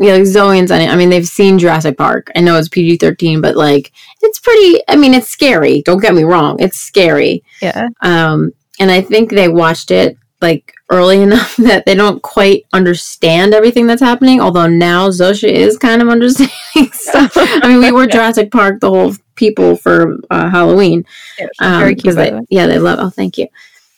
yeah, 0.00 0.14
like 0.14 0.26
Zoe 0.26 0.58
and. 0.58 0.72
I 0.72 0.96
mean, 0.96 1.10
they've 1.10 1.26
seen 1.26 1.58
Jurassic 1.58 1.98
Park. 1.98 2.30
I 2.34 2.40
know 2.40 2.56
it's 2.56 2.68
PG 2.68 2.96
thirteen, 2.96 3.40
but 3.40 3.56
like, 3.56 3.92
it's 4.22 4.40
pretty. 4.40 4.82
I 4.88 4.96
mean, 4.96 5.12
it's 5.12 5.28
scary. 5.28 5.82
Don't 5.82 6.00
get 6.00 6.14
me 6.14 6.24
wrong; 6.24 6.56
it's 6.60 6.78
scary. 6.78 7.44
Yeah. 7.60 7.88
Um, 8.00 8.52
and 8.80 8.90
I 8.90 9.02
think 9.02 9.30
they 9.30 9.48
watched 9.48 9.90
it 9.90 10.16
like 10.40 10.72
early 10.92 11.22
enough 11.22 11.56
that 11.56 11.84
they 11.86 11.94
don't 11.94 12.22
quite 12.22 12.66
understand 12.72 13.54
everything 13.54 13.86
that's 13.88 14.02
happening. 14.02 14.40
Although 14.40 14.68
now 14.68 15.08
Zosha 15.08 15.48
is 15.48 15.78
kind 15.78 16.00
of 16.02 16.08
understanding 16.16 16.92
stuff. 16.92 17.32
I 17.36 17.66
mean, 17.66 17.80
we 17.80 17.90
were 17.90 18.06
Jurassic 18.12 18.52
Park 18.52 18.80
the 18.80 18.90
whole 18.90 19.14
people 19.34 19.76
for 19.76 20.18
uh, 20.30 20.50
Halloween. 20.50 21.04
Yeah, 21.38 21.46
um, 21.60 21.80
very 21.80 21.94
cute. 21.96 22.14
They, 22.14 22.38
yeah, 22.50 22.66
they 22.66 22.78
love. 22.78 22.98
Oh, 23.00 23.10
thank 23.10 23.38
you. 23.38 23.48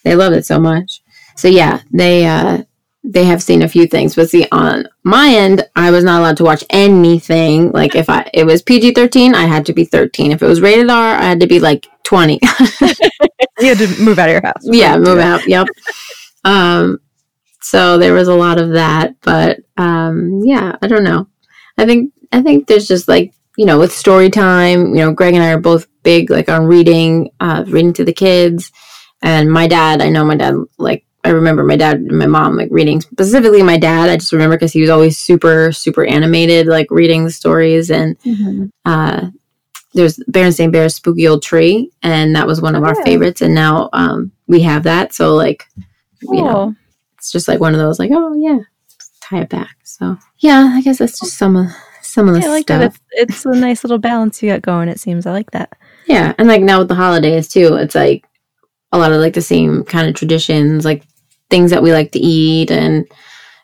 They 0.05 0.15
love 0.15 0.33
it 0.33 0.47
so 0.47 0.59
much. 0.59 1.03
So 1.37 1.49
yeah, 1.49 1.81
they 1.93 2.27
uh, 2.27 2.63
they 3.03 3.25
have 3.25 3.43
seen 3.43 3.63
a 3.63 3.69
few 3.69 3.87
things. 3.87 4.15
But 4.15 4.31
see, 4.31 4.47
on 4.53 4.89
my 5.03 5.29
end, 5.29 5.69
I 5.75 5.91
was 5.91 6.05
not 6.05 6.21
allowed 6.21 6.37
to 6.39 6.45
watch 6.45 6.63
anything. 6.71 7.73
Like 7.73 7.97
if 7.97 8.09
I 8.09 8.31
it 8.33 8.45
was 8.45 8.63
PG 8.63 8.93
thirteen, 8.93 9.35
I 9.35 9.47
had 9.47 9.67
to 9.67 9.73
be 9.73 9.85
thirteen. 9.85 10.31
If 10.31 10.43
it 10.43 10.47
was 10.47 10.61
rated 10.61 10.91
R, 10.91 11.15
I 11.17 11.23
had 11.23 11.41
to 11.41 11.47
be 11.47 11.59
like 11.59 11.87
twenty. 12.05 12.39
you 13.61 13.69
had 13.69 13.79
to 13.79 14.01
move 14.01 14.19
out 14.19 14.29
of 14.29 14.33
your 14.33 14.43
house. 14.43 14.63
Yeah, 14.63 14.97
move 14.99 15.19
out. 15.19 15.47
Yep. 15.49 15.67
Um, 16.45 17.01
so 17.61 17.97
there 17.97 18.13
was 18.13 18.29
a 18.29 18.35
lot 18.35 18.61
of 18.61 18.73
that, 18.73 19.15
but 19.23 19.61
um, 19.77 20.43
yeah, 20.45 20.77
I 20.83 20.87
don't 20.87 21.05
know. 21.05 21.29
I 21.79 21.87
think 21.87 22.13
I 22.31 22.43
think 22.43 22.67
there's 22.67 22.87
just 22.87 23.09
like 23.09 23.33
you 23.57 23.65
know 23.65 23.79
with 23.79 23.93
story 23.93 24.31
time. 24.31 24.95
You 24.95 24.97
know, 24.97 25.13
Greg 25.13 25.35
and 25.35 25.43
I 25.43 25.53
are 25.53 25.61
both 25.61 25.87
big 26.03 26.31
like 26.31 26.49
on 26.49 26.67
reading, 26.67 27.31
uh, 27.41 27.65
reading 27.67 27.95
to 27.95 28.05
the 28.05 28.13
kids, 28.13 28.71
and 29.23 29.51
my 29.51 29.67
dad. 29.67 30.03
I 30.03 30.11
know 30.11 30.25
my 30.25 30.37
dad 30.37 30.55
like 30.79 31.07
I 31.25 31.31
remember 31.31 31.65
my 31.65 31.77
dad 31.77 31.97
and 31.97 32.19
my 32.19 32.27
mom 32.27 32.57
like 32.57 32.69
reading 32.71 33.01
specifically 33.01 33.63
my 33.63 33.79
dad. 33.79 34.11
I 34.11 34.17
just 34.17 34.33
remember 34.33 34.57
because 34.57 34.73
he 34.75 34.83
was 34.83 34.91
always 34.91 35.19
super 35.19 35.73
super 35.73 36.05
animated, 36.05 36.67
like 36.67 36.91
reading 36.91 37.25
the 37.25 37.33
stories 37.33 37.91
and. 37.91 38.19
Mm-hmm. 38.21 38.67
Uh, 38.85 39.31
there's 39.95 40.19
Berenstain 40.29 40.73
Bear's 40.73 40.97
Spooky 40.97 41.29
Old 41.29 41.43
Tree, 41.43 41.89
and 42.03 42.35
that 42.35 42.49
was 42.49 42.61
one 42.61 42.75
of 42.75 42.83
oh, 42.83 42.87
our 42.87 42.97
yeah. 42.97 43.05
favorites. 43.05 43.43
And 43.43 43.55
now 43.55 43.91
um, 43.93 44.33
we 44.49 44.61
have 44.63 44.83
that, 44.83 45.15
so 45.15 45.35
like 45.35 45.69
you 46.25 46.43
know, 46.43 46.75
it's 47.19 47.33
just 47.33 47.49
like 47.49 47.61
one 47.61 47.75
of 47.75 47.81
those 47.81 47.99
like, 47.99 48.11
oh 48.13 48.35
yeah, 48.35 48.59
tie 49.21 49.41
it 49.41 49.49
back. 49.49 49.77
So 49.85 50.17
yeah, 50.39 50.73
I 50.75 50.81
guess 50.83 50.99
that's 50.99 51.19
just 51.19 51.39
some 51.39 51.57
of 51.57 51.71
some 52.03 52.29
of 52.29 52.35
the 52.35 52.41
yeah, 52.41 52.47
I 52.47 52.51
like 52.51 52.63
stuff. 52.65 52.81
That. 52.81 53.01
It's, 53.13 53.31
it's 53.33 53.47
a 53.47 53.55
nice 53.55 53.85
little 53.85 53.99
balance 53.99 54.43
you 54.43 54.51
got 54.51 54.63
going. 54.63 54.89
It 54.89 55.01
seems 55.01 55.27
I 55.27 55.33
like 55.33 55.51
that. 55.53 55.73
Yeah, 56.07 56.35
and 56.39 56.49
like 56.49 56.63
now 56.63 56.81
with 56.81 56.89
the 56.89 56.95
holidays 56.95 57.49
too, 57.49 57.75
it's 57.75 57.95
like 57.95 58.25
a 58.93 58.99
lot 58.99 59.13
of 59.13 59.21
like 59.21 59.35
the 59.35 59.43
same 59.43 59.85
kind 59.85 60.09
of 60.09 60.15
traditions, 60.15 60.85
like 60.85 61.05
things 61.51 61.71
that 61.71 61.83
we 61.83 61.93
like 61.93 62.13
to 62.13 62.19
eat 62.19 62.71
and 62.71 63.07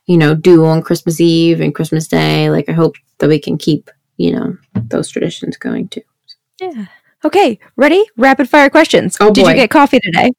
you 0.07 0.17
know 0.17 0.35
do 0.35 0.65
on 0.65 0.83
Christmas 0.83 1.21
Eve 1.21 1.61
and 1.61 1.75
Christmas 1.75 2.09
Day. 2.09 2.51
Like 2.51 2.69
I 2.69 2.73
hope 2.73 2.97
that 3.19 3.29
we 3.29 3.39
can 3.39 3.59
keep 3.59 3.91
you 4.17 4.33
know 4.33 4.57
those 4.75 5.09
traditions 5.09 5.57
going 5.57 5.89
too. 5.89 6.03
Yeah. 6.61 6.87
Okay, 7.23 7.59
ready? 7.77 8.03
Rapid 8.17 8.49
fire 8.49 8.71
questions. 8.71 9.19
Oh, 9.21 9.31
Did 9.31 9.45
boy. 9.45 9.51
you 9.51 9.57
get 9.57 9.71
coffee 9.71 10.01
today? 10.01 10.33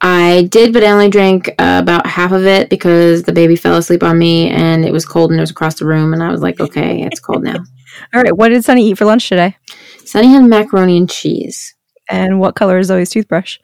I 0.00 0.48
did, 0.50 0.72
but 0.72 0.84
I 0.84 0.92
only 0.92 1.10
drank 1.10 1.48
uh, 1.58 1.80
about 1.82 2.06
half 2.06 2.32
of 2.32 2.46
it 2.46 2.70
because 2.70 3.24
the 3.24 3.32
baby 3.32 3.56
fell 3.56 3.76
asleep 3.76 4.02
on 4.02 4.18
me 4.18 4.48
and 4.48 4.84
it 4.84 4.92
was 4.92 5.04
cold 5.04 5.30
and 5.30 5.40
it 5.40 5.42
was 5.42 5.50
across 5.50 5.78
the 5.78 5.86
room. 5.86 6.12
And 6.12 6.22
I 6.22 6.30
was 6.30 6.40
like, 6.40 6.60
okay, 6.60 7.02
it's 7.02 7.20
cold 7.20 7.42
now. 7.42 7.56
All 8.14 8.22
right. 8.22 8.36
What 8.36 8.50
did 8.50 8.64
Sunny 8.64 8.88
eat 8.88 8.98
for 8.98 9.06
lunch 9.06 9.28
today? 9.28 9.56
Sunny 10.04 10.28
had 10.28 10.44
macaroni 10.44 10.96
and 10.96 11.10
cheese. 11.10 11.74
And 12.08 12.40
what 12.40 12.54
color 12.54 12.78
is 12.78 12.86
Zoe's 12.86 13.10
toothbrush? 13.10 13.58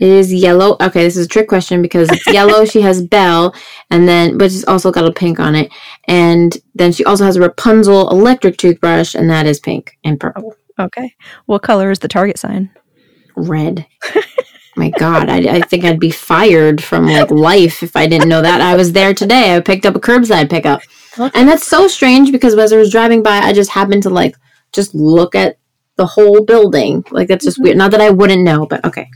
It 0.00 0.08
is 0.08 0.34
yellow. 0.34 0.76
Okay, 0.80 1.04
this 1.04 1.16
is 1.16 1.26
a 1.26 1.28
trick 1.28 1.48
question 1.48 1.80
because 1.80 2.10
it's 2.10 2.26
yellow. 2.32 2.64
she 2.64 2.80
has 2.80 3.00
Belle, 3.06 3.54
and 3.90 4.08
then 4.08 4.36
but 4.36 4.50
she's 4.50 4.64
also 4.64 4.90
got 4.90 5.06
a 5.06 5.12
pink 5.12 5.38
on 5.38 5.54
it, 5.54 5.70
and 6.08 6.56
then 6.74 6.90
she 6.90 7.04
also 7.04 7.24
has 7.24 7.36
a 7.36 7.40
Rapunzel 7.40 8.10
electric 8.10 8.56
toothbrush, 8.56 9.14
and 9.14 9.30
that 9.30 9.46
is 9.46 9.60
pink 9.60 9.96
and 10.02 10.18
purple. 10.18 10.56
Okay, 10.80 11.14
what 11.46 11.62
color 11.62 11.92
is 11.92 12.00
the 12.00 12.08
target 12.08 12.38
sign? 12.38 12.70
Red. 13.36 13.86
my 14.76 14.90
god 14.90 15.28
I, 15.28 15.38
I, 15.56 15.60
think 15.60 15.84
i'd 15.84 16.00
be 16.00 16.10
fired 16.10 16.82
from 16.82 17.06
like 17.06 17.30
life 17.30 17.82
if 17.82 17.96
i 17.96 18.06
didn't 18.06 18.28
know 18.28 18.42
that. 18.42 18.60
I 18.60 18.76
was 18.76 18.92
there 18.92 19.14
today 19.14 19.54
i 19.54 19.60
picked 19.60 19.86
up 19.86 19.96
a 19.96 20.00
curbside 20.00 20.50
pickup. 20.50 20.82
Okay. 21.18 21.38
and 21.38 21.48
that's 21.48 21.66
so 21.66 21.86
strange 21.86 22.32
because 22.32 22.56
as 22.56 22.72
i 22.72 22.76
was 22.76 22.90
driving 22.90 23.22
by 23.22 23.38
i 23.38 23.52
just 23.52 23.70
happened 23.70 24.02
to 24.04 24.10
like 24.10 24.36
just 24.72 24.94
look 24.94 25.34
at 25.34 25.58
the 25.96 26.06
whole 26.06 26.44
building. 26.44 27.04
Like 27.10 27.28
that's 27.28 27.44
just 27.44 27.58
mm-hmm. 27.58 27.64
weird. 27.64 27.76
Not 27.76 27.90
that 27.92 28.00
i 28.00 28.10
wouldn't 28.10 28.42
know 28.42 28.66
but 28.66 28.84
okay. 28.84 29.08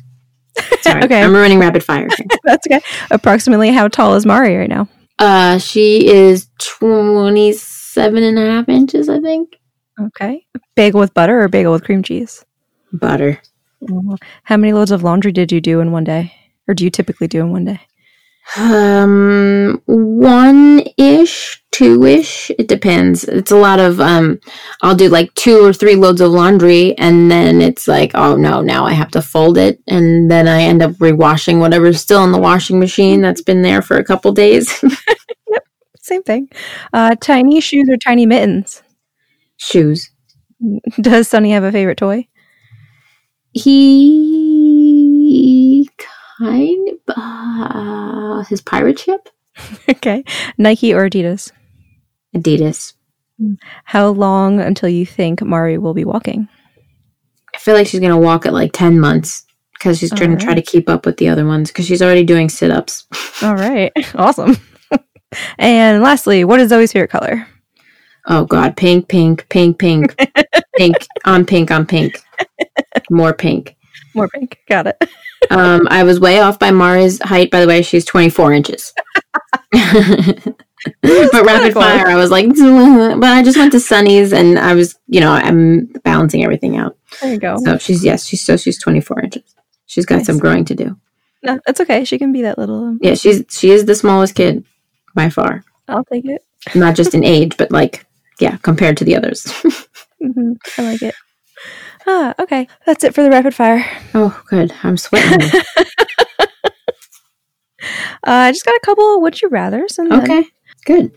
Sorry, 0.80 1.02
okay. 1.04 1.22
I'm 1.22 1.34
running 1.34 1.58
rapid 1.58 1.84
fire 1.84 2.08
that's 2.44 2.66
okay. 2.66 2.80
Approximately 3.10 3.72
how 3.72 3.88
tall 3.88 4.14
is 4.14 4.26
mari 4.26 4.56
right 4.56 4.68
now? 4.68 4.88
Uh 5.18 5.58
she 5.58 6.06
is 6.06 6.48
27 6.58 8.22
and 8.22 8.38
a 8.38 8.42
half 8.42 8.68
inches 8.68 9.08
i 9.08 9.20
think. 9.20 9.56
Okay. 10.00 10.46
Bagel 10.76 11.00
with 11.00 11.14
butter 11.14 11.42
or 11.42 11.48
bagel 11.48 11.72
with 11.72 11.84
cream 11.84 12.02
cheese? 12.02 12.44
Butter 12.92 13.40
how 14.44 14.56
many 14.56 14.72
loads 14.72 14.90
of 14.90 15.02
laundry 15.02 15.32
did 15.32 15.52
you 15.52 15.60
do 15.60 15.80
in 15.80 15.92
one 15.92 16.04
day? 16.04 16.32
Or 16.66 16.74
do 16.74 16.84
you 16.84 16.90
typically 16.90 17.28
do 17.28 17.40
in 17.40 17.50
one 17.50 17.64
day? 17.64 17.80
Um, 18.56 19.82
one 19.86 20.82
ish, 20.96 21.62
two 21.70 22.04
ish. 22.04 22.50
It 22.58 22.66
depends. 22.66 23.24
It's 23.24 23.50
a 23.50 23.56
lot 23.56 23.78
of, 23.78 24.00
um, 24.00 24.40
I'll 24.82 24.94
do 24.94 25.08
like 25.08 25.32
two 25.34 25.64
or 25.64 25.72
three 25.72 25.96
loads 25.96 26.20
of 26.20 26.30
laundry 26.30 26.96
and 26.96 27.30
then 27.30 27.60
it's 27.60 27.86
like, 27.86 28.12
oh 28.14 28.36
no, 28.36 28.62
now 28.62 28.86
I 28.86 28.92
have 28.92 29.10
to 29.12 29.22
fold 29.22 29.58
it. 29.58 29.80
And 29.86 30.30
then 30.30 30.48
I 30.48 30.62
end 30.62 30.82
up 30.82 30.92
rewashing 30.92 31.60
whatever's 31.60 32.00
still 32.00 32.24
in 32.24 32.32
the 32.32 32.38
washing 32.40 32.80
machine 32.80 33.20
that's 33.20 33.42
been 33.42 33.62
there 33.62 33.82
for 33.82 33.98
a 33.98 34.04
couple 34.04 34.32
days. 34.32 34.82
yep. 35.50 35.64
Same 36.00 36.22
thing. 36.22 36.48
Uh, 36.92 37.16
tiny 37.20 37.60
shoes 37.60 37.88
or 37.90 37.98
tiny 37.98 38.24
mittens? 38.24 38.82
Shoes. 39.58 40.10
Does 41.00 41.28
Sunny 41.28 41.52
have 41.52 41.64
a 41.64 41.72
favorite 41.72 41.98
toy? 41.98 42.27
He 43.52 44.98
kind 46.38 46.88
of 46.88 46.98
uh, 47.16 48.42
his 48.44 48.60
pirate 48.60 48.98
ship. 48.98 49.28
okay, 49.88 50.24
Nike 50.56 50.94
or 50.94 51.08
Adidas? 51.08 51.50
Adidas. 52.34 52.94
How 53.84 54.08
long 54.08 54.60
until 54.60 54.88
you 54.88 55.06
think 55.06 55.42
Mari 55.42 55.78
will 55.78 55.94
be 55.94 56.04
walking? 56.04 56.48
I 57.54 57.58
feel 57.58 57.74
like 57.74 57.86
she's 57.86 58.00
gonna 58.00 58.18
walk 58.18 58.46
at 58.46 58.52
like 58.52 58.72
ten 58.72 58.98
months 58.98 59.44
because 59.74 59.98
she's 59.98 60.12
trying 60.12 60.36
to 60.36 60.44
try 60.44 60.54
to 60.54 60.62
keep 60.62 60.88
up 60.88 61.06
with 61.06 61.16
the 61.18 61.28
other 61.28 61.46
ones 61.46 61.70
because 61.70 61.86
she's 61.86 62.02
already 62.02 62.24
doing 62.24 62.48
sit 62.48 62.70
ups. 62.70 63.06
All 63.42 63.54
right. 63.54 63.92
Awesome. 64.14 64.56
and 65.58 66.02
lastly, 66.02 66.44
what 66.44 66.60
is 66.60 66.70
Zoe's 66.70 66.92
favorite 66.92 67.10
color? 67.10 67.46
Oh 68.26 68.44
God, 68.44 68.76
pink, 68.76 69.08
pink, 69.08 69.48
pink, 69.48 69.78
pink, 69.78 70.14
pink 70.76 70.96
on 71.24 71.46
pink 71.46 71.70
on 71.70 71.86
pink, 71.86 72.20
more 73.10 73.32
pink. 73.32 73.74
More 74.14 74.28
pink. 74.28 74.58
Got 74.68 74.86
it. 74.88 75.10
Um, 75.50 75.86
I 75.88 76.02
was 76.02 76.18
way 76.18 76.40
off 76.40 76.58
by 76.58 76.72
Mara's 76.72 77.20
height. 77.22 77.52
By 77.52 77.60
the 77.60 77.68
way, 77.68 77.80
she's 77.82 78.04
24 78.04 78.52
inches. 78.54 78.92
but 79.72 80.54
rapid 81.32 81.72
cool. 81.72 81.82
fire, 81.82 82.08
I 82.08 82.16
was 82.16 82.30
like, 82.32 82.48
but 82.48 83.24
I 83.24 83.42
just 83.44 83.56
went 83.56 83.70
to 83.72 83.78
Sunny's 83.80 84.32
and 84.32 84.58
I 84.58 84.74
was, 84.74 84.98
you 85.06 85.20
know, 85.20 85.30
I'm 85.30 85.86
balancing 86.02 86.42
everything 86.42 86.76
out. 86.76 86.96
There 87.20 87.32
you 87.32 87.38
go. 87.38 87.56
So 87.64 87.78
she's 87.78 88.04
yes, 88.04 88.26
she's 88.26 88.44
so 88.44 88.56
she's 88.56 88.80
24 88.82 89.20
inches. 89.22 89.54
She's 89.86 90.04
got 90.04 90.16
Nice. 90.16 90.26
some 90.26 90.38
growing 90.38 90.64
to 90.66 90.74
do. 90.74 90.96
No, 91.44 91.60
that's 91.66 91.80
okay. 91.80 92.04
She 92.04 92.18
can 92.18 92.32
be 92.32 92.42
that 92.42 92.58
little. 92.58 92.96
Yeah, 93.00 93.14
she's 93.14 93.44
she 93.48 93.70
is 93.70 93.84
the 93.84 93.94
smallest 93.94 94.34
kid 94.34 94.64
by 95.14 95.30
far. 95.30 95.62
I'll 95.86 96.04
take 96.04 96.26
it. 96.26 96.44
Not 96.74 96.96
just 96.96 97.14
in 97.14 97.22
age, 97.24 97.56
but 97.56 97.70
like 97.70 98.04
yeah, 98.40 98.56
compared 98.58 98.96
to 98.98 99.04
the 99.04 99.14
others. 99.16 99.50
hmm 100.20 100.52
I 100.76 100.82
like 100.82 101.02
it. 101.02 101.14
Ah, 102.10 102.34
okay. 102.38 102.66
That's 102.86 103.04
it 103.04 103.14
for 103.14 103.22
the 103.22 103.30
rapid 103.30 103.54
fire. 103.54 103.84
oh, 104.14 104.40
good. 104.48 104.72
I'm 104.82 104.96
sweating. 104.96 105.46
Uh, 108.26 108.32
I 108.32 108.52
just 108.52 108.64
got 108.64 108.74
a 108.74 108.80
couple 108.84 109.14
of 109.14 109.22
would 109.22 109.40
you 109.40 109.48
rather's. 109.48 109.98
And 109.98 110.10
then, 110.10 110.20
okay, 110.22 110.44
good. 110.84 111.12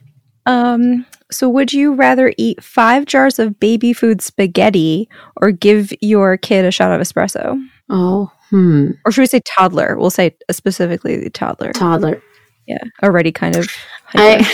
um, 0.46 1.06
so 1.32 1.50
would 1.50 1.74
you 1.74 1.94
rather 1.96 2.34
eat 2.38 2.64
five 2.64 3.06
jars 3.06 3.40
of 3.40 3.60
baby 3.60 3.94
food 3.94 4.22
spaghetti 4.22 5.10
or 5.38 5.52
give 5.52 5.92
your 6.02 6.38
kid 6.38 6.64
a 6.64 6.72
shot 6.72 6.92
of 6.92 7.02
espresso? 7.02 7.60
Oh, 7.90 8.32
hmm. 8.52 8.92
Or 9.04 9.12
should 9.12 9.22
we 9.22 9.26
say 9.26 9.42
toddler? 9.44 9.98
We'll 9.98 10.12
say 10.12 10.36
specifically 10.52 11.18
the 11.18 11.32
toddler. 11.32 11.74
Toddler. 11.74 12.22
Yeah, 12.68 12.84
already 13.02 13.32
kind 13.32 13.56
of. 13.56 13.68
I, 14.14 14.46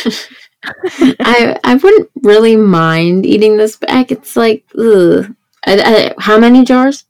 I 1.20 1.60
I 1.66 1.76
wouldn't 1.76 2.10
really 2.24 2.56
mind 2.56 3.26
eating 3.26 3.58
this 3.58 3.76
back. 3.76 4.12
It's 4.12 4.38
like, 4.38 4.64
ugh. 4.80 5.36
I, 5.66 5.80
I, 5.82 6.14
how 6.20 6.38
many 6.40 6.64
jars? 6.64 7.06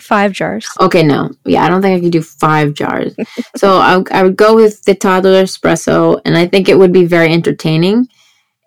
five 0.00 0.32
jars. 0.32 0.68
Okay, 0.80 1.02
no. 1.02 1.30
Yeah, 1.44 1.64
I 1.64 1.68
don't 1.68 1.82
think 1.82 1.98
I 1.98 2.00
could 2.02 2.12
do 2.12 2.22
five 2.22 2.74
jars. 2.74 3.14
so 3.56 3.78
I, 3.78 4.02
I 4.10 4.22
would 4.22 4.36
go 4.36 4.54
with 4.54 4.84
the 4.84 4.94
toddler 4.94 5.42
espresso, 5.42 6.20
and 6.24 6.36
I 6.36 6.46
think 6.46 6.68
it 6.68 6.78
would 6.78 6.92
be 6.92 7.04
very 7.04 7.32
entertaining. 7.32 8.08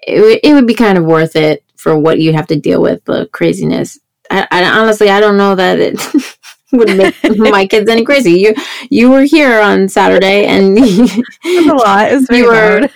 It 0.05 0.21
would, 0.21 0.39
it 0.43 0.53
would 0.53 0.67
be 0.67 0.73
kind 0.73 0.97
of 0.97 1.05
worth 1.05 1.35
it 1.35 1.63
for 1.77 1.97
what 1.97 2.19
you'd 2.19 2.35
have 2.35 2.47
to 2.47 2.59
deal 2.59 2.81
with, 2.81 3.03
the 3.05 3.27
craziness. 3.27 3.99
I, 4.29 4.47
I 4.51 4.63
honestly, 4.79 5.09
I 5.09 5.19
don't 5.19 5.37
know 5.37 5.55
that 5.55 5.79
it 5.79 5.99
would 6.71 6.95
make 6.97 7.15
my 7.37 7.67
kids 7.67 7.89
any 7.89 8.03
crazy. 8.03 8.33
You 8.33 8.55
you 8.89 9.09
were 9.09 9.23
here 9.23 9.59
on 9.61 9.89
Saturday, 9.89 10.45
and 10.45 10.77
a 11.45 11.73
lot. 11.73 12.11
You 12.29 12.45
were- 12.47 12.89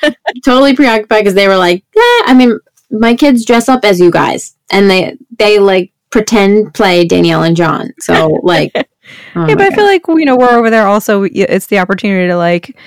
totally 0.44 0.76
preoccupied 0.76 1.22
because 1.22 1.36
they 1.36 1.48
were 1.48 1.58
like, 1.58 1.84
yeah. 1.96 2.22
I 2.26 2.34
mean, 2.36 2.60
my 2.92 3.16
kids 3.16 3.46
dress 3.46 3.70
up 3.70 3.84
as 3.84 4.00
you 4.00 4.12
guys, 4.12 4.56
and 4.76 4.90
they 4.90 5.18
they 5.40 5.60
like 5.60 5.92
pretend 6.12 6.74
play 6.74 7.06
Danielle 7.06 7.44
and 7.44 7.56
John. 7.56 7.92
So 8.00 8.40
like, 8.44 8.72
oh 8.76 9.48
Yeah, 9.48 9.56
but 9.56 9.62
I 9.62 9.70
God. 9.70 9.76
feel 9.76 9.86
like 9.86 10.02
you 10.08 10.26
know 10.26 10.36
we're 10.38 10.52
over 10.58 10.70
there. 10.70 10.88
Also, 10.88 11.24
it's 11.24 11.68
the 11.68 11.80
opportunity 11.80 12.28
to 12.28 12.38
like 12.38 12.78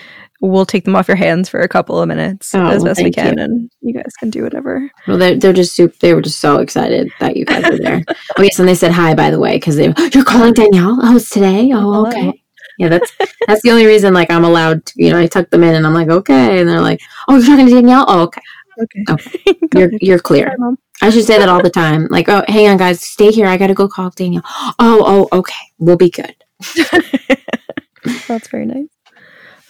we'll 0.40 0.64
take 0.64 0.84
them 0.84 0.94
off 0.94 1.08
your 1.08 1.16
hands 1.16 1.48
for 1.48 1.60
a 1.62 1.68
couple 1.68 2.00
of 2.00 2.06
minutes 2.06 2.54
Oh, 2.54 2.64
as 2.68 2.76
well, 2.84 2.90
best 2.94 3.02
we 3.02 3.10
can, 3.10 3.38
you. 3.38 3.42
and 3.44 3.70
you 3.80 3.92
guys 3.92 4.12
can 4.20 4.30
do 4.30 4.44
whatever. 4.44 4.88
well, 5.08 5.18
they're 5.18 5.36
they're 5.36 5.52
just 5.52 5.74
super. 5.74 5.94
They 6.00 6.14
were 6.14 6.22
just 6.22 6.40
so 6.40 6.58
excited 6.58 7.10
that 7.20 7.36
you 7.36 7.44
guys 7.44 7.64
were 7.68 7.78
there. 7.78 8.02
oh 8.38 8.42
yes, 8.42 8.58
and 8.60 8.68
they 8.68 8.74
said 8.76 8.92
hi 8.92 9.14
by 9.14 9.30
the 9.30 9.40
way 9.40 9.56
because 9.56 9.76
they 9.76 9.92
you're 10.12 10.24
calling 10.24 10.54
Danielle. 10.54 10.98
Oh, 11.02 11.16
it's 11.16 11.30
today. 11.30 11.70
Oh, 11.72 11.80
Hello. 11.80 12.06
okay. 12.08 12.42
Yeah, 12.78 12.88
that's 12.90 13.10
that's 13.48 13.62
the 13.62 13.70
only 13.72 13.86
reason. 13.86 14.14
Like 14.14 14.30
I'm 14.30 14.44
allowed. 14.44 14.86
To, 14.86 14.92
you 14.96 15.10
know, 15.10 15.18
I 15.18 15.26
tuck 15.26 15.50
them 15.50 15.64
in, 15.64 15.74
and 15.74 15.84
I'm 15.84 15.94
like, 15.94 16.08
okay, 16.08 16.60
and 16.60 16.68
they're 16.68 16.80
like, 16.80 17.00
oh, 17.26 17.36
you're 17.36 17.44
talking 17.46 17.66
to 17.66 17.72
Danielle. 17.72 18.04
Oh, 18.06 18.20
okay, 18.22 18.40
Okay, 18.80 19.04
oh, 19.08 19.16
Go 19.70 19.78
you're 19.80 19.88
ahead. 19.88 19.98
you're 20.00 20.18
clear. 20.20 20.56
I 21.00 21.10
should 21.10 21.24
say 21.24 21.38
that 21.38 21.48
all 21.48 21.62
the 21.62 21.70
time. 21.70 22.08
Like, 22.10 22.28
oh, 22.28 22.44
hang 22.48 22.68
on, 22.68 22.76
guys, 22.76 23.00
stay 23.00 23.30
here. 23.30 23.46
I 23.46 23.56
gotta 23.56 23.74
go 23.74 23.88
call 23.88 24.10
Danielle. 24.10 24.42
Oh, 24.78 25.28
oh, 25.32 25.38
okay, 25.38 25.54
we'll 25.78 25.96
be 25.96 26.10
good. 26.10 26.34
That's 28.26 28.48
very 28.48 28.66
nice. 28.66 28.88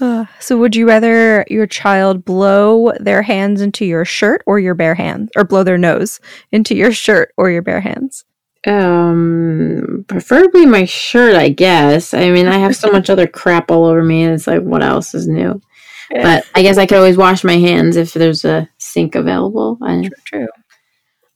Uh, 0.00 0.26
so, 0.38 0.56
would 0.56 0.76
you 0.76 0.86
rather 0.86 1.44
your 1.48 1.66
child 1.66 2.24
blow 2.24 2.92
their 3.00 3.22
hands 3.22 3.60
into 3.60 3.84
your 3.84 4.04
shirt 4.04 4.42
or 4.46 4.58
your 4.60 4.74
bare 4.74 4.94
hands, 4.94 5.30
or 5.36 5.44
blow 5.44 5.64
their 5.64 5.78
nose 5.78 6.20
into 6.52 6.74
your 6.74 6.92
shirt 6.92 7.32
or 7.36 7.50
your 7.50 7.62
bare 7.62 7.80
hands? 7.80 8.24
Um, 8.66 10.04
preferably 10.08 10.66
my 10.66 10.84
shirt, 10.84 11.34
I 11.34 11.48
guess. 11.48 12.14
I 12.14 12.30
mean, 12.30 12.46
I 12.46 12.58
have 12.58 12.76
so 12.76 12.90
much 12.92 13.10
other 13.10 13.26
crap 13.26 13.70
all 13.70 13.86
over 13.86 14.02
me, 14.02 14.22
and 14.22 14.34
it's 14.34 14.46
like, 14.46 14.62
what 14.62 14.82
else 14.82 15.14
is 15.14 15.26
new? 15.26 15.60
But 16.10 16.46
I 16.54 16.62
guess 16.62 16.78
I 16.78 16.86
could 16.86 16.96
always 16.96 17.18
wash 17.18 17.44
my 17.44 17.56
hands 17.58 17.96
if 17.96 18.14
there's 18.14 18.44
a 18.44 18.68
sink 18.78 19.14
available. 19.14 19.78
I, 19.82 20.00
true, 20.00 20.10
true. 20.24 20.48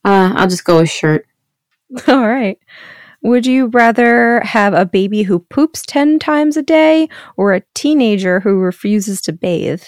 Uh, 0.04 0.32
I'll 0.36 0.48
just 0.48 0.64
go 0.64 0.80
with 0.80 0.90
shirt. 0.90 1.26
All 2.08 2.26
right. 2.28 2.58
Would 3.22 3.46
you 3.46 3.66
rather 3.66 4.40
have 4.40 4.74
a 4.74 4.84
baby 4.84 5.22
who 5.22 5.38
poops 5.38 5.82
10 5.86 6.18
times 6.18 6.56
a 6.56 6.62
day 6.62 7.08
or 7.36 7.52
a 7.54 7.62
teenager 7.74 8.40
who 8.40 8.58
refuses 8.58 9.20
to 9.22 9.32
bathe? 9.32 9.84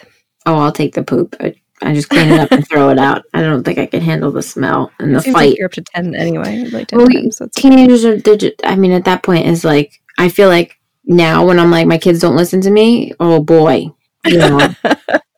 Oh, 0.47 0.57
I'll 0.59 0.71
take 0.73 0.95
the 0.95 1.03
poop. 1.03 1.35
I, 1.41 1.55
I 1.83 1.95
just 1.95 2.09
clean 2.09 2.29
it 2.31 2.39
up 2.39 2.53
and 2.53 2.67
throw 2.69 2.91
it 2.91 2.99
out. 2.99 3.25
I 3.35 3.41
don't 3.43 3.65
think 3.65 3.79
I 3.79 3.87
can 3.87 4.03
handle 4.03 4.31
the 4.31 4.43
smell 4.43 4.93
and 5.01 5.15
the 5.15 5.21
Seems 5.21 5.35
fight. 5.35 5.49
like 5.51 5.59
you're 5.59 5.67
up 5.67 5.73
to 5.73 5.83
10 5.83 6.15
anyway. 6.15 6.65
Like 6.67 6.89
10 6.89 6.99
Well, 6.99 7.09
times. 7.09 7.39
So 7.39 7.49
teenagers 7.57 8.05
are 8.05 8.19
just, 8.19 8.55
i 8.63 8.77
mean 8.77 8.93
at 8.93 9.05
that 9.07 9.23
point 9.25 9.47
is 9.47 9.65
like 9.65 10.01
i 10.19 10.29
feel 10.29 10.49
like 10.49 10.79
now 11.05 11.45
when 11.45 11.59
i'm 11.59 11.71
like 11.73 11.87
my 11.89 11.99
kids 11.99 12.21
don't 12.21 12.37
listen 12.37 12.61
to 12.63 12.71
me 12.71 13.13
oh 13.21 13.43
boy 13.43 13.87
you 14.27 14.39
know 14.39 14.75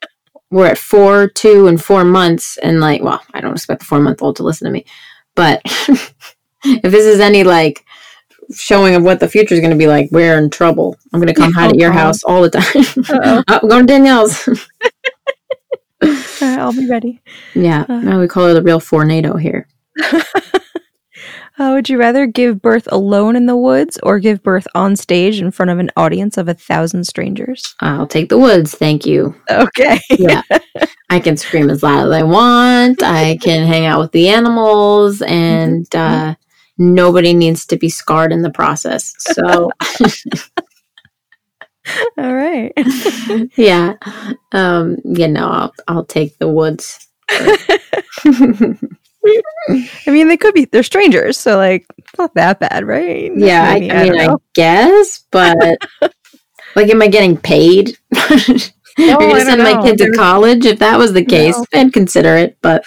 we're 0.51 0.67
at 0.67 0.79
four 0.79 1.29
two 1.29 1.67
and 1.67 1.83
four 1.83 2.05
months 2.05 2.57
and 2.59 2.81
like 2.81 3.03
well 3.03 3.21
i 3.35 3.41
don't 3.41 3.53
expect 3.53 3.81
the 3.81 3.87
four 3.87 4.01
month 4.01 4.23
old 4.23 4.37
to 4.37 4.43
listen 4.43 4.67
to 4.67 4.73
me 4.73 4.85
but 5.35 5.61
if 5.65 6.13
this 6.93 7.05
is 7.07 7.21
any 7.21 7.45
like 7.45 7.85
showing 8.55 8.95
of 8.95 9.03
what 9.03 9.19
the 9.21 9.29
future 9.29 9.55
is 9.55 9.61
going 9.61 9.73
to 9.73 9.77
be 9.77 9.89
like 9.89 10.09
we're 10.13 10.39
in 10.39 10.49
trouble. 10.51 10.97
I'm 11.13 11.21
going 11.21 11.35
to 11.35 11.41
come 11.41 11.53
hide 11.53 11.73
at 11.73 11.79
your 11.79 11.91
house 12.03 12.23
all 12.23 12.43
the 12.43 12.51
time. 12.51 13.45
I'm 13.49 13.69
going 13.69 13.87
to 13.87 13.93
danielle's. 13.93 14.47
All 14.49 16.09
right, 16.41 16.59
I'll 16.61 16.73
be 16.73 16.89
ready. 16.89 17.21
yeah 17.55 17.85
Uh. 17.89 18.01
now 18.01 18.21
we 18.21 18.29
call 18.29 18.47
her 18.47 18.55
the 18.55 18.63
real 18.63 18.81
tornado 18.81 19.37
here 19.37 19.67
Uh, 21.59 21.71
would 21.73 21.89
you 21.89 21.99
rather 21.99 22.27
give 22.27 22.61
birth 22.61 22.87
alone 22.93 23.35
in 23.35 23.47
the 23.47 23.57
woods 23.57 23.99
or 24.03 24.19
give 24.19 24.43
birth 24.43 24.67
on 24.75 24.95
stage 24.95 25.41
in 25.41 25.51
front 25.51 25.71
of 25.71 25.79
an 25.79 25.91
audience 25.97 26.37
of 26.37 26.49
a 26.49 26.55
thousand 26.55 27.05
strangers? 27.05 27.75
i'll 27.81 28.07
take 28.07 28.29
the 28.29 28.39
woods 28.39 28.75
thank 28.75 29.07
you 29.07 29.35
Okay. 29.51 29.99
yeah. 30.11 30.43
I 31.09 31.21
can 31.21 31.37
scream 31.37 31.71
as 31.71 31.83
loud 31.85 32.07
as 32.07 32.13
I 32.13 32.25
want. 32.25 33.01
I 33.03 33.37
can 33.41 33.65
hang 33.67 33.87
out 33.87 34.01
with 34.01 34.11
the 34.11 34.29
animals, 34.29 35.23
and 35.23 35.87
uh, 35.95 36.35
nobody 36.79 37.33
needs 37.33 37.65
to 37.67 37.77
be 37.77 37.89
scarred 37.89 38.33
in 38.33 38.43
the 38.43 38.51
process. 38.51 39.15
So, 39.19 39.71
All 42.19 42.35
right. 42.35 42.73
yeah, 43.57 43.95
um, 44.51 44.97
yeah, 45.05 45.29
no, 45.29 45.47
I'll 45.49 45.75
I'll 45.87 46.05
take 46.05 46.37
the 46.39 46.49
woods. 46.49 47.07
I 49.69 49.89
mean, 50.11 50.29
they 50.29 50.37
could 50.37 50.55
be, 50.55 50.65
they're 50.67 50.83
strangers. 50.83 51.39
So, 51.39 51.57
like, 51.57 51.87
not 52.19 52.35
that 52.35 52.61
bad, 52.61 52.87
right? 52.87 53.31
yeah, 53.37 53.65
I, 53.69 53.75
Maybe, 53.81 53.91
I 53.93 54.03
mean, 54.05 54.13
don't 54.15 54.31
I 54.33 54.37
guess, 54.55 55.25
but 55.31 55.57
like, 56.77 56.89
am 56.89 57.03
I 57.03 57.09
getting 57.09 57.37
paid? 57.37 57.99
You're 58.99 59.21
I 59.23 59.45
send 59.45 59.63
my 59.63 59.83
kid 59.83 59.99
to 59.99 60.11
college? 60.13 60.65
If 60.65 60.79
that 60.79 60.99
was 60.99 61.13
the 61.13 61.25
case, 61.25 61.57
No. 61.57 61.65
I'd 61.81 61.93
consider 61.93 62.37
it. 62.37 62.57
But 62.63 62.85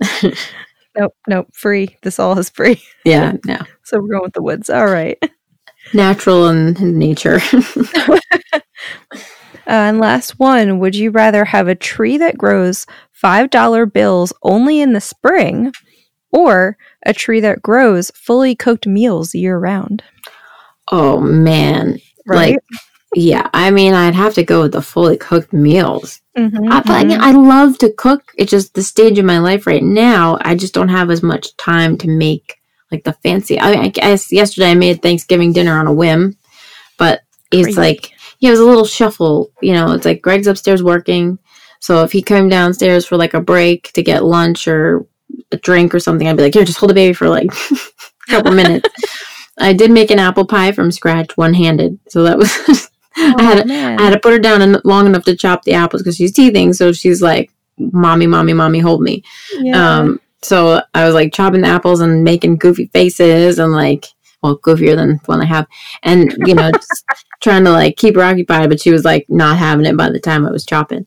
Nope, 0.96 1.14
nope, 1.28 1.46
free. 1.52 1.96
This 2.02 2.18
all 2.18 2.36
is 2.38 2.50
free. 2.50 2.82
yeah, 3.04 3.34
no, 3.44 3.58
So 3.84 4.00
we're 4.00 4.08
going 4.08 4.22
with 4.22 4.32
the 4.34 4.42
woods. 4.42 4.68
All 4.70 4.86
right. 4.86 5.16
Natural 5.94 6.48
and 6.48 6.98
nature. 6.98 7.40
Uh, 9.66 9.72
and 9.72 9.98
last 10.00 10.38
one 10.38 10.78
Would 10.78 10.94
you 10.96 11.10
rather 11.10 11.44
have 11.44 11.68
a 11.68 11.74
tree 11.74 12.16
that 12.18 12.38
grows 12.38 12.86
$5 13.22 13.92
bills 13.92 14.32
only 14.42 14.80
in 14.80 14.92
the 14.92 15.00
spring 15.00 15.72
or 16.30 16.76
a 17.06 17.12
tree 17.12 17.40
that 17.40 17.62
grows 17.62 18.10
fully 18.14 18.54
cooked 18.54 18.86
meals 18.86 19.34
year 19.34 19.58
round? 19.58 20.02
oh 20.90 21.20
man, 21.20 21.98
Right? 22.26 22.54
Like, 22.54 22.58
yeah, 23.14 23.48
I 23.54 23.70
mean, 23.70 23.94
I'd 23.94 24.14
have 24.14 24.34
to 24.34 24.44
go 24.44 24.62
with 24.62 24.72
the 24.72 24.82
fully 24.82 25.16
cooked 25.16 25.52
meals. 25.52 26.20
Mhm, 26.36 26.70
I, 26.70 26.80
but 26.80 26.90
I, 26.90 27.04
mhm. 27.04 27.18
I 27.18 27.32
love 27.32 27.78
to 27.78 27.92
cook. 27.92 28.22
It's 28.36 28.50
just 28.50 28.74
the 28.74 28.82
stage 28.82 29.18
of 29.18 29.24
my 29.24 29.38
life 29.38 29.66
right 29.66 29.82
now. 29.82 30.38
I 30.42 30.54
just 30.54 30.74
don't 30.74 30.90
have 30.90 31.10
as 31.10 31.22
much 31.22 31.56
time 31.56 31.96
to 31.98 32.08
make 32.08 32.56
like 32.92 33.04
the 33.04 33.14
fancy. 33.14 33.58
I, 33.58 33.72
I 33.72 33.88
guess 33.88 34.30
yesterday 34.30 34.70
I 34.70 34.74
made 34.74 35.02
Thanksgiving 35.02 35.52
dinner 35.52 35.78
on 35.78 35.86
a 35.86 35.92
whim, 35.92 36.36
but 36.98 37.22
it's 37.50 37.64
Crazy. 37.74 37.80
like 37.80 38.12
yeah, 38.40 38.48
it 38.48 38.52
was 38.52 38.60
a 38.60 38.64
little 38.66 38.84
shuffle. 38.84 39.50
You 39.62 39.72
know, 39.72 39.92
it's 39.92 40.04
like 40.04 40.20
Greg's 40.22 40.46
upstairs 40.46 40.82
working, 40.82 41.38
so 41.80 42.02
if 42.02 42.12
he 42.12 42.22
came 42.22 42.48
downstairs 42.48 43.06
for 43.06 43.16
like 43.16 43.34
a 43.34 43.40
break 43.40 43.92
to 43.92 44.02
get 44.02 44.24
lunch 44.24 44.66
or 44.68 45.06
a 45.52 45.56
drink 45.58 45.94
or 45.94 46.00
something, 46.00 46.26
I'd 46.28 46.36
be 46.36 46.42
like, 46.44 46.54
here, 46.54 46.64
just 46.64 46.78
hold 46.78 46.90
the 46.90 46.94
baby 46.94 47.12
for 47.14 47.28
like 47.28 47.50
a 47.52 47.76
couple 48.28 48.52
minutes. 48.52 48.88
I 49.58 49.72
did 49.72 49.90
make 49.90 50.10
an 50.10 50.18
apple 50.18 50.46
pie 50.46 50.72
from 50.72 50.90
scratch, 50.92 51.36
one 51.36 51.54
handed. 51.54 51.98
So 52.08 52.22
that 52.24 52.38
was. 52.38 52.50
I 53.16 53.42
had 53.42 53.58
Oh, 53.58 53.62
to, 53.62 53.66
man. 53.68 53.98
I 53.98 54.04
had 54.04 54.12
to 54.12 54.20
put 54.20 54.32
her 54.32 54.38
down 54.38 54.62
en- 54.62 54.80
long 54.84 55.06
enough 55.06 55.24
to 55.24 55.36
chop 55.36 55.64
the 55.64 55.72
apples 55.72 56.02
because 56.02 56.16
she's 56.16 56.32
teething. 56.32 56.72
So 56.72 56.92
she's 56.92 57.20
like, 57.20 57.50
"Mommy, 57.76 58.28
mommy, 58.28 58.52
mommy, 58.52 58.78
hold 58.78 59.02
me." 59.02 59.24
yeah. 59.58 59.98
Um, 59.98 60.20
so 60.40 60.80
I 60.94 61.04
was 61.04 61.14
like 61.14 61.32
chopping 61.32 61.62
the 61.62 61.66
apples 61.68 62.00
and 62.00 62.22
making 62.22 62.58
goofy 62.58 62.86
faces 62.92 63.58
and 63.58 63.72
like, 63.72 64.06
well, 64.40 64.56
goofier 64.58 64.94
than 64.94 65.14
the 65.14 65.20
one 65.26 65.40
I 65.40 65.46
have, 65.46 65.66
and 66.04 66.32
you 66.46 66.54
know, 66.54 66.70
just 66.70 67.04
trying 67.42 67.64
to 67.64 67.72
like 67.72 67.96
keep 67.96 68.14
her 68.14 68.22
occupied. 68.22 68.68
But 68.68 68.80
she 68.80 68.92
was 68.92 69.04
like 69.04 69.26
not 69.28 69.56
having 69.58 69.86
it 69.86 69.96
by 69.96 70.10
the 70.10 70.20
time 70.20 70.46
I 70.46 70.52
was 70.52 70.64
chopping. 70.64 71.04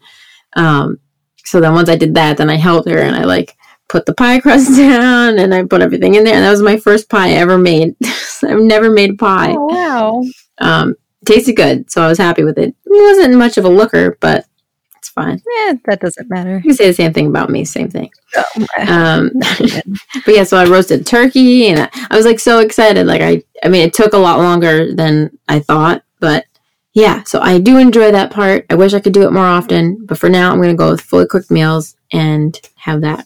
Um, 0.55 0.99
so 1.43 1.59
then 1.59 1.73
once 1.73 1.89
I 1.89 1.95
did 1.95 2.15
that, 2.15 2.37
then 2.37 2.49
I 2.49 2.55
held 2.55 2.87
her 2.87 2.99
and 2.99 3.15
I 3.15 3.23
like 3.23 3.55
put 3.89 4.05
the 4.05 4.13
pie 4.13 4.39
crust 4.39 4.69
down 4.77 5.37
and 5.39 5.53
I 5.53 5.63
put 5.63 5.81
everything 5.81 6.15
in 6.15 6.23
there. 6.23 6.35
And 6.35 6.43
that 6.43 6.51
was 6.51 6.61
my 6.61 6.77
first 6.77 7.09
pie 7.09 7.29
I 7.29 7.33
ever 7.33 7.57
made. 7.57 7.95
I've 8.43 8.59
never 8.59 8.89
made 8.91 9.17
pie. 9.19 9.53
oh, 9.57 9.65
wow. 9.67 10.23
Um, 10.59 10.95
tasted 11.25 11.53
good, 11.55 11.91
so 11.91 12.01
I 12.01 12.07
was 12.07 12.17
happy 12.17 12.43
with 12.43 12.57
it. 12.57 12.69
It 12.69 12.75
wasn't 12.85 13.35
much 13.37 13.57
of 13.57 13.65
a 13.65 13.69
looker, 13.69 14.17
but 14.19 14.45
it's 14.97 15.09
fine. 15.09 15.41
Eh, 15.67 15.75
that 15.85 15.99
doesn't 15.99 16.29
matter. 16.29 16.61
You 16.63 16.73
say 16.73 16.87
the 16.87 16.93
same 16.93 17.13
thing 17.13 17.27
about 17.27 17.49
me, 17.49 17.65
same 17.65 17.89
thing. 17.89 18.09
Oh, 18.35 18.67
Um, 18.87 19.31
but 20.25 20.35
yeah, 20.35 20.43
so 20.43 20.57
I 20.57 20.65
roasted 20.65 21.05
turkey, 21.05 21.67
and 21.67 21.81
I, 21.81 22.07
I 22.11 22.15
was 22.15 22.25
like 22.25 22.39
so 22.39 22.59
excited. 22.59 23.07
Like 23.07 23.21
I, 23.21 23.43
I 23.63 23.69
mean, 23.69 23.81
it 23.81 23.93
took 23.93 24.13
a 24.13 24.17
lot 24.17 24.39
longer 24.39 24.93
than 24.93 25.37
I 25.47 25.59
thought, 25.59 26.03
but 26.19 26.45
yeah. 26.93 27.23
So 27.23 27.39
I 27.39 27.59
do 27.59 27.77
enjoy 27.77 28.11
that 28.11 28.31
part. 28.31 28.65
I 28.69 28.75
wish 28.75 28.93
I 28.93 28.99
could 28.99 29.13
do 29.13 29.23
it 29.23 29.31
more 29.33 29.45
often, 29.45 30.05
but 30.05 30.17
for 30.17 30.29
now, 30.29 30.51
I'm 30.51 30.61
gonna 30.61 30.73
go 30.75 30.91
with 30.91 31.01
fully 31.01 31.27
cooked 31.27 31.51
meals 31.51 31.95
and 32.11 32.59
have 32.75 33.01
that. 33.01 33.25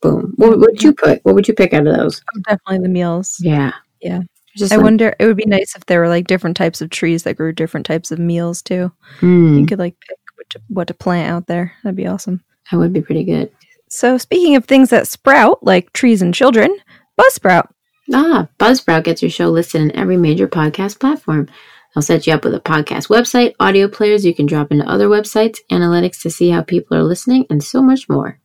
Boom. 0.00 0.32
What 0.36 0.58
would 0.58 0.82
you 0.82 0.92
put? 0.92 1.20
What 1.24 1.34
would 1.34 1.46
you 1.48 1.54
pick 1.54 1.72
out 1.72 1.86
of 1.86 1.94
those? 1.96 2.22
Oh, 2.36 2.40
definitely 2.48 2.84
the 2.86 2.92
meals. 2.92 3.36
Yeah. 3.40 3.72
Yeah. 4.00 4.20
Just 4.56 4.72
I 4.72 4.76
like, 4.76 4.84
wonder, 4.84 5.14
it 5.18 5.26
would 5.26 5.36
be 5.36 5.46
nice 5.46 5.74
if 5.76 5.86
there 5.86 6.00
were 6.00 6.08
like 6.08 6.26
different 6.26 6.56
types 6.56 6.80
of 6.82 6.90
trees 6.90 7.22
that 7.22 7.36
grew 7.36 7.52
different 7.52 7.86
types 7.86 8.10
of 8.10 8.18
meals 8.18 8.60
too. 8.62 8.92
hmm, 9.20 9.58
You 9.58 9.66
could 9.66 9.78
like 9.78 9.96
pick 10.06 10.18
what 10.36 10.50
to, 10.50 10.60
what 10.68 10.88
to 10.88 10.94
plant 10.94 11.30
out 11.30 11.46
there. 11.46 11.72
That'd 11.82 11.96
be 11.96 12.06
awesome. 12.06 12.42
that 12.70 12.76
would 12.76 12.92
be 12.92 13.00
pretty 13.00 13.24
good. 13.24 13.50
So, 13.88 14.18
speaking 14.18 14.56
of 14.56 14.64
things 14.64 14.90
that 14.90 15.06
sprout, 15.06 15.62
like 15.62 15.92
trees 15.92 16.20
and 16.22 16.34
children, 16.34 16.76
Buzzsprout. 17.18 17.68
Ah, 18.12 18.48
Buzzsprout 18.58 19.04
gets 19.04 19.22
your 19.22 19.30
show 19.30 19.48
listed 19.48 19.80
in 19.80 19.96
every 19.96 20.16
major 20.16 20.48
podcast 20.48 20.98
platform. 20.98 21.48
They'll 21.94 22.02
set 22.02 22.26
you 22.26 22.32
up 22.32 22.44
with 22.44 22.54
a 22.54 22.60
podcast 22.60 23.08
website, 23.08 23.54
audio 23.60 23.88
players 23.88 24.24
you 24.24 24.34
can 24.34 24.46
drop 24.46 24.72
into 24.72 24.88
other 24.88 25.08
websites, 25.08 25.58
analytics 25.70 26.22
to 26.22 26.30
see 26.30 26.50
how 26.50 26.62
people 26.62 26.96
are 26.96 27.02
listening, 27.02 27.46
and 27.50 27.62
so 27.62 27.82
much 27.82 28.08
more. 28.08 28.38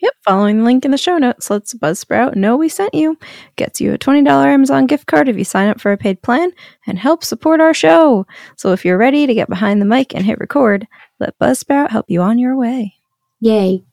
Yep, 0.00 0.12
following 0.22 0.58
the 0.58 0.64
link 0.64 0.84
in 0.84 0.90
the 0.90 0.98
show 0.98 1.18
notes 1.18 1.50
lets 1.50 1.74
Buzzsprout 1.74 2.34
know 2.34 2.56
we 2.56 2.68
sent 2.68 2.94
you, 2.94 3.18
gets 3.56 3.80
you 3.80 3.92
a 3.92 3.98
$20 3.98 4.26
Amazon 4.26 4.86
gift 4.86 5.06
card 5.06 5.28
if 5.28 5.36
you 5.36 5.44
sign 5.44 5.68
up 5.68 5.80
for 5.80 5.92
a 5.92 5.96
paid 5.96 6.20
plan, 6.22 6.50
and 6.86 6.98
help 6.98 7.24
support 7.24 7.60
our 7.60 7.74
show. 7.74 8.26
So 8.56 8.72
if 8.72 8.84
you're 8.84 8.98
ready 8.98 9.26
to 9.26 9.34
get 9.34 9.48
behind 9.48 9.80
the 9.80 9.86
mic 9.86 10.14
and 10.14 10.24
hit 10.24 10.40
record, 10.40 10.86
let 11.20 11.38
Buzzsprout 11.38 11.90
help 11.90 12.06
you 12.08 12.22
on 12.22 12.38
your 12.38 12.56
way. 12.56 12.94
Yay. 13.40 13.84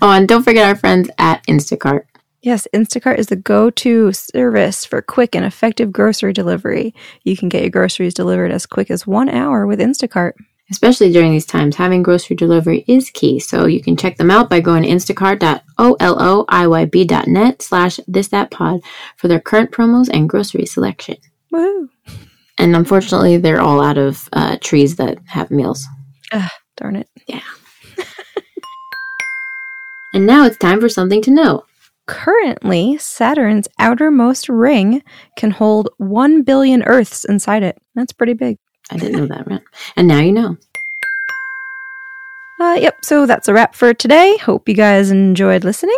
Oh, 0.00 0.10
and 0.10 0.28
don't 0.28 0.42
forget 0.42 0.66
our 0.66 0.76
friends 0.76 1.08
at 1.18 1.46
Instacart. 1.46 2.04
Yes, 2.44 2.68
Instacart 2.74 3.16
is 3.16 3.28
the 3.28 3.36
go 3.36 3.70
to 3.70 4.12
service 4.12 4.84
for 4.84 5.00
quick 5.00 5.34
and 5.34 5.46
effective 5.46 5.90
grocery 5.90 6.34
delivery. 6.34 6.94
You 7.22 7.38
can 7.38 7.48
get 7.48 7.62
your 7.62 7.70
groceries 7.70 8.12
delivered 8.12 8.52
as 8.52 8.66
quick 8.66 8.90
as 8.90 9.06
one 9.06 9.30
hour 9.30 9.66
with 9.66 9.80
Instacart. 9.80 10.32
Especially 10.70 11.10
during 11.10 11.32
these 11.32 11.46
times, 11.46 11.76
having 11.76 12.02
grocery 12.02 12.36
delivery 12.36 12.84
is 12.86 13.08
key. 13.08 13.40
So 13.40 13.64
you 13.64 13.82
can 13.82 13.96
check 13.96 14.18
them 14.18 14.30
out 14.30 14.50
by 14.50 14.60
going 14.60 14.82
to 14.82 14.90
instacart.olloiyb.net 14.90 17.62
slash 17.62 17.98
this 18.06 18.28
that 18.28 18.50
pod 18.50 18.80
for 19.16 19.28
their 19.28 19.40
current 19.40 19.70
promos 19.70 20.10
and 20.12 20.28
grocery 20.28 20.66
selection. 20.66 21.16
Woo! 21.50 21.88
And 22.58 22.76
unfortunately, 22.76 23.38
they're 23.38 23.62
all 23.62 23.82
out 23.82 23.96
of 23.96 24.28
uh, 24.34 24.58
trees 24.60 24.96
that 24.96 25.16
have 25.28 25.50
meals. 25.50 25.86
Darn 26.76 26.96
it. 26.96 27.08
Yeah. 27.26 27.40
and 30.12 30.26
now 30.26 30.44
it's 30.44 30.58
time 30.58 30.82
for 30.82 30.90
something 30.90 31.22
to 31.22 31.30
know. 31.30 31.64
Currently, 32.06 32.98
Saturn's 32.98 33.68
outermost 33.78 34.48
ring 34.48 35.02
can 35.36 35.50
hold 35.50 35.88
1 35.98 36.42
billion 36.42 36.82
Earths 36.82 37.24
inside 37.24 37.62
it. 37.62 37.80
That's 37.94 38.12
pretty 38.12 38.34
big. 38.34 38.58
I 38.90 38.98
didn't 38.98 39.16
know 39.16 39.26
that, 39.34 39.46
right? 39.46 39.62
And 39.96 40.08
now 40.08 40.20
you 40.20 40.32
know. 40.32 40.56
Uh, 42.60 42.74
yep, 42.74 42.96
so 43.02 43.26
that's 43.26 43.48
a 43.48 43.54
wrap 43.54 43.74
for 43.74 43.94
today. 43.94 44.36
Hope 44.38 44.68
you 44.68 44.74
guys 44.74 45.10
enjoyed 45.10 45.64
listening. 45.64 45.96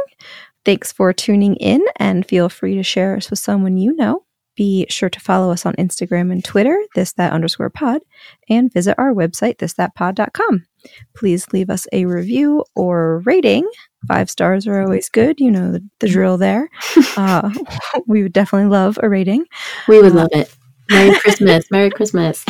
Thanks 0.64 0.92
for 0.92 1.12
tuning 1.12 1.57
in 1.57 1.84
and 1.96 2.26
feel 2.26 2.48
free 2.48 2.74
to 2.76 2.82
share 2.82 3.16
us 3.16 3.30
with 3.30 3.38
someone 3.38 3.76
you 3.76 3.94
know. 3.94 4.22
Be 4.57 4.86
sure 4.88 5.11
to 5.11 5.20
follow 5.20 5.52
us 5.52 5.66
on 5.66 5.74
Instagram 5.74 6.32
and 6.32 6.42
Twitter, 6.42 6.78
this 6.94 7.12
that 7.14 7.32
underscore 7.32 7.70
pod, 7.70 8.02
and 8.48 8.72
visit 8.72 8.94
our 8.98 9.12
website, 9.12 9.59
thisthatpod.com. 9.59 10.66
Please 11.14 11.46
leave 11.52 11.68
us 11.68 11.86
a 11.92 12.07
review 12.07 12.64
or 12.74 13.22
rating. 13.26 13.68
Five 14.09 14.30
stars 14.30 14.66
are 14.66 14.80
always 14.80 15.09
good. 15.09 15.40
You 15.40 15.50
know 15.50 15.72
the, 15.72 15.84
the 16.00 16.09
drill 16.09 16.38
there. 16.38 16.68
Uh, 17.16 17.50
we 18.07 18.22
would 18.22 18.32
definitely 18.32 18.68
love 18.68 18.98
a 19.02 19.09
rating. 19.09 19.44
We 19.88 20.02
would 20.02 20.12
love 20.12 20.28
it. 20.32 20.54
Merry 20.90 21.18
Christmas. 21.20 21.70
Merry 21.70 21.90
Christmas. 21.90 22.44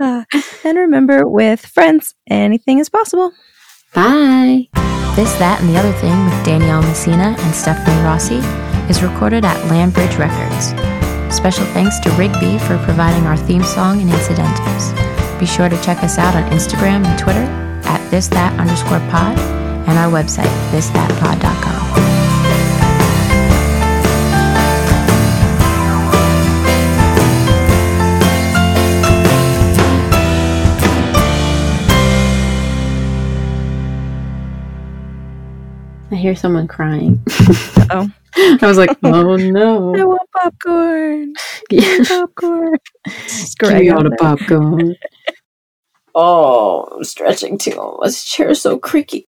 Uh, 0.00 0.24
and 0.64 0.76
remember, 0.78 1.26
with 1.28 1.64
friends, 1.64 2.14
anything 2.28 2.78
is 2.80 2.88
possible. 2.88 3.32
Bye. 3.94 4.68
This, 5.14 5.32
That, 5.34 5.60
and 5.60 5.70
the 5.70 5.78
Other 5.78 5.92
Thing 5.92 6.24
with 6.24 6.44
Danielle 6.44 6.82
Messina 6.82 7.36
and 7.38 7.54
Stephanie 7.54 8.02
Rossi 8.02 8.63
is 8.88 9.02
recorded 9.02 9.44
at 9.44 9.56
Landbridge 9.68 10.18
Records. 10.18 10.74
Special 11.34 11.64
thanks 11.66 11.98
to 12.00 12.10
Rigby 12.12 12.58
for 12.58 12.78
providing 12.84 13.26
our 13.26 13.36
theme 13.36 13.64
song 13.64 14.00
and 14.00 14.10
incidentals. 14.10 14.92
Be 15.40 15.46
sure 15.46 15.68
to 15.68 15.82
check 15.82 16.02
us 16.02 16.18
out 16.18 16.34
on 16.34 16.50
Instagram 16.50 17.04
and 17.04 17.18
Twitter 17.18 17.44
at 17.88 18.10
this 18.10 18.30
underscore 18.32 19.00
pod 19.10 19.38
and 19.88 19.98
our 19.98 20.10
website, 20.10 20.50
thisThatPod.com. 20.70 22.13
I 36.14 36.16
hear 36.16 36.36
someone 36.36 36.68
crying. 36.68 37.20
Oh. 37.90 38.08
I 38.36 38.58
was 38.62 38.78
like, 38.78 38.96
oh 39.02 39.34
no. 39.34 39.96
I 39.96 40.04
want 40.04 40.30
popcorn. 40.30 41.32
Yeah. 41.72 42.04
Popcorn. 42.06 42.76
Give 43.58 43.72
me 43.74 43.90
all 43.90 44.04
the 44.04 44.16
popcorn. 44.20 44.94
oh, 46.14 46.84
I'm 46.94 47.02
stretching 47.02 47.58
too. 47.58 47.98
This 48.04 48.22
chair's 48.22 48.60
so 48.60 48.78
creaky. 48.78 49.26